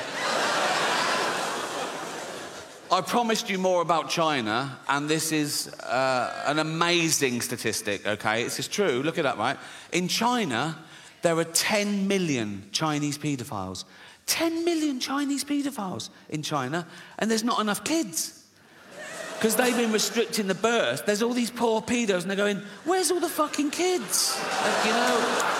[2.90, 8.42] I promised you more about China, and this is uh, an amazing statistic, okay?
[8.42, 9.00] This is true.
[9.04, 9.56] Look at that, right?
[9.92, 10.76] In China,
[11.22, 13.84] there are 10 million Chinese paedophiles.
[14.26, 16.84] 10 million Chinese paedophiles in China,
[17.20, 18.44] and there's not enough kids.
[19.36, 21.06] Because they've been restricting the birth.
[21.06, 24.36] There's all these poor pedos, and they're going, Where's all the fucking kids?
[24.62, 25.56] Like, you know,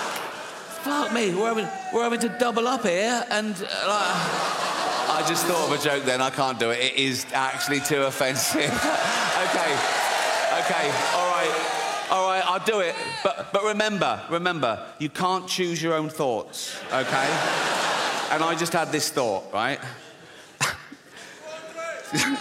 [0.77, 4.53] fuck me, we're having, we're having to double up here, and uh.
[5.09, 6.79] I just thought of a joke then, I can't do it.
[6.79, 8.61] It is actually too offensive.
[8.63, 9.73] okay,
[10.59, 12.95] okay, all right, all right, I'll do it.
[13.23, 17.77] But, but remember, remember, you can't choose your own thoughts, okay?
[18.31, 19.79] and I just had this thought, right?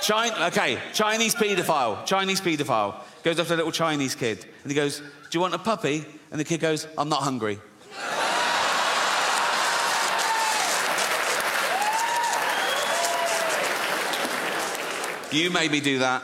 [0.00, 5.02] China, okay, Chinese paedophile, Chinese paedophile goes to a little Chinese kid and he goes,
[5.31, 6.05] Do you want a puppy?
[6.31, 7.59] And the kid goes, I'm not hungry.
[15.31, 16.21] You made me do that.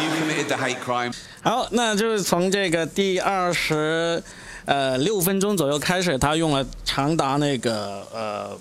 [0.00, 1.12] You committed the hate crime.
[1.42, 4.22] 好，那就是从这个第二十
[4.64, 8.58] 呃六分钟左右开始，他用了长达那个呃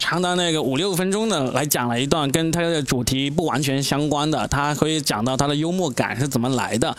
[0.00, 6.96] 长达那个五六分钟的来讲了一段跟他的主题不完全相关的，他可以讲到他的幽默感是怎么来的，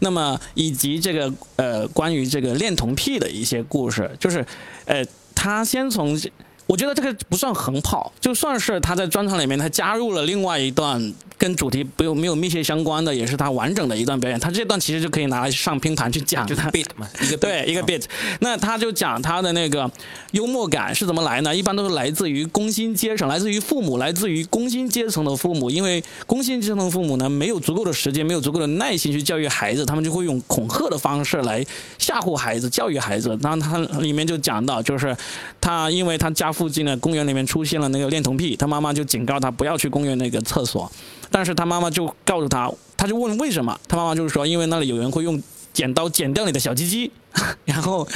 [0.00, 4.44] 那么以及这个呃关于这个恋童癖的一些故事，就是
[4.84, 5.02] 呃
[5.34, 6.20] 他先从。
[6.66, 14.38] 我觉得这个不算横炮，就算是他在专场里面，他加入了另外一段跟主题不有没有密切相关的，也是他完整的一段表演。
[14.38, 18.04] 他这段其实就可以拿来上拼盘去讲，就是 beat 嘛，一个对一个 bit。
[18.38, 19.90] 那他就讲他的那个
[20.30, 21.54] 幽默感是怎么来呢？
[21.54, 25.68] 一般都是来自于工薪阶层，来自于父母，来自于工薪阶层的父母。
[25.70, 31.66] 因为工薪阶层的父母呢，没有足够的时间，没有足够的耐心去教育孩子，他们就会用恐吓的方式来
[31.98, 33.36] 吓唬孩子，教育孩子。
[33.42, 35.16] 然后他里面就讲到，就是
[35.60, 40.92] 他因为他家附近的公园里面出现了那个恋童癖，他妈妈就警告他不要去公园那个厕所，
[41.30, 45.42] 但是他妈妈就告诉他，他就问为什么，他妈妈就是说，因为那里有人会用
[45.72, 47.10] 剪刀剪掉你的小鸡鸡，
[47.64, 48.06] 然后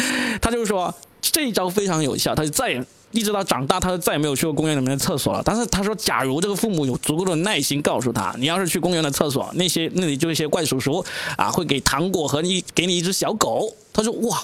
[0.43, 2.85] 他就说这一招非常有效，他就再也。
[3.13, 5.41] 一直到长大，他就再也没有去过公园里面的厕所了。
[5.45, 11.05] 但是他说，假如这个父母有足够的耐心，告诉他，你要是去公园的厕所，那些那里就一些怪叔叔
[11.37, 13.73] 啊，会给糖果和你给你一只小狗。
[13.93, 14.43] 他说哇，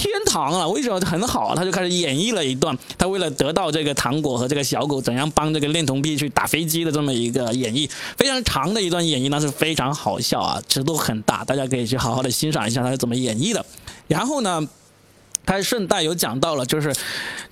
[0.00, 1.54] 天堂啊，为什么很好？
[1.54, 7.86] 他就开始演绎了一段，他为了得到这个糖果和这个小狗，怎样帮这个恋童癖去打飞机的这么一个演绎，
[8.16, 13.62] 非常长的一段演绎，那是非常好笑啊，尺度很大，大家可以去好好的欣赏一下他是怎么演绎的。
[14.08, 14.66] 然后呢？
[15.44, 16.94] 他顺带有讲到了，就是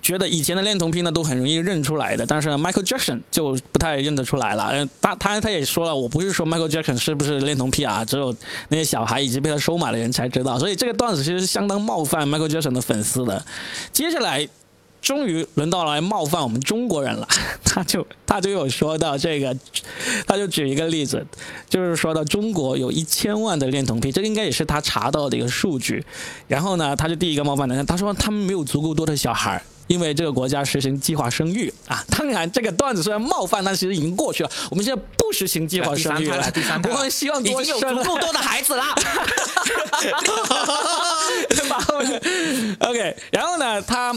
[0.01, 4.87] 觉得以前的恋童癖呢都很容易认出来的，但是 Michael Jackson 就不太认得出来了。
[5.01, 8.35] 他他他也说了，我不是说 Michael Jackson 是不是恋童癖啊，只有
[8.69, 10.59] 那些小孩以及被他收买的人才知道。
[10.59, 13.45] 所以这个段子其实是相当冒犯 Michael Jackson 的粉丝的。
[13.93, 14.49] 接下来。
[15.01, 17.27] 终于轮到来冒犯我们中国人了，
[17.65, 19.57] 他就他就有说到这个，
[20.27, 21.25] 他就举一个例子，
[21.69, 26.05] 就是说到中国有一千万的恋童癖，这个应该也是他查到的一个数据。
[26.47, 32.05] 然后呢，他就第一个冒犯的，他说他们没有足够多的小孩，因为这个国家实行计划生育啊。
[32.11, 34.51] 当然，这个段子虽然冒犯，但其实已经过去了。
[34.71, 38.95] 我们现在不实行计划生育了，第三胎，我们希望多生足够多的孩子啦。
[42.81, 44.13] OK，然后呢，他。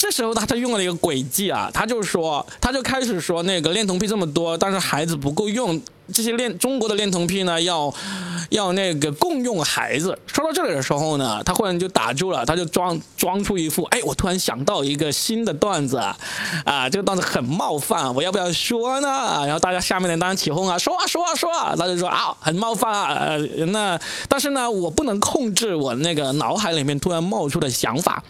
[0.00, 5.78] 这时候他他用了一个诡计啊，他就说，他就开始说那个恋童癖这么多，但是孩子不够用。
[6.12, 7.92] 这些恋中国的恋童癖呢，要
[8.48, 10.18] 要那个共用孩子。
[10.26, 16.16] 说到这里的时候呢，他忽然就打住了，他就装装出一副，哎，我突然想到一个新的段子啊，
[16.64, 19.08] 啊，这个段子很冒犯，我要不要说呢？
[19.44, 28.20] 然后大家下面的当然起哄啊，说啊说啊说啊，他就说啊，很冒犯啊，呃，那但是呢，我不能控制我那个脑海里面突然冒出的想法。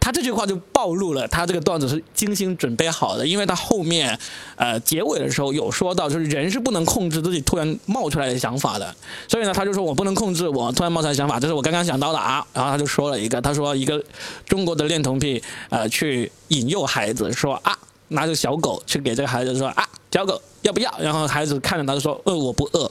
[0.00, 4.18] 他这句话就暴露了他这个段子是精心准备好的，因为他后面
[4.56, 7.20] 呃结尾的时候有说到，就是人是不能控制。
[7.20, 8.96] 自己突然冒出来的想法的，
[9.28, 12.42] 所以呢，他就说我不能控制我突然冒出来想法，这是我刚刚想到的啊。
[12.54, 14.02] 然后他就说了一个，他说一个
[14.46, 17.76] 中国的恋童癖，呃，去引诱孩子说啊，
[18.08, 20.90] 拿着小狗去给这个孩子说啊，小狗要不要？
[20.98, 22.90] 然后孩子看着他就说饿我不饿。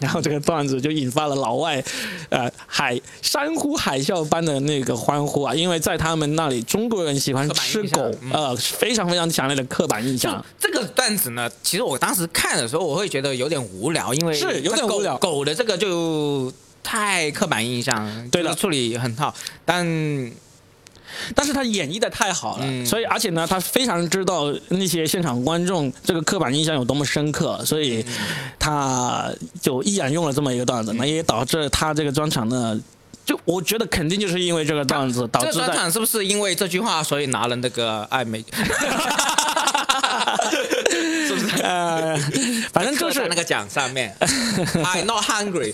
[0.00, 1.82] 然后这个段子就引发了老外，
[2.28, 10.44] 呃，海山呼海啸般的那个欢呼啊，因为在他们那里，中国人喜欢吃狗，呃，非常非常强烈的刻板印象。
[10.58, 15.16] 这个段子呢，其实我当时看的时候，我会觉得有点无聊，因为是有点无聊。
[15.18, 16.52] 狗的这个就
[16.82, 20.32] 太刻板印象，对的，处理很好，但。
[21.34, 28.04] 但是他演绎的太好了，所以而且呢，他非常知道那些现场观众这个刻板印象有多么深刻，所以
[28.58, 29.30] 他
[29.60, 32.78] 就依然用了这么一个段子，那也导致他这个专场呢，
[33.24, 35.46] 就我觉得肯定就是因为这个段子导致。
[35.46, 38.44] 这专场是不是因为这句话所以拿了那个艾美？
[41.62, 42.16] 呃，
[42.72, 45.72] 反正就是那个奖上面，I'm not hungry，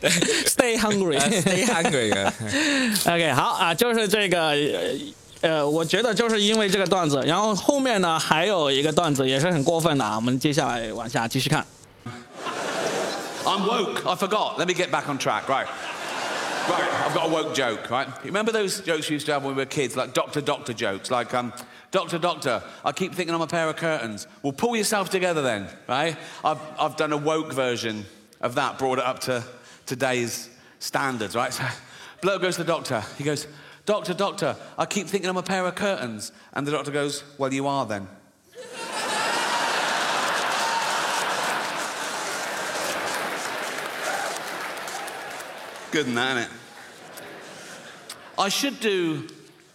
[0.00, 0.10] 对
[0.44, 2.12] ，Stay hungry，Stay hungry。
[3.04, 4.54] OK，好啊，就是这个，
[5.40, 11.64] 呃，我觉得就是因为这个段子，然后后面呢还有一个段子也是很过分的啊，我们接下来往下继续看。
[13.44, 14.06] I'm woke.
[14.06, 14.58] I forgot.
[14.58, 15.48] Let me get back on track.
[15.48, 15.66] Right.
[16.68, 16.84] Right.
[17.06, 17.88] I've got a woke joke.
[17.90, 18.06] Right.
[18.22, 21.10] Remember those jokes we used to have when we were kids, like doctor, doctor jokes,
[21.10, 21.52] like um.
[21.90, 24.28] Doctor, doctor, I keep thinking I'm a pair of curtains.
[24.42, 26.16] Well, pull yourself together then, right?
[26.44, 28.04] I've, I've done a woke version
[28.40, 29.42] of that, brought it up to
[29.86, 30.48] today's
[30.78, 31.52] standards, right?
[31.52, 31.64] So,
[32.20, 33.02] bloke goes to the doctor.
[33.18, 33.48] He goes,
[33.86, 36.30] Doctor, doctor, I keep thinking I'm a pair of curtains.
[36.52, 38.06] And the doctor goes, Well, you are then.
[45.90, 46.48] Good than that, it?
[48.38, 49.26] I should do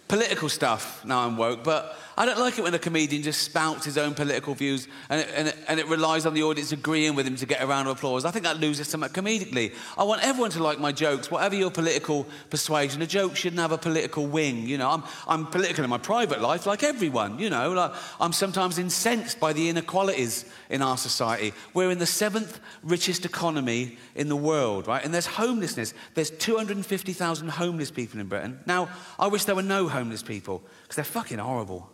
[0.08, 3.84] political stuff now I'm woke, but I don't like it when a comedian just spouts
[3.84, 7.14] his own political views and it, and, it, and it relies on the audience agreeing
[7.16, 8.24] with him to get a round of applause.
[8.24, 9.74] I think that loses something comedically.
[9.98, 13.02] I want everyone to like my jokes, whatever your political persuasion.
[13.02, 14.66] A joke shouldn't have a political wing.
[14.66, 17.38] You know, I'm, I'm political in my private life, like everyone.
[17.38, 21.54] You know, like I'm sometimes incensed by the inequalities in our society.
[21.74, 25.04] We're in the seventh richest economy in the world, right?
[25.04, 25.94] And there's homelessness.
[26.14, 28.60] There's 250,000 homeless people in Britain.
[28.66, 28.90] Now,
[29.20, 31.90] I wish there were no homeless people because they're fucking horrible.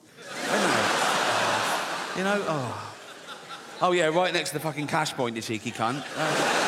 [2.18, 2.44] You know?
[2.48, 2.94] Oh.
[3.82, 6.04] Oh, yeah, right next to the fucking cash point, you cheeky cunt.
[6.16, 6.68] Uh,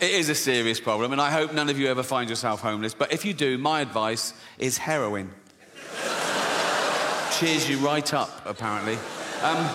[0.00, 2.94] It is a serious problem, and I hope none of you ever find yourself homeless.
[2.94, 5.30] But if you do, my advice is heroin.
[7.38, 8.96] Cheers you right up, apparently.
[9.42, 9.68] Um,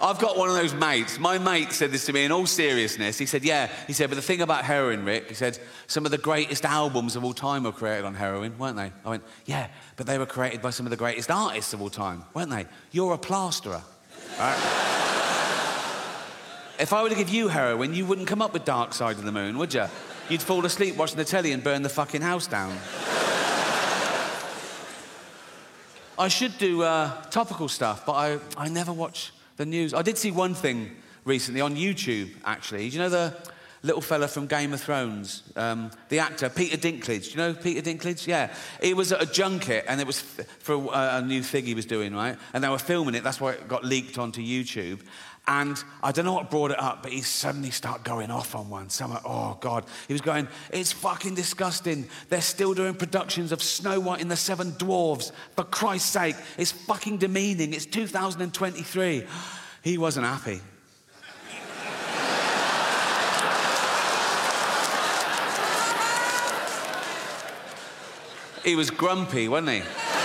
[0.00, 1.18] I've got one of those mates.
[1.18, 3.16] My mate said this to me in all seriousness.
[3.16, 3.70] He said, Yeah.
[3.86, 7.16] He said, But the thing about heroin, Rick, he said, some of the greatest albums
[7.16, 8.92] of all time were created on heroin, weren't they?
[9.04, 11.88] I went, Yeah, but they were created by some of the greatest artists of all
[11.88, 12.66] time, weren't they?
[12.92, 13.82] You're a plasterer.
[14.38, 14.58] Right?
[16.78, 19.24] if I were to give you heroin, you wouldn't come up with Dark Side of
[19.24, 19.86] the Moon, would you?
[20.28, 22.76] You'd fall asleep watching the telly and burn the fucking house down.
[26.18, 29.94] I should do uh, topical stuff, but I, I never watch the news.
[29.94, 32.88] I did see one thing recently on YouTube, actually.
[32.88, 33.34] Do you know the
[33.86, 37.24] little fella from Game of Thrones, um, the actor Peter Dinklage.
[37.24, 38.26] Do you know Peter Dinklage?
[38.26, 38.52] Yeah,
[38.82, 41.86] he was at a junket, and it was for a, a new thing he was
[41.86, 42.36] doing, right?
[42.52, 43.22] And they were filming it.
[43.22, 45.00] That's why it got leaked onto YouTube.
[45.48, 48.68] And I don't know what brought it up, but he suddenly started going off on
[48.68, 48.90] one.
[48.90, 49.84] Someone, oh God.
[50.08, 52.08] He was going, it's fucking disgusting.
[52.28, 55.30] They're still doing productions of Snow White and the Seven Dwarves.
[55.54, 57.74] For Christ's sake, it's fucking demeaning.
[57.74, 59.24] It's 2023.
[59.82, 60.60] He wasn't happy.
[68.66, 70.15] he was grumpy, wasn't he?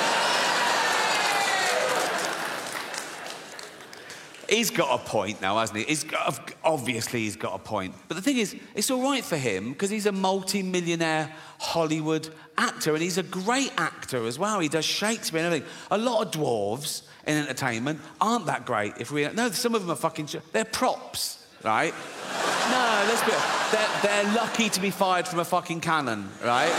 [4.52, 5.86] He's got a point now, hasn't he?
[5.86, 7.96] He's got, obviously, he's got a point.
[8.08, 12.94] But the thing is, it's all right for him because he's a multi-millionaire Hollywood actor,
[12.94, 14.60] and he's a great actor as well.
[14.60, 15.70] He does Shakespeare and everything.
[15.90, 18.94] A lot of dwarves in entertainment aren't that great.
[19.00, 20.28] If we no, some of them are fucking.
[20.52, 21.94] They're props, right?
[22.70, 23.32] no, let's be.
[23.72, 26.72] They're, they're lucky to be fired from a fucking cannon, right?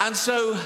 [0.00, 0.58] and so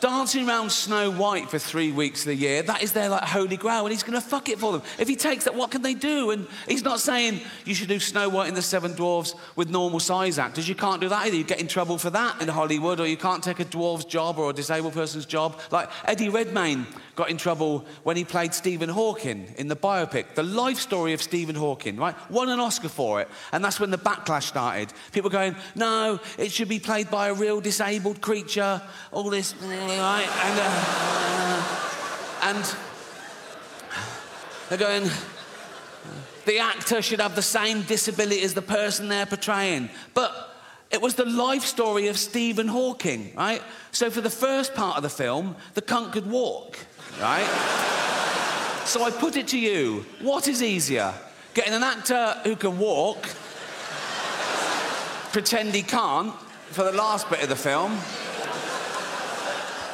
[0.00, 3.56] dancing around Snow White for three weeks of the year, that is their like holy
[3.56, 4.82] grail, and he's going to fuck it for them.
[4.98, 6.30] If he takes that, what can they do?
[6.30, 10.00] And he's not saying you should do Snow White and the Seven Dwarfs with normal
[10.00, 10.68] size actors.
[10.68, 11.36] You can't do that either.
[11.36, 14.38] You get in trouble for that in Hollywood, or you can't take a dwarf's job
[14.38, 15.60] or a disabled person's job.
[15.70, 16.86] Like Eddie Redmayne
[17.16, 21.22] got in trouble when he played Stephen Hawking in the biopic, The Life Story of
[21.22, 22.14] Stephen Hawking, right?
[22.30, 23.28] Won an Oscar for it.
[23.52, 24.92] And that's when the backlash started.
[25.12, 30.28] People going, no, it should be played by a real disabled creature, all this, right?
[30.44, 31.86] And, uh,
[32.42, 32.76] and
[34.68, 35.10] they're going,
[36.44, 39.88] the actor should have the same disability as the person they're portraying.
[40.12, 40.52] But
[40.90, 43.62] it was the life story of Stephen Hawking, right?
[43.90, 46.78] So for the first part of the film, the cunt could walk
[47.20, 47.46] right?
[48.84, 51.12] so I put it to you what is easier?
[51.54, 53.28] Getting an actor who can walk,
[55.32, 56.34] pretend he can't
[56.70, 57.92] for the last bit of the film,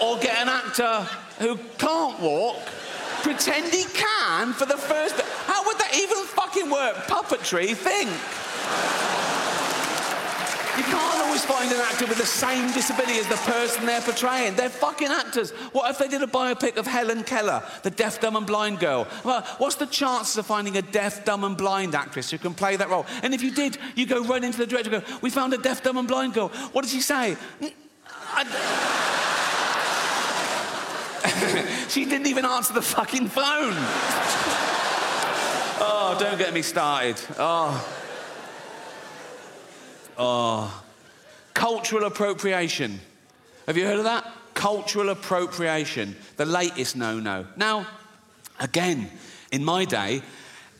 [0.02, 1.06] or get an actor
[1.38, 2.58] who can't walk,
[3.22, 5.24] pretend he can for the first bit?
[5.46, 6.96] How would that even fucking work?
[7.06, 8.10] Puppetry, think.
[10.76, 14.54] You can't always find an actor with the same disability as the person they're portraying.
[14.54, 15.50] They're fucking actors.
[15.72, 19.06] What if they did a biopic of Helen Keller, the deaf, dumb, and blind girl?
[19.22, 22.76] Well, what's the chances of finding a deaf, dumb, and blind actress who can play
[22.76, 23.04] that role?
[23.22, 25.58] And if you did, you go run into the director and go, We found a
[25.58, 26.48] deaf, dumb, and blind girl.
[26.72, 27.36] What did she say?
[31.88, 33.74] she didn't even answer the fucking phone.
[35.84, 37.20] oh, don't get me started.
[37.38, 38.01] Oh.
[40.18, 40.82] Oh.
[41.54, 43.00] Cultural appropriation.
[43.66, 44.30] Have you heard of that?
[44.54, 47.46] Cultural appropriation, the latest no no.
[47.56, 47.86] Now,
[48.60, 49.10] again,
[49.50, 50.22] in my day,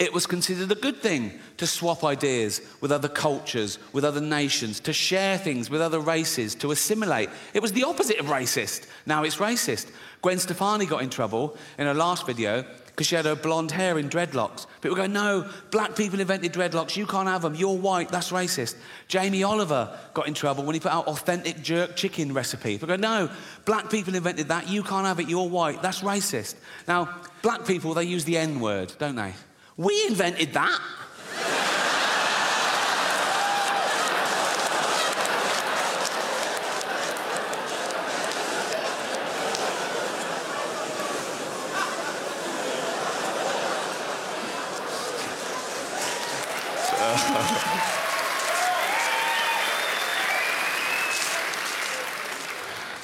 [0.02, 4.80] it was considered a good thing to swap ideas with other cultures, with other nations,
[4.80, 7.30] to share things with other races, to assimilate.
[7.54, 8.88] It was the opposite of racist.
[9.06, 9.92] Now it's racist.
[10.20, 13.96] Gwen Stefani got in trouble in her last video because she had her blonde hair
[13.96, 14.66] in dreadlocks.
[14.80, 16.96] People go, no, black people invented dreadlocks.
[16.96, 17.54] You can't have them.
[17.54, 18.08] You're white.
[18.08, 18.74] That's racist.
[19.06, 22.72] Jamie Oliver got in trouble when he put out authentic jerk chicken recipe.
[22.72, 23.30] People go, no,
[23.64, 24.68] black people invented that.
[24.68, 25.28] You can't have it.
[25.28, 25.80] You're white.
[25.80, 26.56] That's racist.
[26.88, 29.32] Now, black people, they use the N word, don't they?
[29.76, 30.80] We invented that.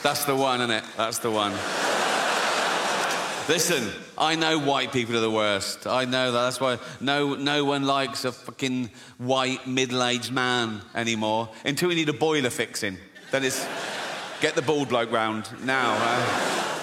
[0.03, 0.85] That's the one, isn't it?
[0.97, 1.53] That's the one.
[3.49, 3.91] Listen,
[4.21, 5.87] I know white people are the worst.
[5.87, 6.43] I know that.
[6.43, 11.95] That's why no, no one likes a fucking white middle aged man anymore until we
[11.95, 12.99] need a boiler fixing.
[13.31, 13.65] Then it's
[14.41, 15.97] get the bald bloke round now.
[16.01, 16.78] Uh,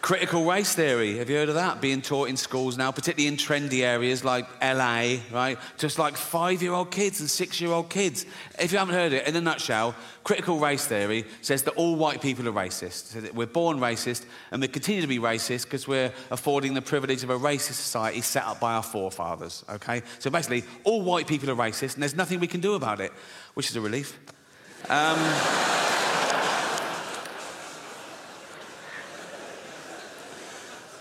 [0.00, 1.80] Critical race theory, have you heard of that?
[1.80, 5.58] Being taught in schools now, particularly in trendy areas like LA, right?
[5.76, 8.24] Just like five year old kids and six year old kids.
[8.60, 12.22] If you haven't heard it, in a nutshell, critical race theory says that all white
[12.22, 13.20] people are racist.
[13.20, 17.24] That we're born racist and we continue to be racist because we're affording the privilege
[17.24, 20.02] of a racist society set up by our forefathers, okay?
[20.20, 23.12] So basically, all white people are racist and there's nothing we can do about it,
[23.54, 24.16] which is a relief.
[24.88, 25.18] Um,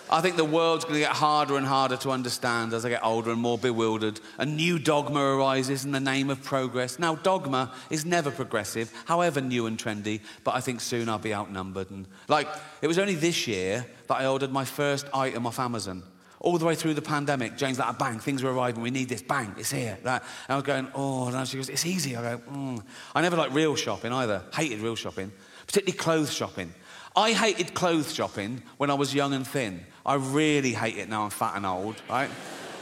[0.09, 3.03] I think the world's going to get harder and harder to understand as I get
[3.03, 4.21] older and more bewildered.
[4.38, 6.97] A new dogma arises in the name of progress.
[6.97, 11.34] Now, dogma is never progressive, however new and trendy, but I think soon I'll be
[11.34, 11.91] outnumbered.
[11.91, 12.47] And like,
[12.81, 16.03] it was only this year that I ordered my first item off Amazon.
[16.39, 19.21] all the way through the pandemic, Jane's like, bang, things are arriving, we need this,
[19.21, 19.97] bang, it's here.
[20.03, 22.15] Like, and I was going, oh, and she goes, it's easy.
[22.15, 22.84] I go, mm.
[23.15, 25.31] I never liked real shopping either, hated real shopping,
[25.65, 26.73] particularly clothes shopping.
[27.15, 29.84] I hated clothes shopping when I was young and thin.
[30.07, 32.29] I really hate it now I'm fat and old, right?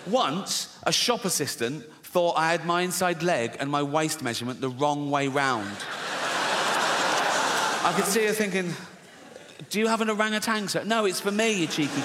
[0.05, 4.69] Once, a shop assistant thought I had my inside leg and my waist measurement the
[4.69, 5.75] wrong way round.
[7.83, 8.73] I could see her thinking,
[9.71, 10.67] do you have an orangutan?
[10.87, 12.03] No, it's for me, you cheeky.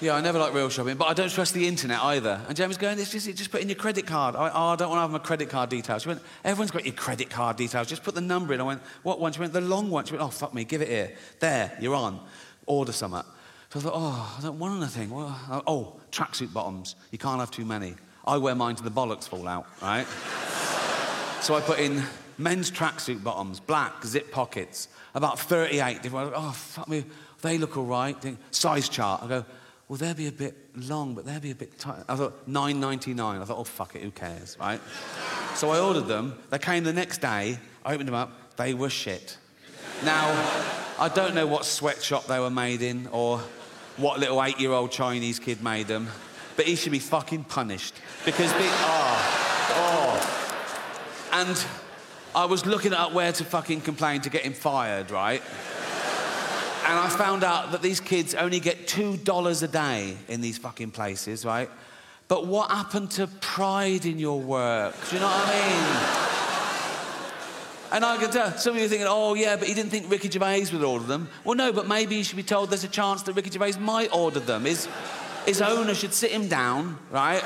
[0.00, 2.42] Yeah, I never like real shopping, but I don't trust the internet either.
[2.48, 4.36] And James going, it's just, just put in your credit card.
[4.36, 6.02] I went, oh, I don't want to have my credit card details.
[6.02, 7.86] She went, everyone's got your credit card details.
[7.86, 8.60] Just put the number in.
[8.60, 9.32] I went, what one?
[9.32, 10.04] She went, the long one.
[10.04, 11.12] She went, oh, fuck me, give it here.
[11.40, 12.20] There, you're on.
[12.66, 13.22] Order something.
[13.70, 15.10] So I thought, oh, I don't want anything.
[15.10, 16.94] Well, uh, oh, tracksuit bottoms.
[17.10, 17.94] You can't have too many.
[18.26, 20.06] I wear mine to the bollocks fall out, right?
[21.40, 22.02] so I put in
[22.36, 26.32] men's tracksuit bottoms, black, zip pockets, about 38 different.
[26.36, 27.04] Oh, fuck me,
[27.42, 28.16] they look all right.
[28.50, 29.22] Size chart.
[29.22, 29.44] I go,
[29.88, 32.02] well, they'll be a bit long, but they'll be a bit tight.
[32.08, 33.20] I thought, 9.99.
[33.20, 34.80] I thought, oh, fuck it, who cares, right?
[35.54, 36.36] so I ordered them.
[36.50, 37.58] They came the next day.
[37.84, 38.56] I opened them up.
[38.56, 39.38] They were shit.
[40.04, 40.28] Now,
[40.98, 43.38] I don't know what sweatshop they were made in or
[43.96, 46.08] what little eight-year-old Chinese kid made them,
[46.56, 47.94] but he should be fucking punished
[48.24, 50.42] because they, oh, oh.
[51.32, 51.64] And
[52.34, 55.42] I was looking at where to fucking complain to get him fired, right?
[56.88, 60.92] And I found out that these kids only get $2 a day in these fucking
[60.92, 61.68] places, right?
[62.28, 64.94] But what happened to pride in your work?
[65.08, 66.32] Do you know what I mean?
[67.92, 70.10] And I can tell some of you are thinking, oh, yeah, but he didn't think
[70.10, 71.28] Ricky Gervais would order them.
[71.44, 74.14] Well, no, but maybe you should be told there's a chance that Ricky Gervais might
[74.14, 74.64] order them.
[74.64, 74.88] His,
[75.44, 77.42] his owner should sit him down, right,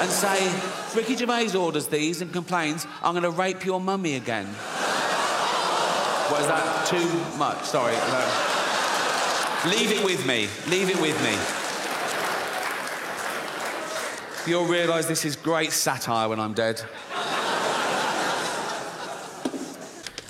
[0.00, 0.52] and say,
[0.96, 4.46] Ricky Gervais orders these and complains, I'm going to rape your mummy again.
[4.46, 6.86] what is that?
[6.86, 7.62] Too much?
[7.64, 7.94] Sorry.
[7.94, 8.54] No.
[9.65, 10.47] Leave it with me.
[10.67, 11.37] Leave it with me.
[14.47, 16.81] You'll realise this is great satire when I'm dead.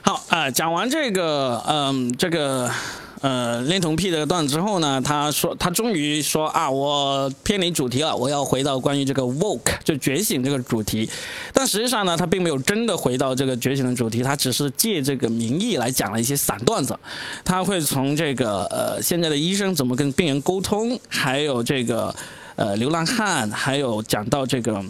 [0.02, 2.70] 好啊、呃，讲完这个，嗯，这个
[3.25, 11.09] 呃恋童癖的段子之后呢，他说他终于说啊，我偏离主题了，我要回到关于这个 woke 就觉醒这个主题。
[11.51, 16.95] 但实际上呢，他并没有真的回到这个觉醒的主题，他只是借这个名义来讲了一些散段子。
[17.43, 22.15] 他会从这个呃现在的医生怎么跟病人沟通，还有这个
[22.57, 24.85] 呃流浪汉，还有讲到这个。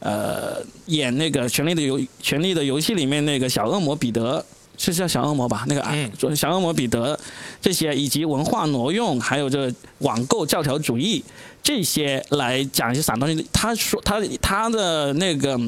[0.00, 4.44] 呃，演那个《权力的游权力的游戏》里面那个小恶魔彼得，
[4.76, 5.64] 是叫小恶魔吧？
[5.68, 5.92] 那个啊，
[6.34, 7.18] 小恶魔彼得
[7.60, 11.24] 这些，以及文化挪用，还有这个网购教条主义
[11.62, 13.36] 这些来讲一些散段。
[13.52, 15.58] 他说他他的那个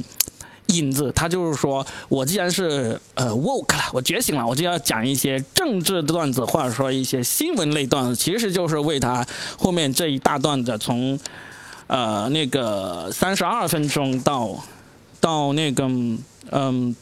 [0.67, 9.27] 影子，他就是说我既然是呃 woke 了，我觉醒了，我就要讲一些政治段子，或者说一些新闻类段子，其实就是为他
[9.59, 11.19] 后面这一大段子从。
[11.89, 14.61] 呃，那个三十二分钟到
[15.21, 15.85] 到那个
[16.51, 16.97] 嗯，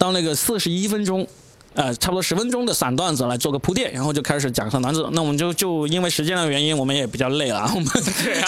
[0.00, 1.24] 到那个四十一分钟。
[1.72, 5.08] 呃，差不多十分钟的散段子来做个铺垫，然后就开始讲上段子。
[5.12, 7.88] 那我们就就因为时间的原因，我们也比较累了， 我们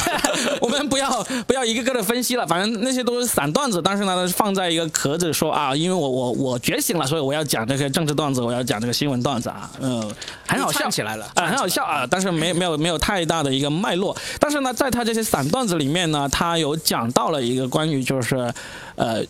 [0.61, 3.81] 我们不要不要一个个的分析了，反正那些都是散段子。
[3.81, 10.13] 但是呢，放在一个壳子说啊，因为我我我觉醒了，所以我要讲这些政治段子，我要讲这个新闻段子啊，嗯，
[10.49, 14.17] 很好笑起来了啊，很好笑啊，但是没没有没有太大的一个脉络。
[14.41, 18.53] 但是呢，在他这些散段子里面呢，他有讲到了一个关于就是
[18.97, 19.25] 呃。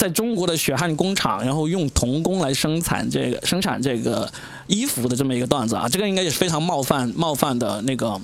[0.00, 4.26] 在中国的血汗工厂，然后用童工来生产这个生产这个
[4.66, 8.18] 衣服的这么一个段子啊，这个应该也是非常冒犯冒犯的那个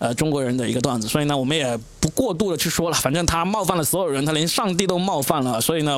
[0.00, 5.94] 呃中国人的一个段子，所以呢，我们也不过度的去说了，反正他冒犯了所有人，他连上帝都冒犯了，所以呢，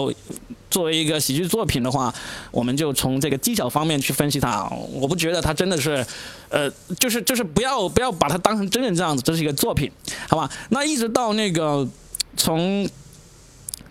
[0.68, 2.12] 作为一个喜剧作品的话，
[2.50, 4.70] 我们就从这个技巧方面去分析它。
[4.92, 6.04] 我不觉得他真的是，
[6.50, 9.90] 呃，就是就是不要不要把它当成真人这样子，这是一个作品，
[10.28, 10.50] 好吧？
[10.68, 11.88] 那一直到那个
[12.36, 12.86] 从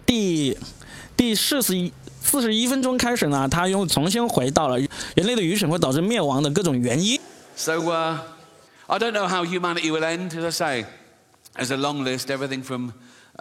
[0.05, 0.55] 第。
[1.20, 1.92] 第四十一
[2.22, 4.78] 四十一分钟开始呢，他又重新回到了
[5.14, 7.20] 人类的愚蠢会导致灭亡的各种原因。
[7.56, 8.18] So, uh,
[8.88, 10.30] I don't know how humanity will end.
[10.30, 10.86] As I say,
[11.54, 12.92] there's a long list, everything from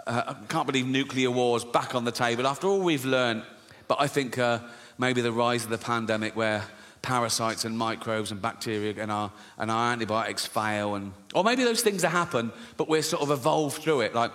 [0.06, 3.42] uh, I can't believe nuclear wars back on the table after all we've learned.
[3.88, 4.58] But I think uh,
[4.98, 6.62] maybe the rise of the pandemic, where
[7.02, 11.82] parasites and microbes and bacteria and our, and our antibiotics fail, and or maybe those
[11.82, 14.14] things that happen, but we're sort of evolved through it.
[14.14, 14.32] Like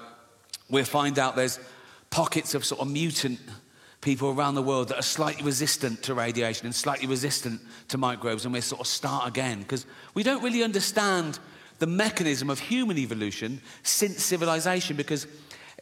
[0.70, 1.60] we'll find out there's
[2.17, 3.39] pockets of sort of mutant
[4.01, 8.47] people around the world that are slightly resistant to radiation and slightly resistant to microbes,
[8.47, 9.59] and we sort of start again.
[9.59, 9.85] Because
[10.15, 11.39] we don't really understand
[11.79, 15.27] the mechanism of human evolution since civilization because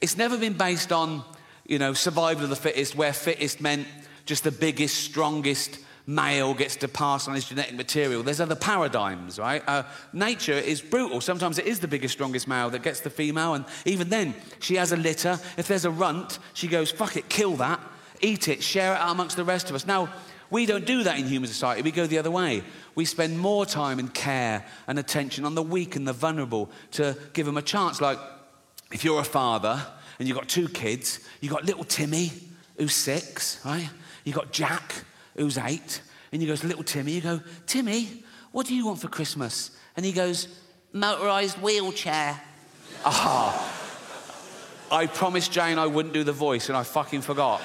[0.03, 1.23] it's never been based on
[1.69, 3.87] you know survival of the fittest where fittest meant
[4.27, 8.23] just the biggest strongest male gets to pass on his genetic material.
[8.23, 9.63] There's other paradigms, right?
[9.67, 11.21] Uh, nature is brutal.
[11.21, 14.77] Sometimes it is the biggest, strongest male that gets the female, and even then, she
[14.77, 15.39] has a litter.
[15.57, 17.81] If there's a runt, she goes, fuck it, kill that,
[18.21, 19.87] eat it, share it out amongst the rest of us.
[19.87, 20.11] Now,
[20.51, 21.83] we don't do that in human society.
[21.83, 22.63] We go the other way.
[22.95, 27.17] We spend more time and care and attention on the weak and the vulnerable to
[27.33, 28.01] give them a chance.
[28.01, 28.19] Like,
[28.93, 29.85] if you're a father
[30.19, 32.31] and you've got two kids, you've got little Timmy,
[32.77, 33.89] who's six, right?
[34.23, 35.05] You've got Jack,
[35.37, 36.03] who's eight,
[36.33, 39.71] and he goes, little Timmy, you go, Timmy, what do you want for Christmas?
[39.97, 40.49] And he goes,
[40.95, 42.41] motorised wheelchair.
[43.05, 43.73] Ah,
[44.91, 47.61] I promised Jane I wouldn't do the voice, and I fucking forgot.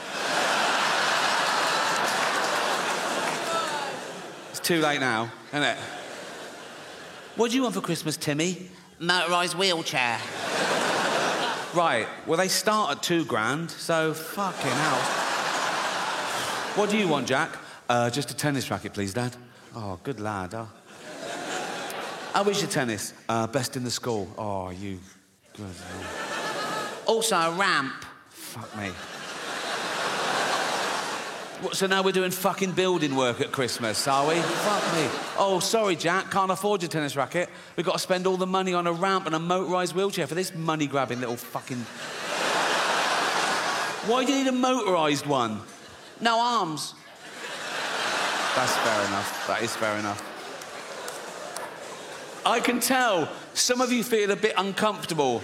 [4.49, 5.77] it's too late now, isn't it?
[7.35, 8.69] What do you want for Christmas, Timmy?
[8.99, 10.19] Motorised wheelchair.
[11.73, 15.38] Right, well, they start at two grand, so fucking hell.
[16.75, 17.57] What do you want, Jack?
[17.89, 19.35] Uh, just a tennis racket, please, Dad.
[19.75, 20.53] Oh, good lad.
[20.53, 20.69] Oh.
[22.33, 23.13] How is your tennis?
[23.27, 24.31] Uh, best in the school.
[24.37, 24.99] Oh, you.
[25.57, 25.65] Good.
[27.05, 28.05] Also, a ramp.
[28.29, 28.91] Fuck me.
[31.61, 34.35] What, so now we're doing fucking building work at Christmas, are we?
[34.39, 35.09] Fuck me.
[35.37, 37.49] Oh, sorry, Jack, can't afford your tennis racket.
[37.75, 40.35] We've got to spend all the money on a ramp and a motorised wheelchair for
[40.35, 41.79] this money grabbing little fucking.
[44.09, 45.59] Why do you need a motorised one?
[46.21, 46.93] No arms.
[48.55, 49.47] That's fair enough.
[49.47, 50.25] That is fair enough.
[52.45, 55.43] I can tell some of you feel a bit uncomfortable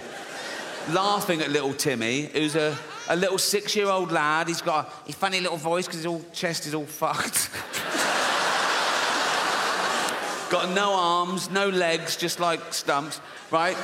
[0.90, 2.76] laughing at little Timmy, who's a,
[3.08, 4.48] a little six year old lad.
[4.48, 7.50] He's got a, a funny little voice because his all chest is all fucked.
[10.50, 13.20] got no arms, no legs, just like stumps,
[13.50, 13.76] right?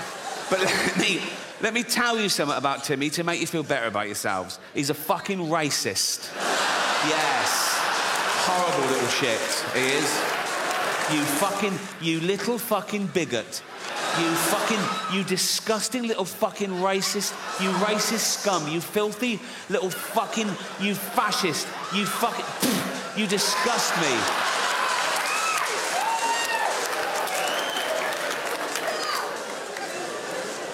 [0.50, 1.20] But let me,
[1.60, 4.58] let me tell you something about Timmy to make you feel better about yourselves.
[4.74, 6.30] He's a fucking racist.
[7.08, 7.72] Yes.
[8.46, 9.40] Horrible little shit,
[9.74, 10.42] he is.
[11.12, 13.62] You fucking, you little fucking bigot.
[14.20, 20.48] You fucking, you disgusting little fucking racist, you racist scum, you filthy little fucking,
[20.80, 22.44] you fascist, you fucking,
[23.16, 24.42] you disgust me.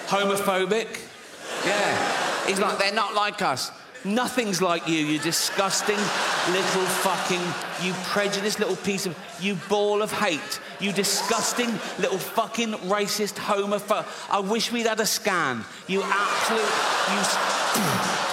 [0.09, 0.99] Homophobic?
[1.65, 2.45] Yeah.
[2.45, 3.71] He's like, they're not like us.
[4.05, 7.41] Nothing's like you, you disgusting little fucking,
[7.85, 11.69] you prejudiced little piece of, you ball of hate, you disgusting
[11.99, 14.05] little fucking racist homophobe.
[14.31, 15.65] I wish we'd had a scan.
[15.87, 16.61] You absolute,
[17.11, 18.29] you.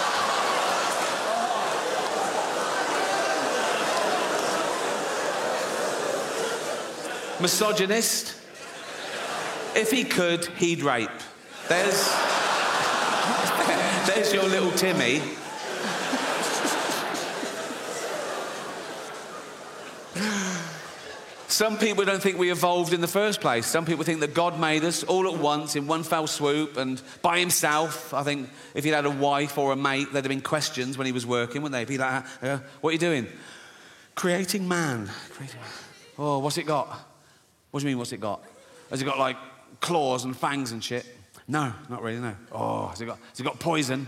[7.41, 8.35] Misogynist.
[9.75, 11.09] If he could, he'd rape.
[11.67, 12.09] There's.
[14.07, 15.21] There's your little Timmy.
[21.49, 23.65] Some people don't think we evolved in the first place.
[23.65, 27.01] Some people think that God made us all at once in one fell swoop and
[27.21, 28.13] by himself.
[28.13, 31.05] I think if he'd had a wife or a mate, there'd have been questions when
[31.05, 31.85] he was working, wouldn't they?
[31.85, 33.27] Be like, uh, what are you doing?
[34.13, 35.09] Creating man.
[35.29, 35.59] Creating...
[36.19, 36.87] Oh, what's it got?
[37.71, 38.43] What do you mean, what's it got?
[38.89, 39.37] Has it got like
[39.79, 41.05] claws and fangs and shit?
[41.47, 42.35] No, not really, no.
[42.51, 44.07] Oh, has it got, has it got poison?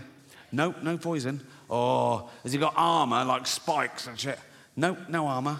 [0.52, 1.40] Nope, no poison.
[1.70, 4.38] Oh, has it got armor like spikes and shit?
[4.76, 5.58] Nope, no armor.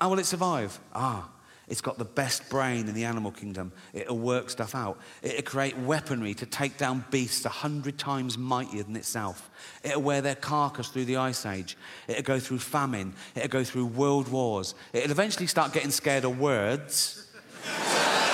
[0.00, 0.78] How will it survive?
[0.94, 1.28] Ah,
[1.70, 3.70] it's got the best brain in the animal kingdom.
[3.92, 4.98] It'll work stuff out.
[5.22, 9.48] It'll create weaponry to take down beasts a hundred times mightier than itself.
[9.84, 11.76] It'll wear their carcass through the ice age.
[12.08, 13.14] It'll go through famine.
[13.36, 14.74] It'll go through world wars.
[14.92, 17.28] It'll eventually start getting scared of words.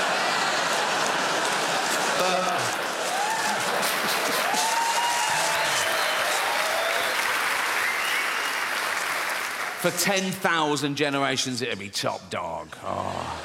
[9.80, 12.74] For 10,000 generations, it'll be top dog.
[12.82, 13.42] Oh.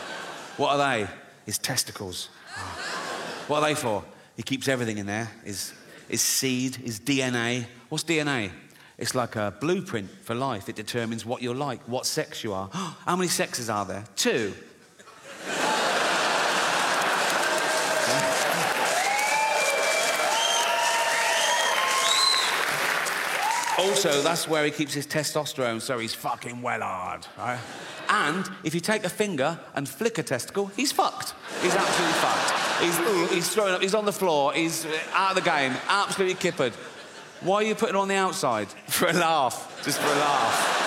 [0.57, 1.07] What are they?
[1.45, 2.29] His testicles.
[2.57, 3.43] Oh.
[3.47, 4.03] What are they for?
[4.37, 5.73] He keeps everything in there his,
[6.07, 7.65] his seed, his DNA.
[7.89, 8.51] What's DNA?
[8.97, 10.69] It's like a blueprint for life.
[10.69, 12.69] It determines what you're like, what sex you are.
[12.73, 14.05] How many sexes are there?
[14.15, 14.53] Two.
[24.03, 27.59] Also, that's where he keeps his testosterone, so he's fucking well hard, right?
[28.09, 31.35] And if you take a finger and flick a testicle, he's fucked.
[31.61, 32.81] He's absolutely fucked.
[32.81, 36.73] He's, he's throwing up, he's on the floor, he's out of the game, absolutely kippered.
[37.41, 38.69] Why are you putting it on the outside?
[38.87, 40.77] For a laugh, just for a laugh.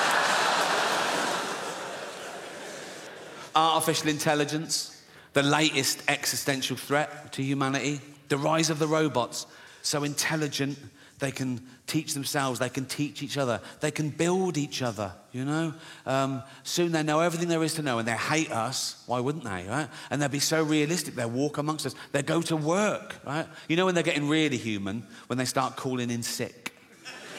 [3.54, 5.04] Artificial intelligence,
[5.34, 9.46] the latest existential threat to humanity, the rise of the robots,
[9.82, 10.78] so intelligent
[11.20, 15.44] they can teach themselves, they can teach each other, they can build each other, you
[15.44, 15.74] know?
[16.06, 19.02] Um, soon they know everything there is to know and they hate us.
[19.06, 19.88] Why wouldn't they, right?
[20.10, 23.46] And they'll be so realistic, they'll walk amongst us, They'll go to work, right?
[23.68, 25.06] You know when they're getting really human?
[25.26, 26.74] When they start calling in sick.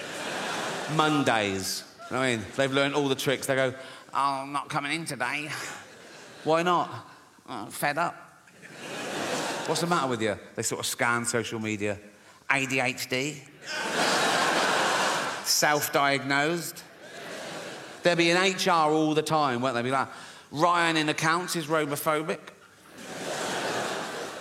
[0.95, 1.83] Mondays.
[2.11, 3.47] I mean, they've learned all the tricks.
[3.47, 3.73] They go,
[4.13, 5.49] oh, I'm not coming in today.
[6.43, 6.91] Why not?
[7.49, 8.15] Oh, fed up.
[9.65, 10.37] What's the matter with you?
[10.55, 11.97] They sort of scan social media.
[12.47, 13.39] ADHD.
[15.45, 16.83] Self diagnosed.
[18.03, 19.81] They'll be in HR all the time, won't they?
[19.81, 20.09] Be like,
[20.51, 22.39] Ryan in accounts is robophobic.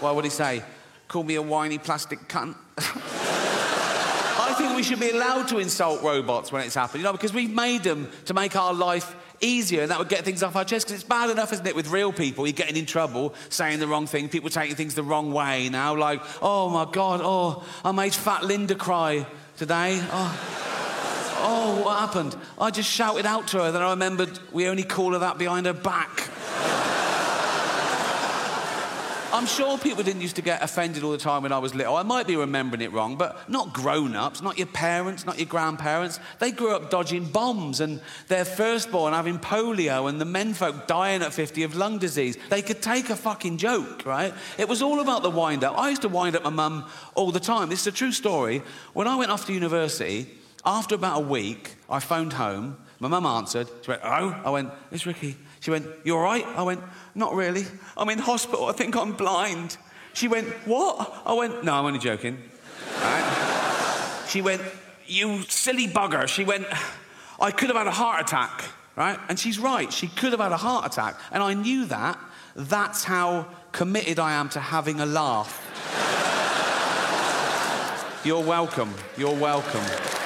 [0.00, 0.62] Why would he say?
[1.08, 2.56] Call me a whiny plastic cunt.
[2.76, 7.32] I think we should be allowed to insult robots when it's happened, you know, because
[7.32, 10.64] we've made them to make our life easier and that would get things off our
[10.64, 13.80] chest because it's bad enough, isn't it, with real people, you're getting in trouble, saying
[13.80, 17.64] the wrong thing, people taking things the wrong way now, like, oh my God, oh,
[17.84, 19.26] I made fat Linda cry
[19.56, 20.00] today.
[20.10, 20.63] Oh,
[21.38, 22.36] oh what happened?
[22.58, 25.66] I just shouted out to her, then I remembered we only call her that behind
[25.66, 26.30] her back.
[29.34, 31.96] I'm sure people didn't used to get offended all the time when I was little.
[31.96, 35.48] I might be remembering it wrong, but not grown ups, not your parents, not your
[35.48, 36.20] grandparents.
[36.38, 41.32] They grew up dodging bombs and their firstborn having polio and the menfolk dying at
[41.32, 42.38] 50 of lung disease.
[42.48, 44.32] They could take a fucking joke, right?
[44.56, 45.76] It was all about the wind up.
[45.76, 47.70] I used to wind up my mum all the time.
[47.70, 48.62] This is a true story.
[48.92, 50.28] When I went off to university,
[50.66, 52.76] after about a week, I phoned home.
[53.00, 53.68] My mum answered.
[53.82, 54.40] She went, Oh?
[54.44, 55.36] I went, It's Ricky.
[55.60, 56.46] She went, You all right?
[56.46, 56.80] I went,
[57.14, 57.64] Not really.
[57.96, 58.66] I'm in hospital.
[58.66, 59.76] I think I'm blind.
[60.14, 61.22] She went, What?
[61.26, 62.38] I went, No, I'm only joking.
[63.00, 64.24] Right?
[64.28, 64.62] She went,
[65.06, 66.26] You silly bugger.
[66.28, 66.66] She went,
[67.40, 68.64] I could have had a heart attack.
[68.96, 69.18] Right?
[69.28, 69.92] And she's right.
[69.92, 71.16] She could have had a heart attack.
[71.32, 72.18] And I knew that.
[72.56, 75.60] That's how committed I am to having a laugh.
[78.24, 78.94] You're welcome.
[79.18, 80.23] You're welcome.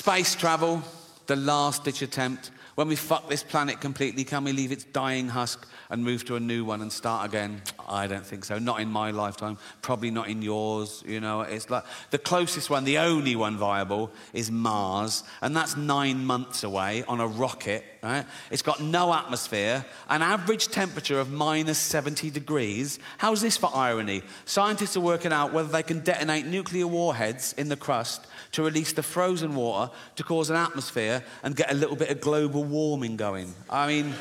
[0.00, 0.82] Space travel,
[1.26, 2.52] the last ditch attempt.
[2.74, 6.36] When we fuck this planet completely, can we leave its dying husk and move to
[6.36, 7.60] a new one and start again?
[7.86, 8.58] I don't think so.
[8.58, 9.58] Not in my lifetime.
[9.82, 11.04] Probably not in yours.
[11.06, 15.76] You know, it's like the closest one, the only one viable, is Mars, and that's
[15.76, 17.84] nine months away on a rocket.
[18.02, 18.24] Right?
[18.50, 22.98] It's got no atmosphere, an average temperature of minus 70 degrees.
[23.18, 24.22] How's this for irony?
[24.46, 28.92] Scientists are working out whether they can detonate nuclear warheads in the crust to release
[28.92, 33.16] the frozen water to cause an atmosphere and get a little bit of global warming
[33.16, 33.54] going.
[33.68, 34.14] I mean,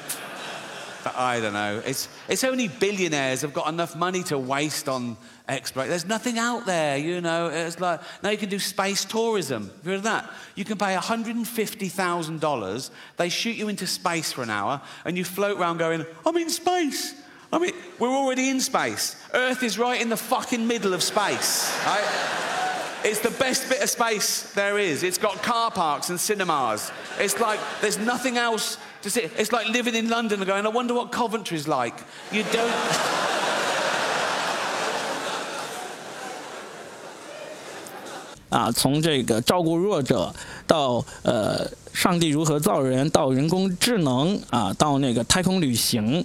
[1.16, 1.82] I don't know.
[1.86, 5.16] It's, it's only billionaires have got enough money to waste on
[5.48, 5.90] exploration.
[5.90, 7.48] There's nothing out there, you know.
[7.48, 9.68] It's like, now you can do space tourism.
[9.68, 10.30] Have you heard of that?
[10.56, 12.90] You can pay $150,000.
[13.18, 16.50] They shoot you into space for an hour, and you float around going, I'm in
[16.50, 17.16] space.
[17.52, 19.16] I mean, we're already in space.
[19.34, 22.69] Earth is right in the fucking middle of space, right?
[23.05, 25.03] It's the best bit of space there is.
[25.03, 26.91] It's got car parks and cinemas.
[27.19, 29.29] It's like there's nothing else to see.
[29.37, 31.95] It's like living in London and going, I wonder what Coventry's like.
[32.33, 32.73] You don't.
[38.51, 40.33] 啊，从这个照顾弱者
[40.65, 46.25] 到呃，上帝如何造人，到人工智能啊，到那个太空旅行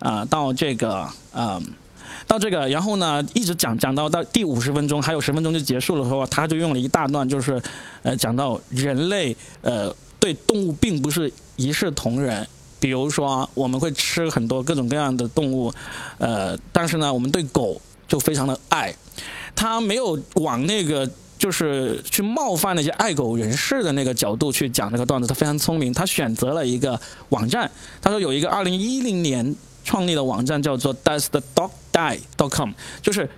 [0.00, 1.62] 啊，到这个啊，
[2.27, 7.61] 到这个，然后呢，一直讲讲到到第五十分钟，还有十分钟就结束了的话，他就用了一大段，就是
[8.03, 12.47] 呃，讲到人类呃对动物并不是一视同仁。
[12.79, 15.73] 比如说，我们会吃很多各种各样的动物，
[16.17, 18.93] 呃，但是呢，我们对狗就非常的爱。
[19.55, 21.09] 他没有往那个。
[21.37, 25.93] 就是去冒犯那些爱狗人士的那个角度去讲这个段子，他非常聪明。
[25.93, 27.69] 他选择了一个网站，
[28.01, 29.53] 他说有一个二零一零年
[29.85, 32.71] 创立的网站叫做 Does the dog Die dot com，
[33.01, 33.29] 就是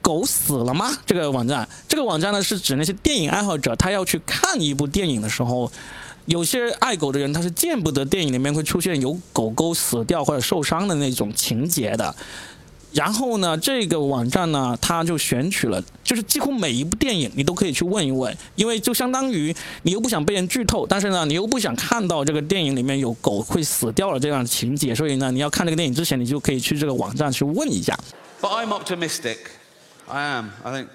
[0.00, 0.96] 狗死了吗？
[1.04, 5.72] 这个网站，这个网站呢是指那些电影爱好者，他要去看一部电影的时候，
[6.26, 12.14] 有些爱狗的人他是见不得电影里面会出现有狗狗死掉或者受伤的那种情节的。
[12.93, 27.99] 然后呢，这个网站呢，它就选取了，就是几乎每一部电影你都可以去问一问，因为就相当于你又不想被人剧透，但是呢，你又不想看到这个电影里面有狗会死掉了这样的情节，所以呢，你要看这个电影之前，你就可以去这个网站去问一下。
[28.41, 29.39] But I'm optimistic.
[30.07, 30.51] I am.
[30.63, 30.87] I think.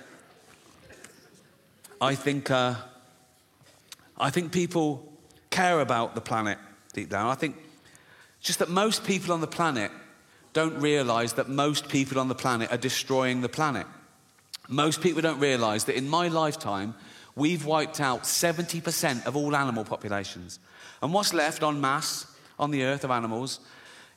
[1.99, 2.45] I think.
[2.45, 2.75] Uh,
[4.17, 5.01] I think people
[5.51, 6.57] care about the planet
[6.95, 7.29] deep down.
[7.29, 7.55] I think
[8.43, 9.91] just that most people on the planet.
[10.56, 13.86] don't realize that most people on the planet are destroying the planet.
[14.70, 16.96] Most people don't realize that in my lifetime,
[17.36, 20.60] we've wiped out 70% of all animal populations.
[21.02, 22.26] And what's left en masse
[22.58, 23.60] on the earth of animals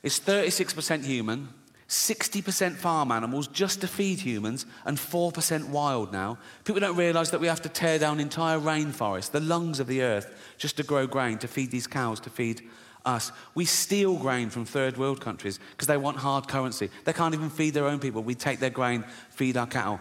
[0.01, 1.49] is 36% human,
[1.89, 6.37] 60% farm animals just to feed humans, and 4% wild now.
[6.63, 10.01] People don't realize that we have to tear down entire rainforests, the lungs of the
[10.03, 12.61] earth, just to grow grain, to feed these cows, to feed
[13.05, 13.31] us.
[13.55, 16.89] We steal grain from third world countries because they want hard currency.
[17.05, 18.23] They can't even feed their own people.
[18.23, 19.99] We take their grain, feed our cattle.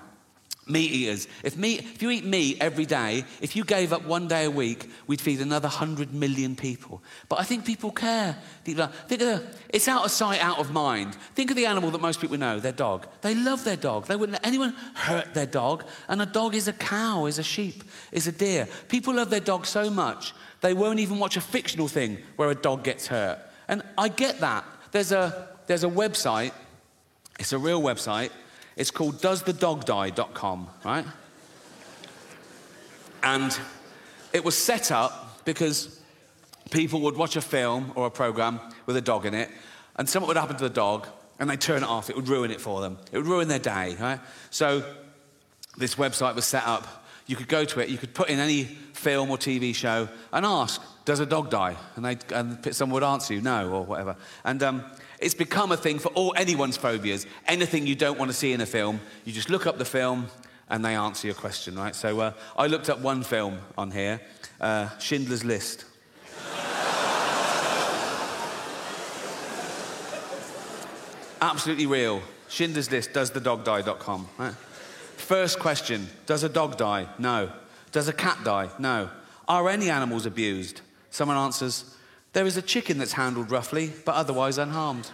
[0.68, 1.28] Meat eaters.
[1.42, 4.50] If, meat, if you eat meat every day, if you gave up one day a
[4.50, 7.02] week, we'd feed another 100 million people.
[7.28, 8.36] But I think people care.
[8.64, 11.14] Think of, the, it's out of sight, out of mind.
[11.34, 13.06] Think of the animal that most people know, their dog.
[13.22, 14.06] They love their dog.
[14.06, 15.84] They wouldn't let anyone hurt their dog.
[16.08, 17.82] And a dog is a cow, is a sheep,
[18.12, 18.68] is a deer.
[18.88, 22.54] People love their dog so much, they won't even watch a fictional thing where a
[22.54, 23.38] dog gets hurt.
[23.68, 24.64] And I get that.
[24.90, 26.52] There's a, there's a website,
[27.38, 28.30] it's a real website
[28.78, 31.04] it's called doesthedogdie.com, right?
[33.24, 33.58] And
[34.32, 36.00] it was set up because
[36.70, 39.50] people would watch a film or a program with a dog in it,
[39.96, 41.08] and something would happen to the dog,
[41.40, 42.08] and they'd turn it off.
[42.08, 42.98] It would ruin it for them.
[43.10, 44.20] It would ruin their day, right?
[44.50, 44.84] So
[45.76, 47.04] this website was set up.
[47.26, 50.46] You could go to it, you could put in any film or TV show and
[50.46, 51.76] ask, does a dog die?
[51.96, 54.16] And, they, and someone would answer you, no, or whatever.
[54.44, 54.84] And um,
[55.20, 57.26] it's become a thing for all anyone's phobias.
[57.46, 60.28] Anything you don't want to see in a film, you just look up the film
[60.70, 61.94] and they answer your question, right?
[61.94, 64.20] So uh, I looked up one film on here,
[64.60, 65.84] uh, Schindler's List.
[71.40, 72.20] Absolutely real.
[72.48, 74.28] Schindler's List, does the dog die.com.
[74.38, 74.54] Right?
[75.16, 77.06] First question Does a dog die?
[77.18, 77.50] No.
[77.92, 78.70] Does a cat die?
[78.78, 79.10] No.
[79.48, 80.80] Are any animals abused?
[81.10, 81.94] Someone answers,
[82.38, 85.10] there is a chicken that's handled roughly, but otherwise unharmed.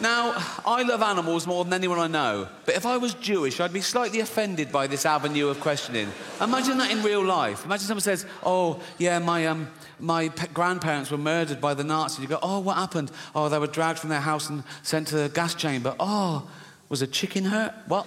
[0.00, 0.32] now,
[0.64, 3.80] I love animals more than anyone I know, but if I was Jewish, I'd be
[3.80, 6.08] slightly offended by this avenue of questioning.
[6.40, 7.64] Imagine that in real life.
[7.64, 9.66] Imagine someone says, Oh, yeah, my, um,
[9.98, 12.20] my grandparents were murdered by the Nazis.
[12.20, 13.10] You go, Oh, what happened?
[13.34, 15.96] Oh, they were dragged from their house and sent to the gas chamber.
[15.98, 16.48] Oh,
[16.88, 17.74] was a chicken hurt?
[17.88, 18.06] What?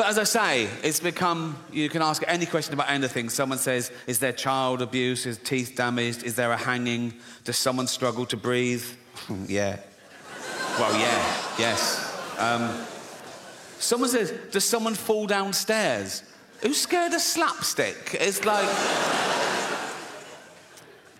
[0.00, 3.28] But as I say, it's become, you can ask any question about anything.
[3.28, 5.26] Someone says, is there child abuse?
[5.26, 6.22] Is teeth damaged?
[6.22, 7.12] Is there a hanging?
[7.44, 8.82] Does someone struggle to breathe?
[9.46, 9.78] yeah.
[10.78, 12.18] Well, yeah, yes.
[12.38, 12.82] Um,
[13.78, 16.22] someone says, does someone fall downstairs?
[16.62, 18.16] Who's scared of slapstick?
[18.18, 18.64] It's like.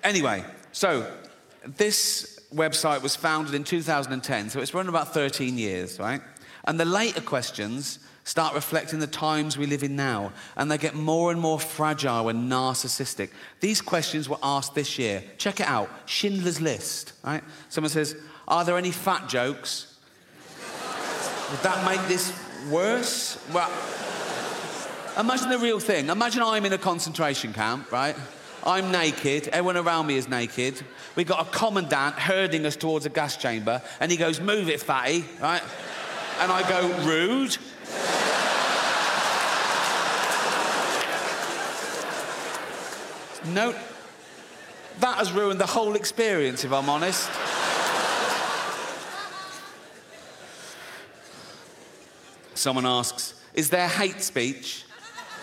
[0.05, 0.43] anyway,
[0.73, 1.07] so
[1.67, 6.23] this website was founded in 2010, so it's run about 13 years, right?
[6.65, 7.99] And the later questions
[8.31, 12.29] start reflecting the times we live in now, and they get more and more fragile
[12.29, 13.31] and narcissistic.
[13.59, 15.25] These questions were asked this year.
[15.37, 17.43] Check it out Schindler's List, right?
[17.71, 18.15] Someone says,
[18.47, 19.99] Are there any fat jokes?
[21.51, 22.33] Would that make this
[22.71, 23.45] worse?
[23.53, 23.69] Well,
[25.19, 26.09] imagine the real thing.
[26.09, 28.15] Imagine I'm in a concentration camp, right?
[28.63, 30.81] I'm naked, everyone around me is naked.
[31.17, 34.81] We've got a commandant herding us towards a gas chamber, and he goes, Move it,
[34.81, 35.63] fatty, right?
[36.39, 37.59] And I go, Rude.
[43.47, 43.75] No,
[45.01, 47.29] that has ruined the whole experience, if I'm honest.
[52.55, 54.85] Someone asks, Is there hate speech?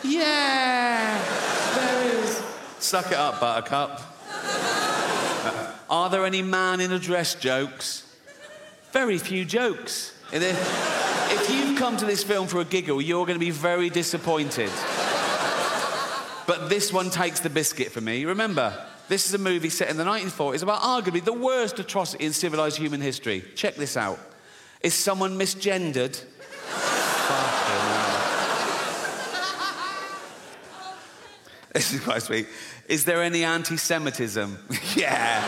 [0.03, 1.19] Yeah,
[1.75, 2.43] there is.
[2.79, 4.01] Suck it up, Buttercup.
[4.31, 8.03] Uh, are there any man in a dress jokes?
[8.91, 10.16] Very few jokes.
[10.31, 14.71] If you've come to this film for a giggle, you're going to be very disappointed.
[16.45, 18.25] But this one takes the biscuit for me.
[18.25, 22.33] Remember, this is a movie set in the 1940s about arguably the worst atrocity in
[22.33, 23.43] civilized human history.
[23.55, 24.19] Check this out.
[24.81, 26.11] Is someone misgendered?
[31.73, 32.47] this is quite sweet.
[32.87, 34.57] Is there any anti Semitism?
[34.95, 35.43] yeah.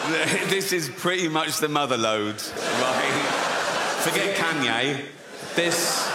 [0.48, 3.29] this is pretty much the mother load, right?
[4.00, 5.04] Forget Kanye.
[5.54, 6.10] This.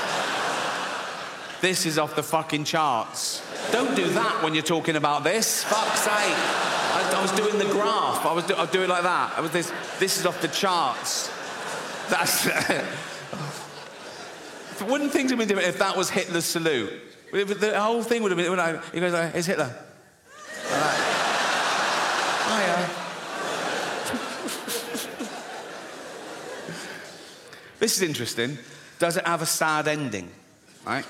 [1.62, 3.42] This is off the fucking charts.
[3.72, 5.64] Don't do that when you're talking about this.
[5.64, 6.12] Fuck's sake.
[6.12, 8.26] I, I was doing the graph.
[8.26, 9.34] I was, do, I was doing it like that.
[9.38, 9.72] I was this.
[10.00, 11.32] This is off the charts.
[12.10, 12.46] That's.
[14.84, 16.92] wouldn't things have been different if that was Hitler's salute?
[17.32, 18.82] The whole thing would have been.
[18.94, 19.74] He goes, like, "It's Hitler."
[20.72, 20.98] Like,
[22.48, 22.90] Hiya.
[27.86, 28.58] This is interesting.
[28.98, 30.32] Does it have a sad ending?
[30.88, 31.06] Right?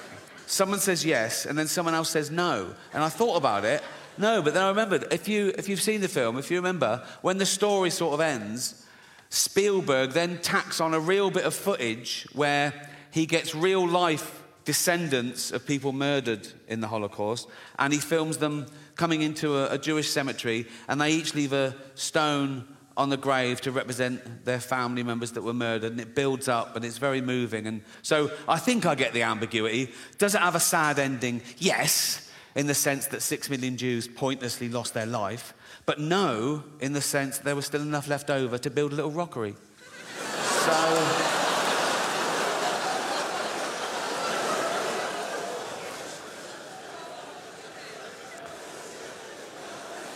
[0.46, 2.76] Someone says yes, and then someone else says no.
[2.94, 3.82] And I thought about it.
[4.18, 7.02] No, but then I remembered if, you, if you've seen the film, if you remember,
[7.22, 8.86] when the story sort of ends,
[9.30, 12.74] Spielberg then tacks on a real bit of footage where
[13.10, 17.48] he gets real life descendants of people murdered in the Holocaust,
[17.80, 18.66] and he films them
[18.96, 22.68] coming into a, a Jewish cemetery, and they each leave a stone
[22.98, 26.76] on the grave to represent their family members that were murdered, and it builds up,
[26.76, 27.68] and it's very moving.
[27.68, 29.92] And so I think I get the ambiguity.
[30.18, 31.42] Does it have a sad ending?
[31.58, 35.54] Yes, in the sense that six million Jews pointlessly lost their life,
[35.86, 38.96] but no, in the sense that there was still enough left over to build a
[38.96, 39.56] little rockery.
[40.18, 41.32] so.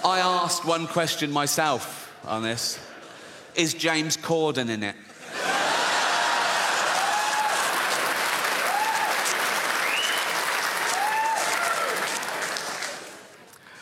[0.02, 2.80] I asked one question myself on this.
[3.56, 4.96] Is James Corden in it?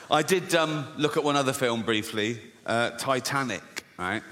[0.09, 4.23] I did um, look at one other film briefly, uh, Titanic, right?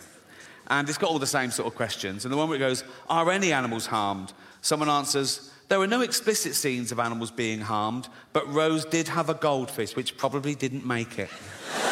[0.67, 2.23] And it's got all the same sort of questions.
[2.23, 4.31] And the one where it goes, Are any animals harmed?
[4.61, 9.29] Someone answers, There were no explicit scenes of animals being harmed, but Rose did have
[9.29, 11.29] a goldfish, which probably didn't make it.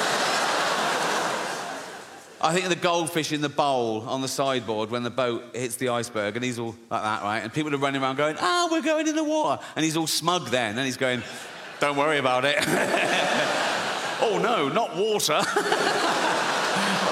[2.43, 5.77] I think of the goldfish in the bowl on the sideboard when the boat hits
[5.77, 7.39] the iceberg, and he's all like that, right?
[7.39, 9.63] And people are running around going, Ah, we're going in the water.
[9.77, 11.23] And he's all smug then, and he's going,
[11.79, 12.57] Don't worry about it.
[14.19, 15.39] oh, no, not water.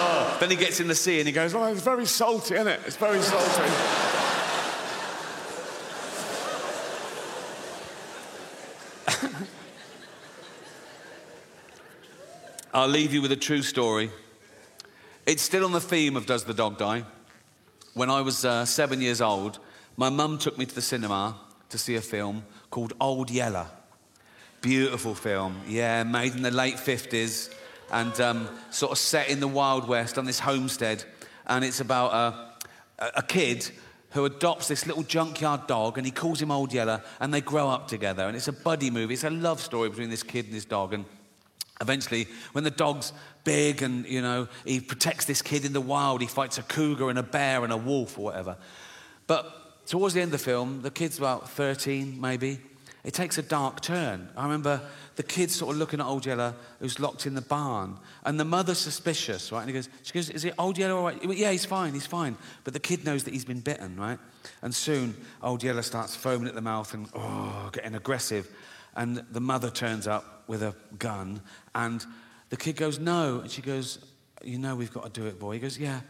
[0.03, 0.37] oh.
[0.41, 2.81] Then he gets in the sea and he goes, Oh, it's very salty, isn't it?
[2.85, 3.71] It's very salty.
[12.73, 14.11] I'll leave you with a true story.
[15.31, 17.05] It's still on the theme of Does the Dog Die?
[17.93, 19.59] When I was uh, seven years old,
[19.95, 21.37] my mum took me to the cinema
[21.69, 23.67] to see a film called Old Yeller.
[24.59, 27.49] Beautiful film, yeah, made in the late 50s
[27.93, 31.05] and um, sort of set in the Wild West on this homestead.
[31.47, 32.13] And it's about
[32.99, 33.71] a, a kid
[34.09, 37.69] who adopts this little junkyard dog and he calls him Old Yeller and they grow
[37.69, 38.27] up together.
[38.27, 40.93] And it's a buddy movie, it's a love story between this kid and this dog.
[40.93, 41.05] And
[41.81, 43.11] Eventually, when the dog's
[43.43, 47.09] big and, you know, he protects this kid in the wild, he fights a cougar
[47.09, 48.55] and a bear and a wolf or whatever.
[49.27, 52.59] But towards the end of the film, the kid's about 13, maybe.
[53.03, 54.29] It takes a dark turn.
[54.37, 54.79] I remember
[55.15, 58.45] the kid sort of looking at Old Yeller, who's locked in the barn, and the
[58.45, 59.61] mother's suspicious, right?
[59.61, 62.05] And he goes, she goes, "Is it Old Yeller all right?" Yeah, he's fine, he's
[62.05, 62.37] fine.
[62.63, 64.19] But the kid knows that he's been bitten, right?
[64.61, 68.47] And soon, Old Yeller starts foaming at the mouth and oh, getting aggressive.
[68.95, 71.41] And the mother turns up with a gun,
[71.73, 72.05] and
[72.49, 73.39] the kid goes, No.
[73.39, 73.99] And she goes,
[74.43, 75.53] You know, we've got to do it, boy.
[75.53, 76.01] He goes, Yeah,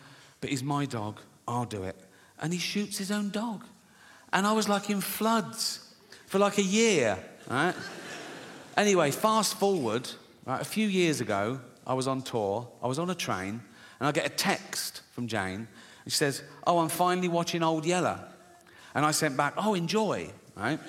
[0.42, 1.20] but he's my dog.
[1.48, 1.96] I'll do it.
[2.40, 3.64] And he shoots his own dog.
[4.34, 5.94] And I was like in floods
[6.26, 7.76] for like a year, right?
[8.78, 10.10] anyway, fast forward,
[10.46, 13.62] right, a few years ago, I was on tour, I was on a train,
[14.00, 15.68] and I get a text from Jane.
[16.04, 18.20] And she says, Oh, I'm finally watching Old Yeller.
[18.96, 20.80] And I sent back, Oh, enjoy, right?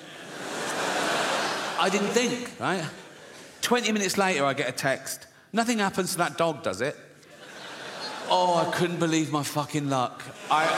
[1.83, 2.81] I didn't think, right?
[3.61, 5.27] 20 minutes later, I get a text.
[5.51, 6.95] Nothing happens to that dog, does it?
[8.29, 10.23] Oh, I couldn't believe my fucking luck.
[10.49, 10.69] I, I,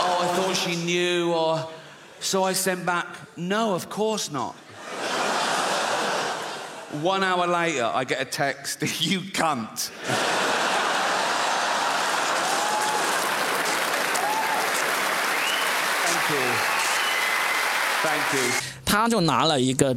[0.00, 1.68] oh, I thought she knew, or.
[2.18, 4.54] So I sent back, no, of course not.
[7.02, 9.90] One hour later, I get a text, you cunt.
[16.06, 16.46] Thank you.
[18.00, 18.77] Thank you.
[18.88, 19.94] 他就拿了一个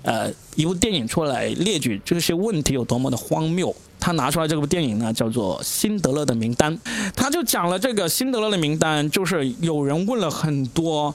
[0.00, 3.76] 呃一部电影出来列举这些问题有多么的荒谬。
[4.02, 6.74] 他拿出来这部电影呢，叫做《辛德勒的名单》，
[7.14, 11.14] 他就讲了这个辛德勒的名单，就是有人问了很多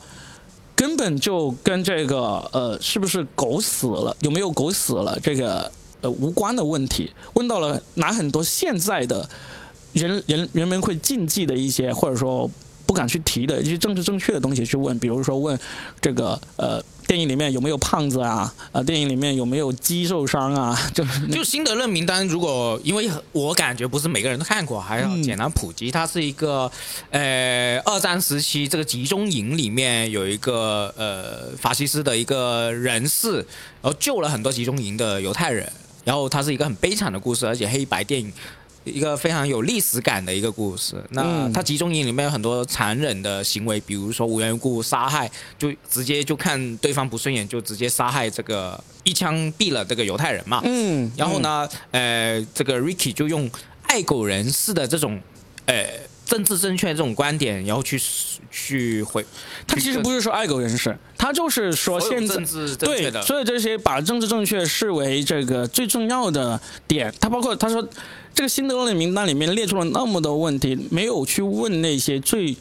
[0.76, 5.72] 根本就跟这个呃是不是狗死了，有没有狗死了这个
[6.02, 9.28] 呃无关的问题，问到了拿很多现在的
[9.94, 12.48] 人人人们会禁忌的一些或者说
[12.86, 15.58] 不敢去提的一些政治正确的东西去问，比如说问
[16.00, 25.92] 这个呃电影里面有没有胖子啊，啊电影里面有没有肌受伤啊， 就是就辛德勒名单，如果因为我感觉不是每个人都看过，还要简单普及。
[25.92, 26.72] 它是一个，
[27.12, 33.38] 呃，二战时期这个集中营里面有一个呃法西斯的一个人士，
[33.82, 35.72] 然后救了很多集中营的犹太人，
[36.04, 38.32] 然后它是一个很悲惨的故事，而且黑白电影。
[38.86, 40.96] 一个非常有历史感的一个故事。
[41.10, 50.62] 那他集中营里面有很多残忍的行为，比如说无缘无故杀害，就直接就看对方不顺眼，就直接杀害这个一枪毙了这个犹太人嘛。
[50.64, 53.50] 嗯，然后呢，呃，这个 Ricky 就用
[53.88, 55.20] 爱狗人士的这种，
[55.66, 55.88] 呃，
[56.26, 58.00] 政治正确这种观点，然后去
[58.52, 59.26] 去回。
[59.68, 63.22] 他其实不是说爱狗人士，他就是说现在政治正确对，的。
[63.22, 67.14] 所以这些把政治正确视为这个最重要的点。
[67.20, 67.88] 他包括他说，
[68.36, 72.56] 这个辛德勒的名单里面列出了那么多问题，没有去问那些最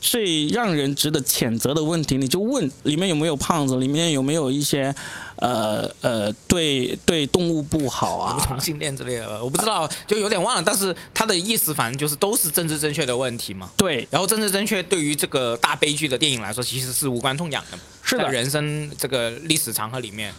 [0.00, 4.94] 最让人值得谴责的问题，你就问里面有没有胖子，里面有没有一些
[5.36, 10.62] 呃呃对对动物不好啊，同性恋之类的，我不知道，就有点忘了。
[10.64, 13.68] 但是他的意思反正就是都是政治正确的问题嘛。
[13.76, 17.78] 对，然后政治正确对于这个大悲剧的电影来说，其实是无关痛痒的。
[18.02, 20.32] 是的，人生这个历史长河里面，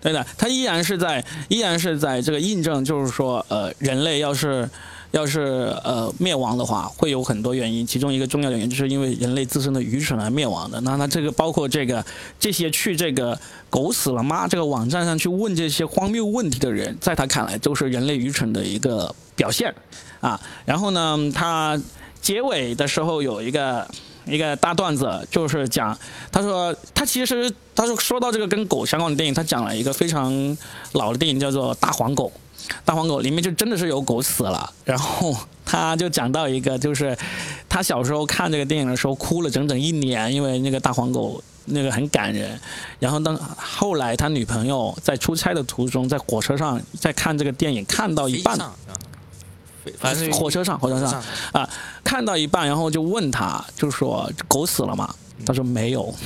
[0.00, 4.68] 对的，他依然是在依然是在这个印证，就是说呃，人类要是。
[5.12, 10.78] 要是呃灭亡的话，会有很多原因，其中一个重要原因就是因为人类自身的愚蠢而灭亡的。
[10.82, 12.04] 那它这个包括这个
[12.38, 13.38] 这些去这个
[13.70, 19.74] “狗死了吗”这个网站上去问这些荒谬问题的人，在他看来都是人类愚蠢的一个表现
[20.20, 20.38] 啊。
[20.66, 21.80] 然后呢，他
[22.20, 23.88] 结尾的时候有一个
[24.26, 25.96] 一个大段子，就是讲
[26.30, 30.56] 他说他其实他说说到这个跟狗相关的电影，他讲了一个非常
[30.92, 32.30] 老的电影，叫做《大黄狗》。
[32.84, 37.16] 大黄狗里面就真的是有狗死了， 然后他就讲到一个，就是
[37.68, 42.58] 他小时候看这个电影的时候哭了整整一年，因为那个大黄狗那个很感人。
[42.98, 48.58] 然后当后来他女朋友在出差的途中，在火车上在看这个电影，看到一半，
[49.98, 51.22] 反正火车上火车上。
[51.52, 51.68] 啊，
[52.04, 55.14] 看到一半，然后就问他，就说狗死了吗？
[55.44, 56.14] 他说没有。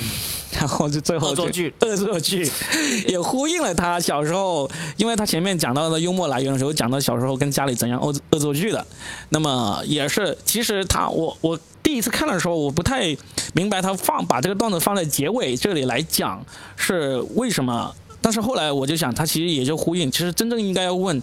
[0.59, 2.51] 然后就最后恶作剧， 恶作剧，
[3.07, 8.85] 也呼应了他小时候，因为他前面讲到的幽默来源的时候，讲到小时候跟家里怎样恶恶作剧的，
[9.29, 13.17] 那么也是，其实他我我第一次看的时候，我不太
[13.55, 21.23] 明白他放把这个段子放在结尾这里来讲是为什么，但是后来我就想，他其实也就呼应，其实真正应该要问，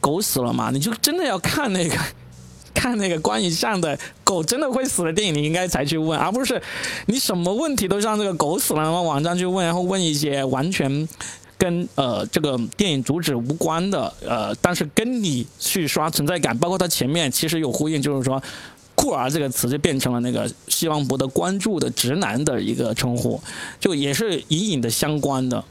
[0.00, 0.70] 狗死了嘛？
[0.70, 1.96] 你就真的要看那个。
[2.74, 6.62] 看那个关于这样的狗真的会死的电影，你应该才去问，而不是
[7.06, 11.08] 你什么问题都让这个狗死了，然后网站去问，然后问一些完全
[11.56, 18.40] 跟呃这个电影主旨无关的，呃，但是跟你去刷存在感，包括它前面其实有呼应，就是说
[18.94, 23.42] “酷儿”这个词就变成了那个希望博得关注的直男的一个称呼，
[23.80, 25.64] 就也是隐隐的相关的。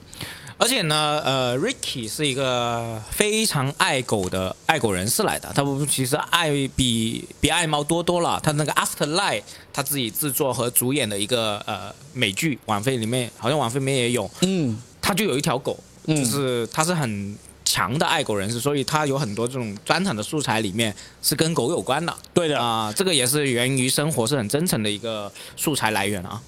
[0.59, 5.51] 而且呢，呃，Ricky 是一个非常爱狗的爱狗人士来的。
[5.53, 8.39] 他不其实爱比比爱猫多多了。
[8.41, 14.29] 他那个 Afterlife，他自己制作和主演的一个呃美剧，网飞里面好像网飞里面也有。
[14.41, 22.11] 嗯，他就有一条狗，就是他是很强的爱狗人士，所以他有很多这种专场的素材里面是跟狗有关的。
[22.33, 26.41] 对的啊，这个也是源于生活，是很真诚的一个素材来源啊。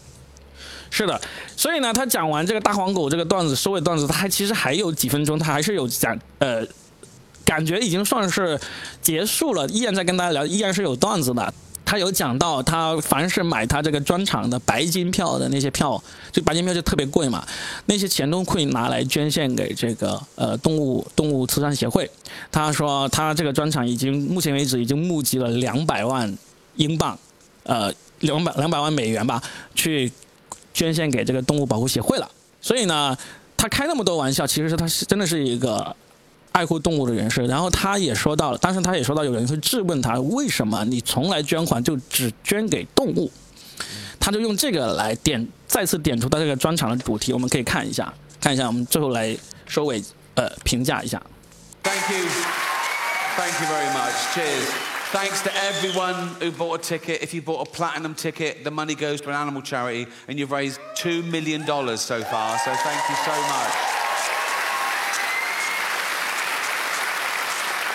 [0.91, 1.19] 是的，
[1.55, 6.65] 所以呢，他讲完这个大黄狗这个段子收尾段子，他还其实还有几分钟，他还是有讲，呃，
[7.45, 8.59] 感觉已经算是
[9.01, 11.53] 结束了，依然在跟大家聊，依然是有段子的。
[11.85, 15.99] 他有讲到，他凡是买他这个专场的白金票的那些票，
[16.31, 17.43] 就白金票就特别贵嘛，
[17.87, 22.07] 那些钱都会拿来捐献给这个呃动物动物慈善协会。
[22.51, 26.37] 他说他这个专场已经目前为止已经募集了两百万
[26.75, 27.17] 英镑，
[27.63, 29.41] 呃，两百两百万美元吧，
[29.73, 30.11] 去。
[30.79, 32.31] 捐献给这个动物保护协会了，
[32.61, 33.17] 所以呢，
[33.57, 35.93] 他开那么多玩笑，其实是他是真的是一个
[36.53, 37.45] 爱护动物的人士。
[37.47, 43.29] 然后他也说到了，当时他也说到有人会质问他，为什么你从来捐款就只捐给动物？
[44.21, 49.35] 他就用这个来点再次点出他这个专场的主题，我们可以看一下，看一下，我们最后来
[49.67, 50.01] 收尾
[50.35, 51.21] 呃评价一下。
[51.83, 52.25] Thank you,
[53.35, 54.88] thank you very much.
[55.11, 57.23] Thanks to everyone who bought a ticket.
[57.23, 60.51] If you bought a platinum ticket, the money goes to an animal charity, and you've
[60.51, 61.65] raised $2 million
[61.97, 63.73] so far, so thank you so much.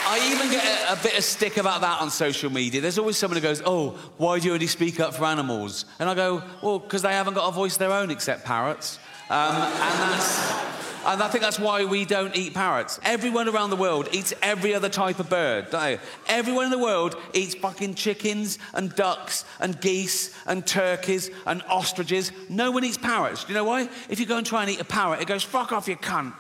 [0.07, 2.81] I even get a, a, bit of stick about that on social media.
[2.81, 5.85] There's always someone who goes, Oh, why do you only speak up for animals?
[6.01, 8.99] And I go, Well, because they haven't got a voice of their own except parrots.
[9.31, 10.65] Um, and that's.
[11.07, 12.99] And I think that's why we don't eat parrots.
[13.03, 15.99] Everyone around the world eats every other type of bird, don't they?
[16.29, 22.33] Everyone in the world eats fucking chickens and ducks and geese and turkeys and ostriches.
[22.49, 23.45] No one eats parrots.
[23.45, 23.89] Do you know why?
[24.09, 26.33] If you go and try and eat a parrot, it goes, fuck off, you cunt.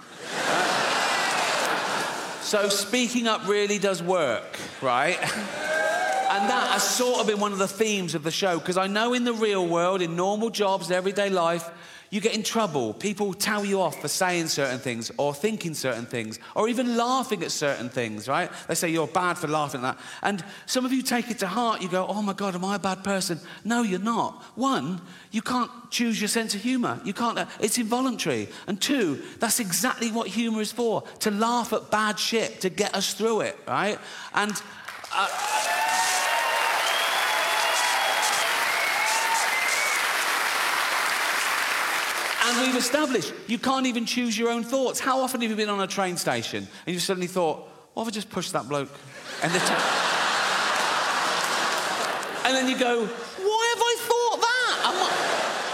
[2.43, 5.19] so speaking up really does work, right?
[5.21, 8.87] And that has sort of been one of the themes of the show because I
[8.87, 11.71] know in the real world, in normal jobs, everyday life,
[12.15, 12.95] you get in trouble.
[12.95, 17.43] People tell you off for saying certain things or thinking certain things or even laughing
[17.43, 18.49] at certain things, right?
[18.69, 20.05] They say you're bad for laughing at that.
[20.23, 21.83] And some of you take it to heart.
[21.83, 23.41] You go, oh my God, am I a bad person?
[23.65, 24.45] No, you're not.
[24.55, 25.01] One,
[25.33, 27.01] you can't choose your sense of humor.
[27.05, 28.47] You can't, it's involuntary.
[28.69, 32.95] And two, that's exactly what humor is for to laugh at bad shit, to get
[32.95, 33.99] us through it, right?
[34.35, 34.53] And.
[35.13, 36.14] Uh,
[42.47, 45.01] And we've established you can't even choose your own thoughts.
[45.01, 48.09] How often have you been on a train station and you've suddenly thought, what if
[48.09, 48.91] I just pushed that bloke?
[49.43, 49.65] And, the t-
[52.45, 54.81] and then you go, why have I thought that?
[54.85, 55.09] Am I,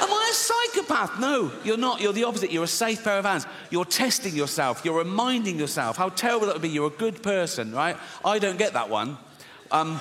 [0.05, 1.19] am I a psychopath?
[1.19, 2.01] No, you're not.
[2.01, 2.53] You're the opposite.
[2.53, 3.47] You're a safe pair of hands.
[3.71, 4.85] You're testing yourself.
[4.85, 6.69] You're reminding yourself how terrible that would be.
[6.69, 7.97] You're a good person, right?
[8.25, 9.19] I don't get that one.
[9.73, 9.99] Um,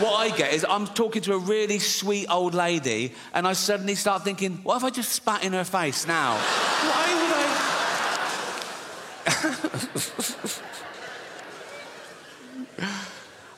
[0.00, 3.94] what I get is I'm talking to a really sweet old lady, and I suddenly
[3.94, 6.36] start thinking, what if I just spat in her face now?
[6.36, 7.32] Why would
[9.26, 10.58] I?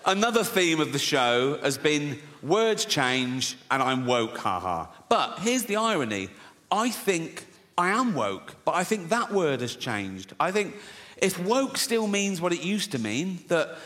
[0.07, 4.89] Another theme of the show has been words change and I'm woke, haha.
[5.09, 6.29] But here's the irony
[6.71, 7.47] I think
[7.79, 10.35] I am woke, but I think that word has changed.
[10.39, 10.77] I think
[11.17, 13.79] if woke still means what it used to mean, that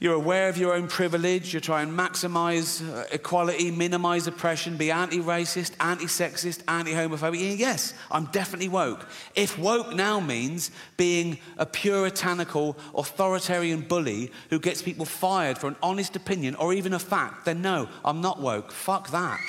[0.00, 1.52] you're aware of your own privilege.
[1.52, 7.58] You try and maximize uh, equality, minimize oppression, be anti racist, anti sexist, anti homophobic.
[7.58, 9.06] Yes, I'm definitely woke.
[9.34, 15.76] If woke now means being a puritanical, authoritarian bully who gets people fired for an
[15.82, 18.70] honest opinion or even a fact, then no, I'm not woke.
[18.70, 19.40] Fuck that.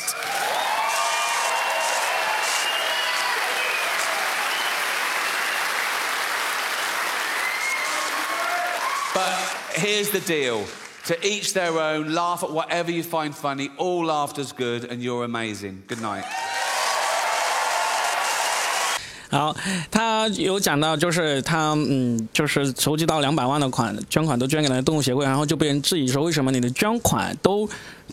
[9.80, 10.66] Here's the deal.
[11.06, 13.72] To each their own, laugh at whatever you find funny.
[13.78, 15.84] All laughter's good, and you're amazing.
[15.88, 16.26] Good night.
[19.32, 19.56] 好，
[19.92, 27.70] 他有讲到，就是他嗯，就是筹集到两百万的款捐款都捐给了动物协会，然后就被人质疑说，为什么你的捐款都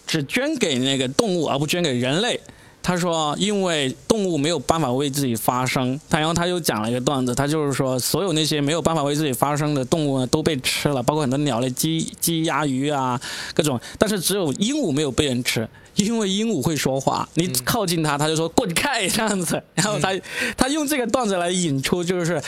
[0.06, 2.38] 只捐给那个动物，而不捐给人类？
[2.86, 6.00] 他说，因为动物没有办法为自己发声。
[6.08, 13.20] 他然后他又讲了一个段子，他就是说，所有那些没有办法为自己发声的动物呢，都被吃了，包括很多鸟类、鸡、鸡、鸭、鱼啊，
[13.54, 13.80] 各种。
[13.98, 19.60] 但是只有鹦鹉没有被人吃，因为鹦鹉会说话，你靠近它，它就说滚开这样子。
[19.74, 20.12] 然后他
[20.56, 22.40] 他用这个段子来引出，就是。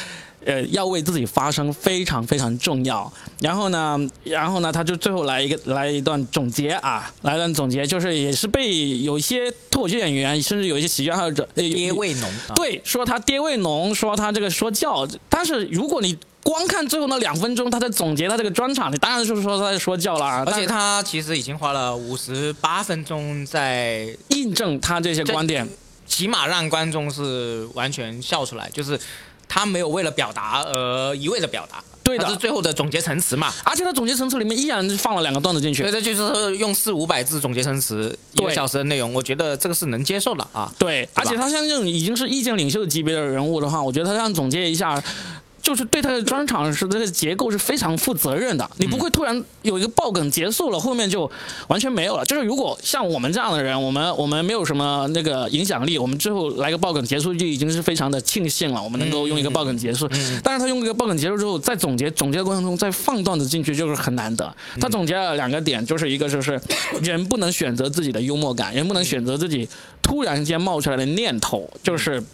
[0.44, 3.12] 呃，要为自己发声非常非常重要。
[3.40, 15.06] 然后呢，然后呢，他就最后来一个来一段总结啊，来一段总结，就是也是被有一些脱口秀演员，甚至有一些喜剧爱好者呃爹味浓啊对，说他爹味浓，说他这个说教。
[15.28, 20.44] 但是如果你光看最后那两分钟，他在总结他这个专场，你当然就是说他在说教啦。
[20.46, 25.68] 而且他其实已经花了五十八分钟在印证他这些观点。
[26.06, 28.98] 起码让观众是完全笑出来，就是
[29.48, 33.52] 他没有为了表达而一味的表达，对的是最后的总结陈词嘛。
[33.64, 35.92] 而且他总结陈词里面依然放了两个段子进去所以。
[35.92, 40.72] 这就是用四五百字总结陈词，一个小时的内容，我觉得这个是能接受的啊。
[40.78, 45.02] 对，而且他像这种已经是意见领袖级别的人物的话，我觉得他这样总结一下，
[45.68, 48.66] 就是对他的专场是这个结构是非常负责任的。
[48.78, 51.30] 你不会突然有一个爆梗结束了，后面就
[51.66, 52.24] 完全没有了。
[52.24, 60.08] 就是如果像我们这样的人，我们我们没有什么那个影响力，我们最后来个爆梗结束就已经是非常的庆幸了，我们能够用一个爆梗结束。
[60.42, 64.50] 但是他用一个爆梗结束之后，在总结总结的过程中再放段子进去，就是很难得。
[64.80, 66.58] 他总结了两个点，就是一个就是
[67.02, 69.68] 人不能选择自己的幽默感，人不能选择自己
[70.00, 72.24] 突然间冒出来的念头，就是。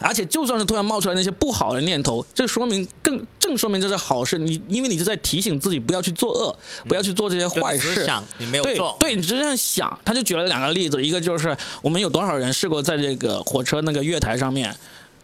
[0.00, 4.36] 而且就算是突然冒出来那些不好的念头，这说明更正说明这是好事。
[4.38, 6.58] 你因为你是在提醒自己不要去作恶，
[6.88, 8.04] 不要去做这些坏事。
[8.04, 9.96] 想你没有对做，对你只是这样想。
[10.04, 14.74] 他就举了两个例子，一个就是我们有多少人试过在这个火车那个月台上面，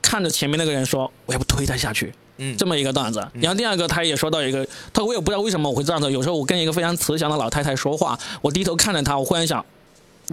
[0.00, 3.26] 看着前面那个人说我要不推他下去，嗯这么一个段子。
[3.34, 9.64] 然后第二个他也说到一个，他说我也不知道为什么我会这样子，有时候我跟一个非常慈祥的老太太说话，我低头看着她，我忽然想。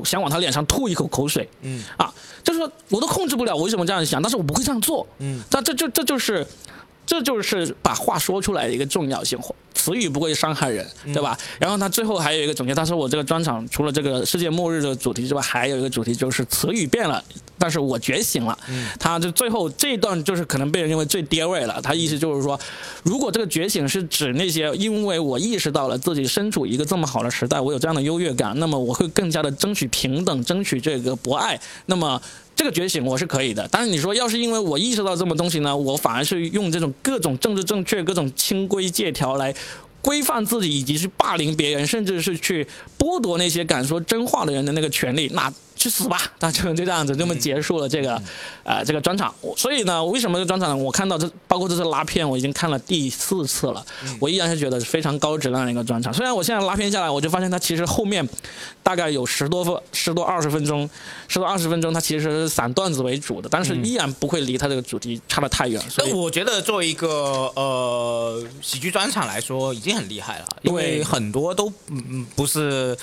[0.03, 1.83] 想往他脸上吐一口口水，嗯。
[1.97, 2.13] 啊，
[2.43, 6.45] 就是说我都控制不了我为什么这样想，但是我不会这样做，嗯，那这就这就是，
[7.05, 9.37] 这就是把话说出来的一个重要性，
[9.73, 11.37] 词语不会伤害人，对吧？
[11.59, 17.23] 然后他最后还有一个总结，他说我这个专场除了这个世界末日的主题之外，还有一个主题就是词语变了，
[17.57, 18.57] 但是我觉醒了。
[18.99, 21.79] 他就最后这一段就是可能被人认为最跌位了。
[21.81, 22.59] 他意思就是说，
[23.03, 31.59] 如果这个觉醒是指那些因为我意识到了自己身处一个这么好的时代，我有这样的优越感，那么我会更加的争取平等，争取这个博爱。
[31.85, 32.19] 那么
[32.55, 39.53] 这个觉醒我是可以的，但是你说要是因为我意识到这么东西呢，我反而是用这种各种政治正确、各种清规戒条来
[40.01, 42.65] 规范自己，以及去霸凌别人，甚至是去
[42.97, 45.51] 剥夺那些敢说真话的人的那个权利，那
[45.85, 46.19] 去死吧！
[46.41, 48.19] 那就就这样子，这么结束了这个、
[48.63, 49.31] 呃这个专场。
[49.55, 50.75] 所以呢，为什么这专场呢？
[50.75, 53.85] 我看到这，包括这次拉片，我已经看了第四次了，
[54.19, 56.11] 我依然是觉得是非常高质量的一个专场。
[56.11, 58.27] 虽然我现在拉片下来，我就发现它其实后面
[58.81, 60.89] 大概有十多分、十多二十分钟、
[61.27, 65.79] 十多二十分钟，它其实是散段子为主的，但是依然不会离它这个主题差得太远。
[65.89, 67.07] 所以那我觉得作为一个
[67.55, 72.97] 呃喜剧专场来说，已经很厉害了，因为很多都嗯不是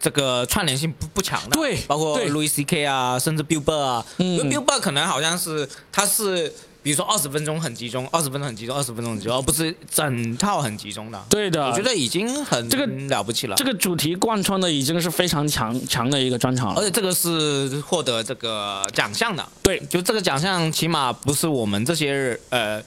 [0.00, 2.30] 这个串联性不不强的，对包括对。
[2.30, 4.36] Louis C K 啊，甚至 Bill Burr 啊，嗯。
[4.36, 11.22] 因为 Bill Burr 可能好像是他是比如说二十分钟很集中，二十分钟很集中，二十分钟很集中，而不是整套很集中的。
[11.28, 13.56] 对的，我觉得已经很这个了不起了。
[13.56, 16.80] 这个主题贯穿的已经是非常强强的一个专场了。
[16.80, 22.80] 而且这个是获得这个奖项的，对，就这个奖项起码不是我们这些呃，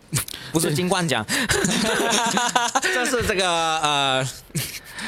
[0.50, 1.24] 不是金冠奖，
[2.80, 3.46] 这是这个
[3.80, 4.28] 呃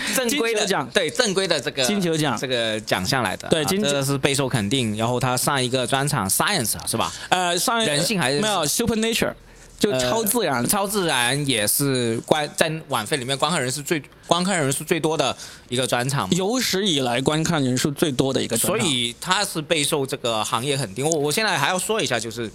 [0.14, 4.96] 正规的奖对正规的这个金球奖这个奖项来的，啊对金球这个是备受肯定。
[4.96, 7.12] 然后他上一个专场 Science 是吧？
[7.28, 9.32] 呃，上一人性还是没有 Super Nature，
[9.78, 10.66] 就呃超自然。
[10.66, 15.36] 超自然也是观在晚会里面观看人数最观看人数最多的
[15.68, 16.28] 一个专场。
[16.32, 21.08] 有史以来观看人数最多的一个专场，所以他是备受这个行业肯定。
[21.08, 22.50] 我我现在还要说一下，就是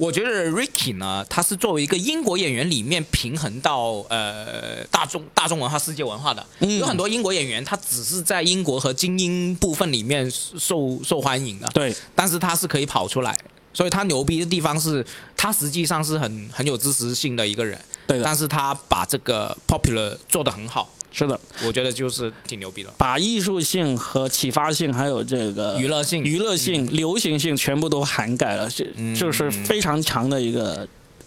[0.00, 6.46] 我觉得 Ricky 呢，他是作为一个英国演员里面平衡到呃大众大众文化、世界文化的。
[6.60, 6.78] 嗯。
[6.78, 11.94] 有很多英国演员，他只是在英国和精英部分里面受受欢迎的，对。
[12.14, 13.36] 但是他是可以跑出来。
[13.72, 15.04] 所以他牛逼的地方是，
[15.36, 22.90] 他实际上是很很有知识性的一个人，对但是他把这个 popular 做得很好，是的，我觉得就是挺牛逼的。
[22.96, 30.86] 把艺术性和启发性，还有这个娱乐性娱乐性、流行性全部都涵盖了，这嗯就是非常强的一个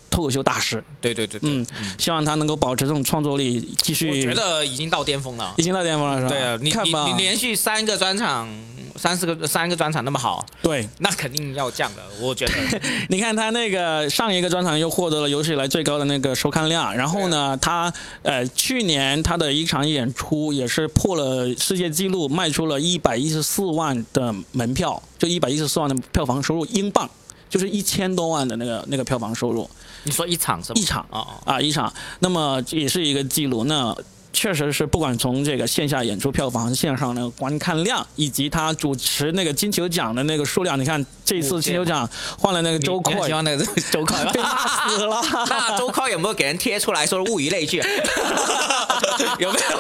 [0.10, 0.84] 脱口秀大师。
[1.02, 1.66] 对对对对，嗯，
[1.98, 4.10] 希望他能够保持这种创作力，继续。
[4.10, 5.54] 我觉得已经到巅峰了。
[5.58, 6.30] 已经到巅峰了，是吧？
[6.30, 8.48] 对啊，你看吧，你你连续三个专场，
[8.96, 12.02] 三四个三个专场那么好，对，那肯定要降的。
[12.22, 12.54] 我觉得
[13.10, 17.92] 你看他那个上一个专场又获得了有史以来最高的那个收看量，然后呢，他
[18.22, 27.10] 呃去年他的一场演出也是破了世界纪录，卖出了一百一十四万的门票，就一百一十四万的票房收入，英镑
[27.50, 29.70] 就是一千多万的那个那个票房收入，
[30.04, 30.62] 你说一场？
[30.76, 33.64] 一场啊哦，啊一场，那么也是一个记录。
[33.66, 33.96] 那
[34.34, 45.22] 确实是不管从这个线下演出票房、线上那个观看量，以及他主持那个金球奖的那个数量，你看这次金球奖换了那个周你很快喜，欢那个周快 被骂死了。
[45.48, 47.82] 那周快有没有给人贴出来说物以类聚？
[49.40, 49.78] 有没有？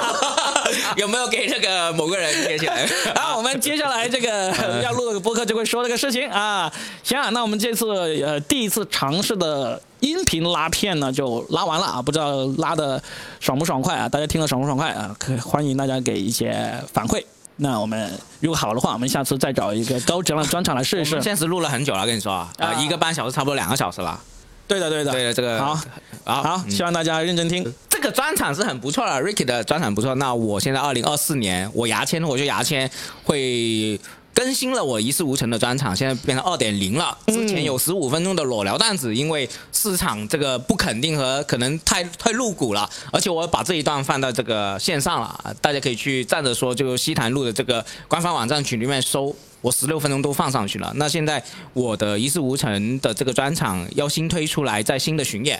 [0.97, 2.87] 有没有给这个某个人贴起来？
[3.15, 6.71] 啊，我们接下来这个要录的播客就会说这个事情啊。
[7.03, 7.91] 行啊，那我们这次
[8.23, 13.01] 呃第一次尝试的音频拉片呢就拉完了啊，不知道拉的
[13.39, 14.09] 爽不爽快啊？
[14.09, 15.15] 大家听了爽不爽快啊？
[15.17, 17.23] 可欢迎大家给一些反馈。
[17.55, 18.11] 那我们
[18.41, 21.21] 如果好的话，我们下次再找一个高质量的专场来试一试。
[21.21, 24.19] 现实录了很久了，跟你说啊，一个半小时，差不多两个小时了。
[24.67, 25.79] 对的，对的，对的，这个好，
[26.25, 27.73] 好好，希望大家认真听。
[27.87, 30.13] 这个专场是很不错的，Ricky 的专场不错。
[30.15, 32.89] 那我现在二零二四年，我牙签，我觉得牙签
[33.23, 33.97] 会
[34.33, 37.17] 更新了我一事无成的专场，现在变成二点零了。
[37.27, 49.35] 之前有十五分钟的裸聊段子，因为市场这个不肯定和可能太太露骨了，而且我把这一段放到这个线上了，大家可以去站着说，就西坛路的这个官方网站群里面搜。
[49.61, 50.91] 我十六分钟都放上去了。
[50.97, 51.41] 那现在
[51.71, 55.57] 我的一事无成的这个专场要新推出来，在新的巡演，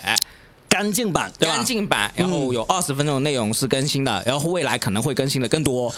[0.68, 1.56] 干净版，对吧？
[1.56, 5.90] 干净版，然后有二十分钟的内容是更新的，然后未来可能会更新的更多。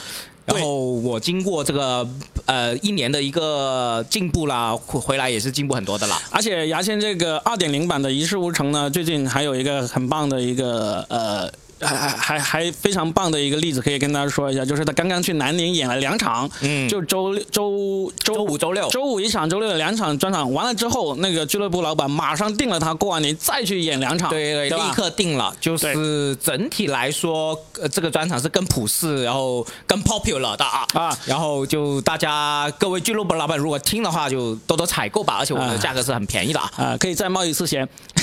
[0.47, 2.09] 然后我经过这个
[2.47, 6.21] 呃一年的一个进步啦，回回来也是进步很多的啦。
[6.31, 11.53] 而且牙签这个二点零版的一事无成呢，最近还有一个很棒的一个呃。
[11.81, 16.89] 还还还还非常棒的一个例子，可以跟大家说一下，就是他刚刚去南宁演了两场，嗯。
[16.89, 18.89] 就周六周周周五周六。
[18.89, 20.53] 周五一场，周六两场专场。
[20.53, 25.55] 完了之后，那个俱乐部老板马上定了他过完年再去演两场，对对，对立刻定了。
[25.61, 31.19] 就是整体来说，呃，这个专场是更普世，然后更 popular 的啊啊。
[31.27, 36.71] 然后就大家各位俱乐部老板如果听的话，就多多采购吧，而且我们的啊价格是很便宜的啊。
[36.77, 37.87] 啊、可以再冒一次险，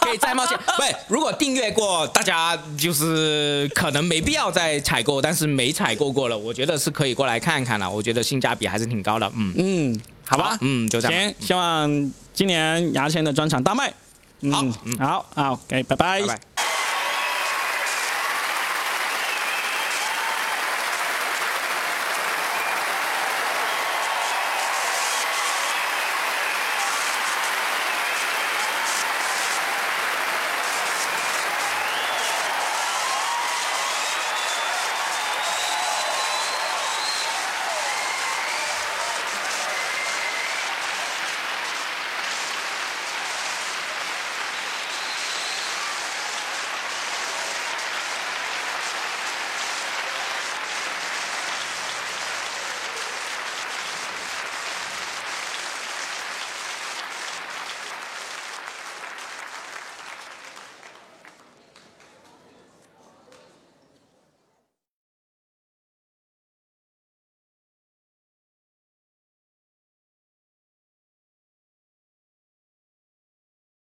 [0.00, 0.58] 可以再冒险。
[0.78, 7.90] 对，如果订阅过，大家就是可能没必要再采购，但是没采购过了，我觉得是可以过来看看了。
[7.90, 9.30] 我觉得性价比还是挺高的。
[9.36, 11.20] 嗯，嗯，好吧，嗯，就这样。
[11.20, 13.92] 行，希望今年牙签的专场大卖，
[14.40, 16.71] 嗯好嗯好好，OK，拜拜拜拜。